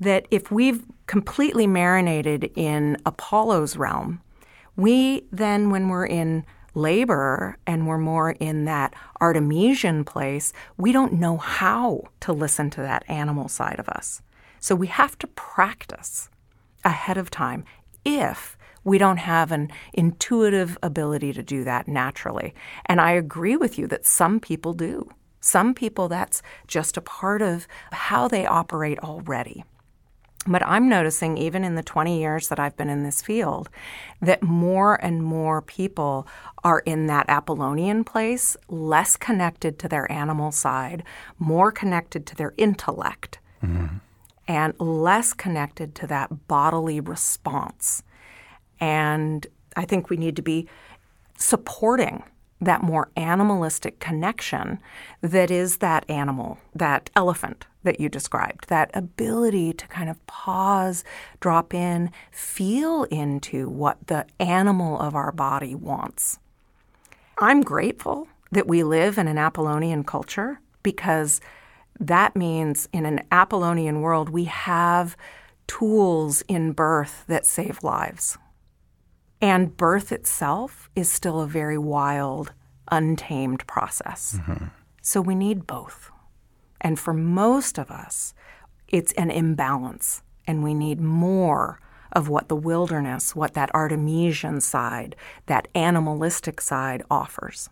that 0.01 0.27
if 0.31 0.51
we've 0.51 0.83
completely 1.07 1.67
marinated 1.67 2.51
in 2.57 2.97
Apollo's 3.05 3.77
realm, 3.77 4.23
we 4.77 5.25
then, 5.31 5.69
when 5.69 5.89
we're 5.89 6.07
in 6.07 6.47
labor 6.75 7.57
and 7.67 7.87
we're 7.87 7.99
more 7.99 8.31
in 8.31 8.65
that 8.65 8.95
Artemisian 9.21 10.05
place, 10.05 10.53
we 10.77 10.93
don't 10.93 11.15
know 11.15 11.37
how 11.37 12.05
to 12.21 12.33
listen 12.33 12.71
to 12.71 12.81
that 12.83 13.05
animal 13.09 13.49
side 13.49 13.79
of 13.79 13.89
us. 13.89 14.23
So 14.61 14.75
we 14.75 14.89
have 14.89 15.19
to 15.19 15.27
practice 15.29 16.29
ahead 16.85 17.17
of 17.17 17.31
time 17.31 17.65
if 18.05 18.57
we 18.85 18.99
don't 18.99 19.19
have 19.19 19.53
an 19.53 19.71
intuitive 19.93 20.79
ability 20.83 21.33
to 21.35 21.43
do 21.43 21.65
that 21.65 21.89
naturally. 21.89 22.55
And 22.87 23.01
I 23.01 23.13
agree 23.13 23.57
with 23.57 23.79
you 23.79 23.87
that 23.89 24.07
some 24.07 24.41
people 24.41 24.73
do. 24.73 25.11
Some 25.41 25.75
people, 25.75 26.09
that's 26.09 26.43
just 26.67 26.97
a 26.97 27.03
part 27.03 27.43
of 27.43 27.69
how 27.93 28.29
they 28.29 28.47
operate 28.47 28.99
already. 29.01 29.65
But 30.49 30.67
I'm 30.67 30.89
noticing, 30.89 31.37
even 31.37 31.63
in 31.63 31.75
the 31.75 31.83
20 31.83 32.19
years 32.19 32.49
that 32.49 32.59
I've 32.59 32.77
been 32.77 32.89
in 32.89 33.03
this 33.03 33.21
field, 33.21 33.69
that 34.23 34.43
more 34.43 34.95
and 35.05 35.23
more 35.23 35.61
people 35.61 36.27
are 36.65 36.81
in 36.81 37.07
that 37.07 37.29
Apollonian 37.29 38.03
place, 38.03 38.57
less 38.69 39.17
connected 39.17 39.79
to 39.79 39.89
their 39.89 40.11
animal 40.11 40.51
side, 40.51 41.05
more 41.39 41.71
connected 41.71 42.27
to 42.27 42.35
their 42.35 42.55
intellect, 42.57 43.39
mm-hmm. 43.63 43.99
and 44.49 44.73
less 44.81 45.35
connected 45.35 45.95
to 45.97 46.07
that 46.07 46.49
bodily 46.49 46.99
response. 46.99 48.03
And 48.81 49.47
I 49.77 49.85
think 49.85 50.09
we 50.09 50.17
need 50.17 50.37
to 50.37 50.43
be 50.43 50.67
supporting 51.37 52.23
that 52.61 52.83
more 52.83 53.11
animalistic 53.17 54.01
connection 54.01 54.81
that 55.21 55.51
is 55.51 55.77
that 55.77 56.09
animal, 56.09 56.59
that 56.75 57.11
elephant 57.15 57.67
that 57.89 58.01
you 58.01 58.11
described, 58.11 58.69
that 58.69 58.91
ability 58.93 59.73
to 59.73 59.89
kind 59.89 60.11
of 60.11 60.27
pause, 60.27 61.05
drop 61.41 61.73
in, 61.73 62.11
feel 62.31 63.05
into 63.05 63.67
what 63.67 64.09
the 64.09 64.27
animal 64.39 65.01
of 65.01 65.15
our 65.15 65.33
body 65.33 65.75
wants. 65.75 66.39
I'm 67.39 67.63
grateful 67.63 68.29
that 68.53 68.69
we 68.69 68.83
live 68.83 69.17
in 69.17 69.27
an 69.27 69.39
Apollonian 69.39 70.05
culture 70.05 70.61
because 70.83 71.41
that 71.99 72.37
means 72.37 72.91
in 72.93 73.07
an 73.07 73.23
Apollonian 73.33 74.03
world, 74.03 74.29
we 74.29 74.45
have 74.45 75.17
tools 75.67 76.43
in 76.43 76.73
birth 76.73 77.25
that 77.27 77.47
save 77.47 77.83
lives. 77.83 78.37
And 79.41 79.79
birth 79.79 80.13
itself 80.13 80.91
is 80.95 81.11
still 81.11 81.41
a 81.41 81.47
very 81.47 81.79
wild, 81.79 82.53
untamed 82.91 83.67
process. 83.67 84.39
Mm-hmm. 84.43 84.67
So 85.01 85.23
we 85.23 85.35
need 85.35 85.67
both. 85.67 86.11
And 86.81 86.99
for 86.99 87.13
most 87.13 87.79
of 87.79 87.91
us, 87.91 88.35
it's 88.89 89.13
an 89.13 89.31
imbalance, 89.31 90.23
and 90.47 90.63
we 90.63 90.75
need 90.75 91.01
more 91.01 91.81
of 92.13 92.29
what 92.29 92.49
the 92.49 92.57
wilderness, 92.57 93.37
what 93.37 93.55
that 93.55 93.75
Artemisian 93.75 94.61
side, 94.61 95.15
that 95.47 95.69
animalistic 95.75 96.61
side 96.61 97.03
offers. 97.11 97.69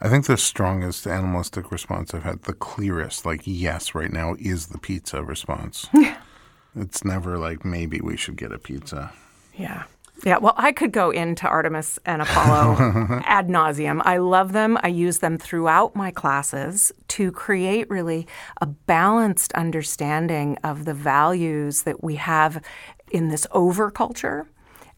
I 0.00 0.08
think 0.08 0.26
the 0.26 0.36
strongest 0.36 1.06
animalistic 1.06 1.70
response 1.70 2.12
I've 2.12 2.24
had, 2.24 2.42
the 2.42 2.54
clearest, 2.54 3.24
like 3.24 3.42
yes, 3.44 3.94
right 3.94 4.12
now, 4.12 4.34
is 4.40 4.66
the 4.66 4.78
pizza 4.78 5.22
response. 5.22 5.86
it's 6.76 7.04
never 7.04 7.38
like 7.38 7.64
maybe 7.64 8.00
we 8.00 8.16
should 8.16 8.36
get 8.36 8.52
a 8.52 8.58
pizza. 8.58 9.12
Yeah. 9.54 9.84
Yeah, 10.24 10.38
well, 10.38 10.54
I 10.56 10.70
could 10.72 10.92
go 10.92 11.10
into 11.10 11.48
Artemis 11.48 11.98
and 12.06 12.22
Apollo 12.22 12.76
ad 13.24 13.48
nauseum. 13.48 14.00
I 14.04 14.18
love 14.18 14.52
them. 14.52 14.78
I 14.82 14.88
use 14.88 15.18
them 15.18 15.36
throughout 15.36 15.96
my 15.96 16.12
classes 16.12 16.92
to 17.08 17.32
create 17.32 17.90
really 17.90 18.28
a 18.60 18.66
balanced 18.66 19.52
understanding 19.54 20.58
of 20.62 20.84
the 20.84 20.94
values 20.94 21.82
that 21.82 22.04
we 22.04 22.16
have 22.16 22.62
in 23.10 23.28
this 23.28 23.46
over 23.50 23.90
culture, 23.90 24.46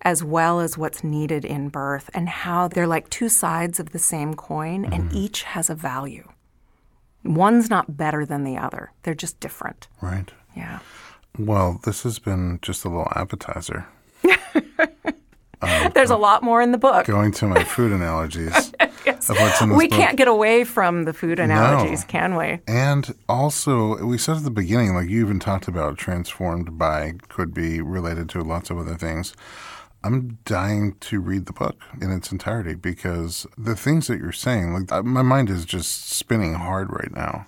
as 0.02 0.22
well 0.22 0.60
as 0.60 0.76
what's 0.76 1.02
needed 1.02 1.44
in 1.44 1.70
birth, 1.70 2.10
and 2.12 2.28
how 2.28 2.68
they're 2.68 2.86
like 2.86 3.08
two 3.08 3.30
sides 3.30 3.80
of 3.80 3.90
the 3.90 3.98
same 3.98 4.34
coin, 4.34 4.84
mm-hmm. 4.84 4.92
and 4.92 5.12
each 5.12 5.44
has 5.44 5.70
a 5.70 5.74
value. 5.74 6.28
One's 7.24 7.70
not 7.70 7.96
better 7.96 8.26
than 8.26 8.44
the 8.44 8.58
other, 8.58 8.92
they're 9.02 9.14
just 9.14 9.40
different. 9.40 9.88
Right. 10.02 10.30
Yeah. 10.54 10.80
Well, 11.38 11.80
this 11.84 12.02
has 12.02 12.18
been 12.18 12.58
just 12.60 12.84
a 12.84 12.88
little 12.88 13.10
appetizer. 13.16 13.88
Um, 15.64 15.92
There's 15.94 16.10
a 16.10 16.16
lot 16.16 16.42
more 16.42 16.60
in 16.62 16.72
the 16.72 16.78
book. 16.78 17.06
Going 17.06 17.32
to 17.32 17.46
my 17.46 17.64
food 17.64 17.92
analogies. 18.00 18.72
yes. 19.04 19.30
we 19.30 19.88
book. 19.88 19.98
can't 19.98 20.16
get 20.16 20.28
away 20.28 20.64
from 20.64 21.04
the 21.04 21.12
food 21.12 21.38
analogies, 21.38 22.02
no. 22.02 22.06
can 22.06 22.36
we? 22.36 22.60
And 22.66 23.14
also, 23.28 24.04
we 24.04 24.18
said 24.18 24.36
at 24.36 24.44
the 24.44 24.50
beginning, 24.50 24.94
like 24.94 25.08
you 25.08 25.20
even 25.20 25.40
talked 25.40 25.68
about, 25.68 25.98
transformed 25.98 26.78
by 26.78 27.14
could 27.28 27.52
be 27.54 27.80
related 27.80 28.28
to 28.30 28.42
lots 28.42 28.70
of 28.70 28.78
other 28.78 28.96
things. 28.96 29.34
I'm 30.02 30.38
dying 30.44 30.96
to 31.00 31.18
read 31.18 31.46
the 31.46 31.54
book 31.54 31.80
in 32.00 32.12
its 32.12 32.30
entirety 32.30 32.74
because 32.74 33.46
the 33.56 33.74
things 33.74 34.06
that 34.08 34.18
you're 34.18 34.32
saying, 34.32 34.74
like 34.74 35.04
my 35.04 35.22
mind 35.22 35.48
is 35.48 35.64
just 35.64 36.10
spinning 36.10 36.54
hard 36.54 36.92
right 36.92 37.10
now. 37.14 37.46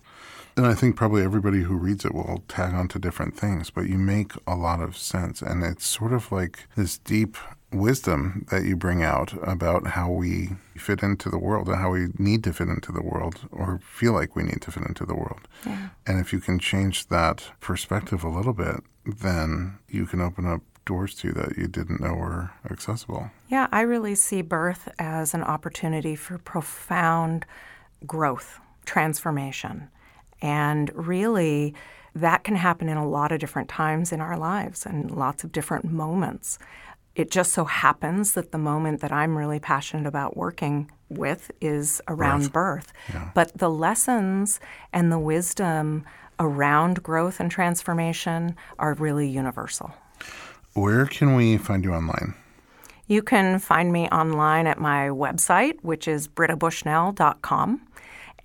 And 0.57 0.67
I 0.67 0.75
think 0.75 0.97
probably 0.97 1.23
everybody 1.23 1.61
who 1.63 1.77
reads 1.77 2.07
it 2.07 2.15
will 2.15 2.43
tag 2.49 2.73
on 2.73 2.89
to 2.89 2.99
different 2.99 3.37
things, 3.37 3.69
but 3.69 3.89
you 3.89 3.99
make 3.99 4.33
a 4.47 4.55
lot 4.55 4.81
of 4.81 4.97
sense. 4.97 5.43
And 5.43 5.63
it's 5.63 5.87
sort 5.87 6.15
of 6.15 6.33
like 6.33 6.67
this 6.77 6.97
deep 6.97 7.37
wisdom 7.73 8.47
that 8.51 8.65
you 8.65 8.75
bring 8.75 9.03
out 9.03 9.35
about 9.47 9.89
how 9.89 10.11
we 10.11 10.51
fit 10.77 11.03
into 11.03 11.29
the 11.29 11.39
world 11.39 11.69
and 11.69 11.77
how 11.77 11.91
we 11.91 12.07
need 12.17 12.43
to 12.45 12.55
fit 12.55 12.69
into 12.69 12.91
the 12.91 13.03
world 13.03 13.41
or 13.53 13.81
feel 13.85 14.15
like 14.15 14.35
we 14.35 14.45
need 14.45 14.63
to 14.63 14.71
fit 14.71 14.85
into 14.85 15.05
the 15.05 15.15
world. 15.15 15.41
Yeah. 15.67 15.89
And 16.07 16.21
if 16.21 16.33
you 16.33 16.41
can 16.41 16.59
change 16.59 17.09
that 17.09 17.45
perspective 17.61 18.25
a 18.25 18.29
little 18.31 18.55
bit, 18.55 18.77
then 19.05 19.79
you 19.89 20.07
can 20.07 20.23
open 20.23 20.47
up 20.47 20.63
doors 20.87 21.15
to 21.17 21.33
that 21.33 21.59
you 21.59 21.67
didn't 21.67 22.01
know 22.01 22.15
were 22.15 22.51
accessible. 22.71 23.31
Yeah, 23.49 23.67
I 23.73 23.83
really 23.83 24.15
see 24.15 24.41
birth 24.41 24.89
as 24.99 25.35
an 25.35 25.43
opportunity 25.43 26.17
for 26.17 26.39
profound 26.39 27.45
growth, 28.07 28.61
transformation. 28.87 29.91
And 30.43 30.91
really, 30.95 31.75
that 32.15 32.45
can 32.45 32.57
happen 32.57 32.89
in 32.89 32.97
a 32.97 33.09
lot 33.09 33.33
of 33.33 33.41
different 33.41 33.69
times 33.69 34.13
in 34.13 34.21
our 34.21 34.37
lives 34.37 34.87
and 34.87 35.11
lots 35.11 35.45
of 35.45 35.53
different 35.53 35.85
moments. 35.85 36.59
It 37.15 37.31
just 37.31 37.53
so 37.53 37.65
happens 37.65 38.33
that 38.33 38.53
the 38.53 38.59
moment 38.59 39.01
that 39.01 39.13
I'm 39.13 39.37
really 39.37 39.59
passionate 39.59 40.07
about 40.07 40.37
working 40.37 40.91
with 41.09 41.51
is 41.61 42.01
around 42.09 42.53
birth. 42.53 42.53
birth. 42.53 42.93
Yeah. 43.15 43.31
But 43.35 43.57
the 43.57 43.71
lessons 43.71 44.61
and 44.93 45.11
the 45.11 45.19
wisdom 45.19 46.05
around 46.39 47.03
growth 47.03 47.41
and 47.41 47.51
transformation 47.51 48.57
are 48.79 48.95
really 48.95 49.29
universal. 49.29 49.95
Where 50.75 51.07
can 51.07 51.35
we 51.35 51.57
find 51.57 51.85
you 51.85 51.95
online? 51.95 52.35
You 53.07 53.23
can 53.23 53.59
find 53.61 53.93
me 53.93 54.09
online 54.09 54.67
at 54.67 54.79
my 54.79 55.09
website, 55.09 55.79
which 55.83 56.09
is 56.09 56.29
brittabushnell.com. 56.29 57.81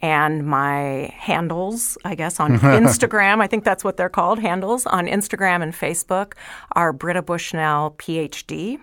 And 0.02 0.46
my 0.48 1.14
handles, 1.16 1.98
I 2.04 2.16
guess, 2.16 2.40
on 2.40 2.58
Instagram, 2.60 3.40
I 3.42 3.48
think 3.48 3.64
that's 3.64 3.84
what 3.84 3.98
they're 3.98 4.10
called, 4.10 4.40
handles 4.40 4.86
on 4.88 5.06
Instagram 5.06 5.62
and 5.62 5.74
Facebook 5.74 6.34
are 6.72 6.92
Britta 6.92 7.22
Bushnell, 7.22 7.92
PhD. 7.98 8.80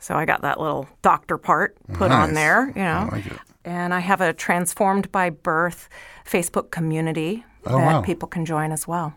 So 0.00 0.16
I 0.16 0.24
got 0.24 0.42
that 0.42 0.60
little 0.60 0.88
doctor 1.02 1.38
part 1.38 1.76
put 1.92 2.08
Nice. 2.08 2.28
on 2.28 2.34
there, 2.34 2.68
you 2.68 2.82
know. 2.82 3.08
I 3.12 3.14
like. 3.16 3.24
And 3.64 3.94
I 3.94 4.00
have 4.00 4.20
a 4.20 4.32
Transformed 4.32 5.12
by 5.12 5.30
Birth 5.30 5.88
Facebook 6.26 6.72
community 6.72 7.44
Oh, 7.64 7.78
that 7.78 7.86
wow. 7.86 8.00
people 8.02 8.26
can 8.26 8.44
join 8.44 8.72
as 8.72 8.88
well. 8.88 9.14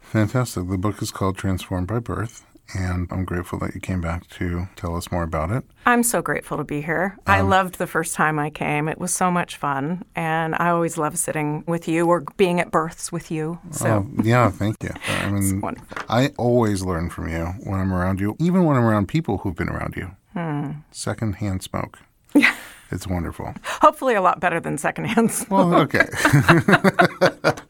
Fantastic. 0.00 0.68
The 0.68 0.76
book 0.78 1.00
is 1.00 1.12
called 1.12 1.36
Transformed 1.38 1.86
by 1.86 2.00
Birth, 2.00 2.44
and 2.74 3.08
I'm 3.10 3.24
grateful 3.24 3.58
that 3.60 3.74
you 3.74 3.80
came 3.80 4.00
back 4.00 4.28
to 4.30 4.68
tell 4.76 4.96
us 4.96 5.10
more 5.10 5.22
about 5.22 5.50
it. 5.50 5.64
I'm 5.86 6.02
so 6.02 6.22
grateful 6.22 6.56
to 6.58 6.64
be 6.64 6.80
here. 6.80 7.18
I 7.26 7.40
loved 7.40 7.78
the 7.78 7.86
first 7.86 8.14
time 8.14 8.38
I 8.38 8.50
came. 8.50 8.88
It 8.88 8.98
was 8.98 9.12
so 9.12 9.30
much 9.30 9.56
fun. 9.56 10.04
And 10.14 10.54
I 10.58 10.68
always 10.70 10.96
love 10.98 11.18
sitting 11.18 11.64
with 11.66 11.88
you 11.88 12.06
or 12.06 12.24
being 12.36 12.60
at 12.60 12.70
births 12.70 13.10
with 13.12 13.30
you. 13.30 13.58
So 13.70 14.06
Oh, 14.06 14.22
yeah, 14.22 14.50
thank 14.50 14.76
you. 14.82 14.90
I 15.08 15.30
mean. 15.30 15.62
I 16.08 16.28
always 16.38 16.82
learn 16.82 17.10
from 17.10 17.28
you 17.28 17.46
when 17.64 17.80
I'm 17.80 17.92
around 17.92 18.20
you, 18.20 18.36
even 18.38 18.64
when 18.64 18.76
I'm 18.76 18.84
around 18.84 19.08
people 19.08 19.38
who've 19.38 19.56
been 19.56 19.68
around 19.68 19.94
you. 19.96 20.10
Hmm. 20.32 20.70
Secondhand 20.90 21.62
smoke. 21.62 21.98
Yeah. 22.34 22.54
It's 22.90 23.06
wonderful. 23.06 23.54
hopefully 23.64 24.14
a 24.14 24.20
lot 24.20 24.38
better 24.38 24.60
than 24.60 24.76
secondhand. 24.76 25.30
smoke. 25.32 25.50
Well, 25.50 25.74
okay. 25.82 26.08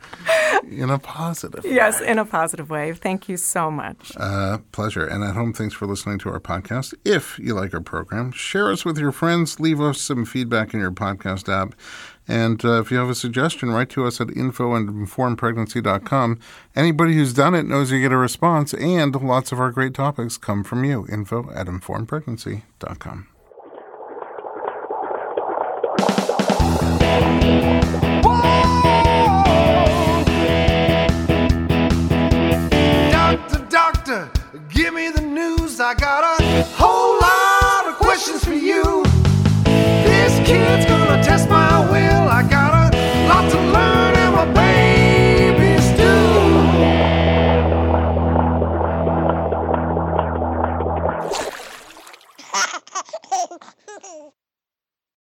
In 0.79 0.91
a 0.91 0.99
positive. 0.99 1.65
yes, 1.65 2.01
in 2.01 2.19
a 2.19 2.25
positive 2.25 2.71
way. 2.71 2.93
Thank 2.93 3.29
you 3.29 3.37
so 3.37 3.71
much. 3.71 4.13
Uh, 4.17 4.59
pleasure. 4.73 5.07
And 5.07 5.23
at 5.23 5.35
home, 5.35 5.53
thanks 5.53 5.75
for 5.75 5.87
listening 5.87 6.19
to 6.21 6.31
our 6.31 6.41
podcast. 6.41 6.95
If 7.05 7.39
you 7.39 7.55
like 7.55 7.75
our 7.75 7.81
program, 7.81 8.33
share 8.33 8.71
us 8.71 8.85
with 8.85 8.99
your 8.99 9.13
friends. 9.13 9.61
Leave 9.61 9.81
us 9.81 10.01
some 10.01 10.25
feedback 10.25 10.75
in 10.75 10.81
your 10.81 10.93
podcast 10.93 11.49
app. 11.53 11.75
And 12.29 12.65
uh, 12.65 12.81
if 12.81 12.91
you 12.91 12.99
have 12.99 13.11
a 13.11 13.15
suggestion, 13.15 13.71
write 13.71 13.91
to 13.91 14.07
us 14.07 14.21
at 14.21 14.31
info 14.37 14.77
at 14.77 14.83
informedpregnancy.com. 14.83 16.39
Anybody 16.77 17.15
who's 17.15 17.35
done 17.35 17.55
it 17.55 17.65
knows 17.65 17.91
you 17.91 18.01
get 18.01 18.13
a 18.13 18.17
response, 18.17 18.73
and 18.75 19.15
lots 19.21 19.51
of 19.51 19.59
our 19.59 19.71
great 19.71 19.95
topics 19.95 20.39
come 20.39 20.63
from 20.63 20.85
you. 20.85 21.07
Info 21.11 21.51
at 21.53 21.67
informedpregnancy.com. 21.67 23.29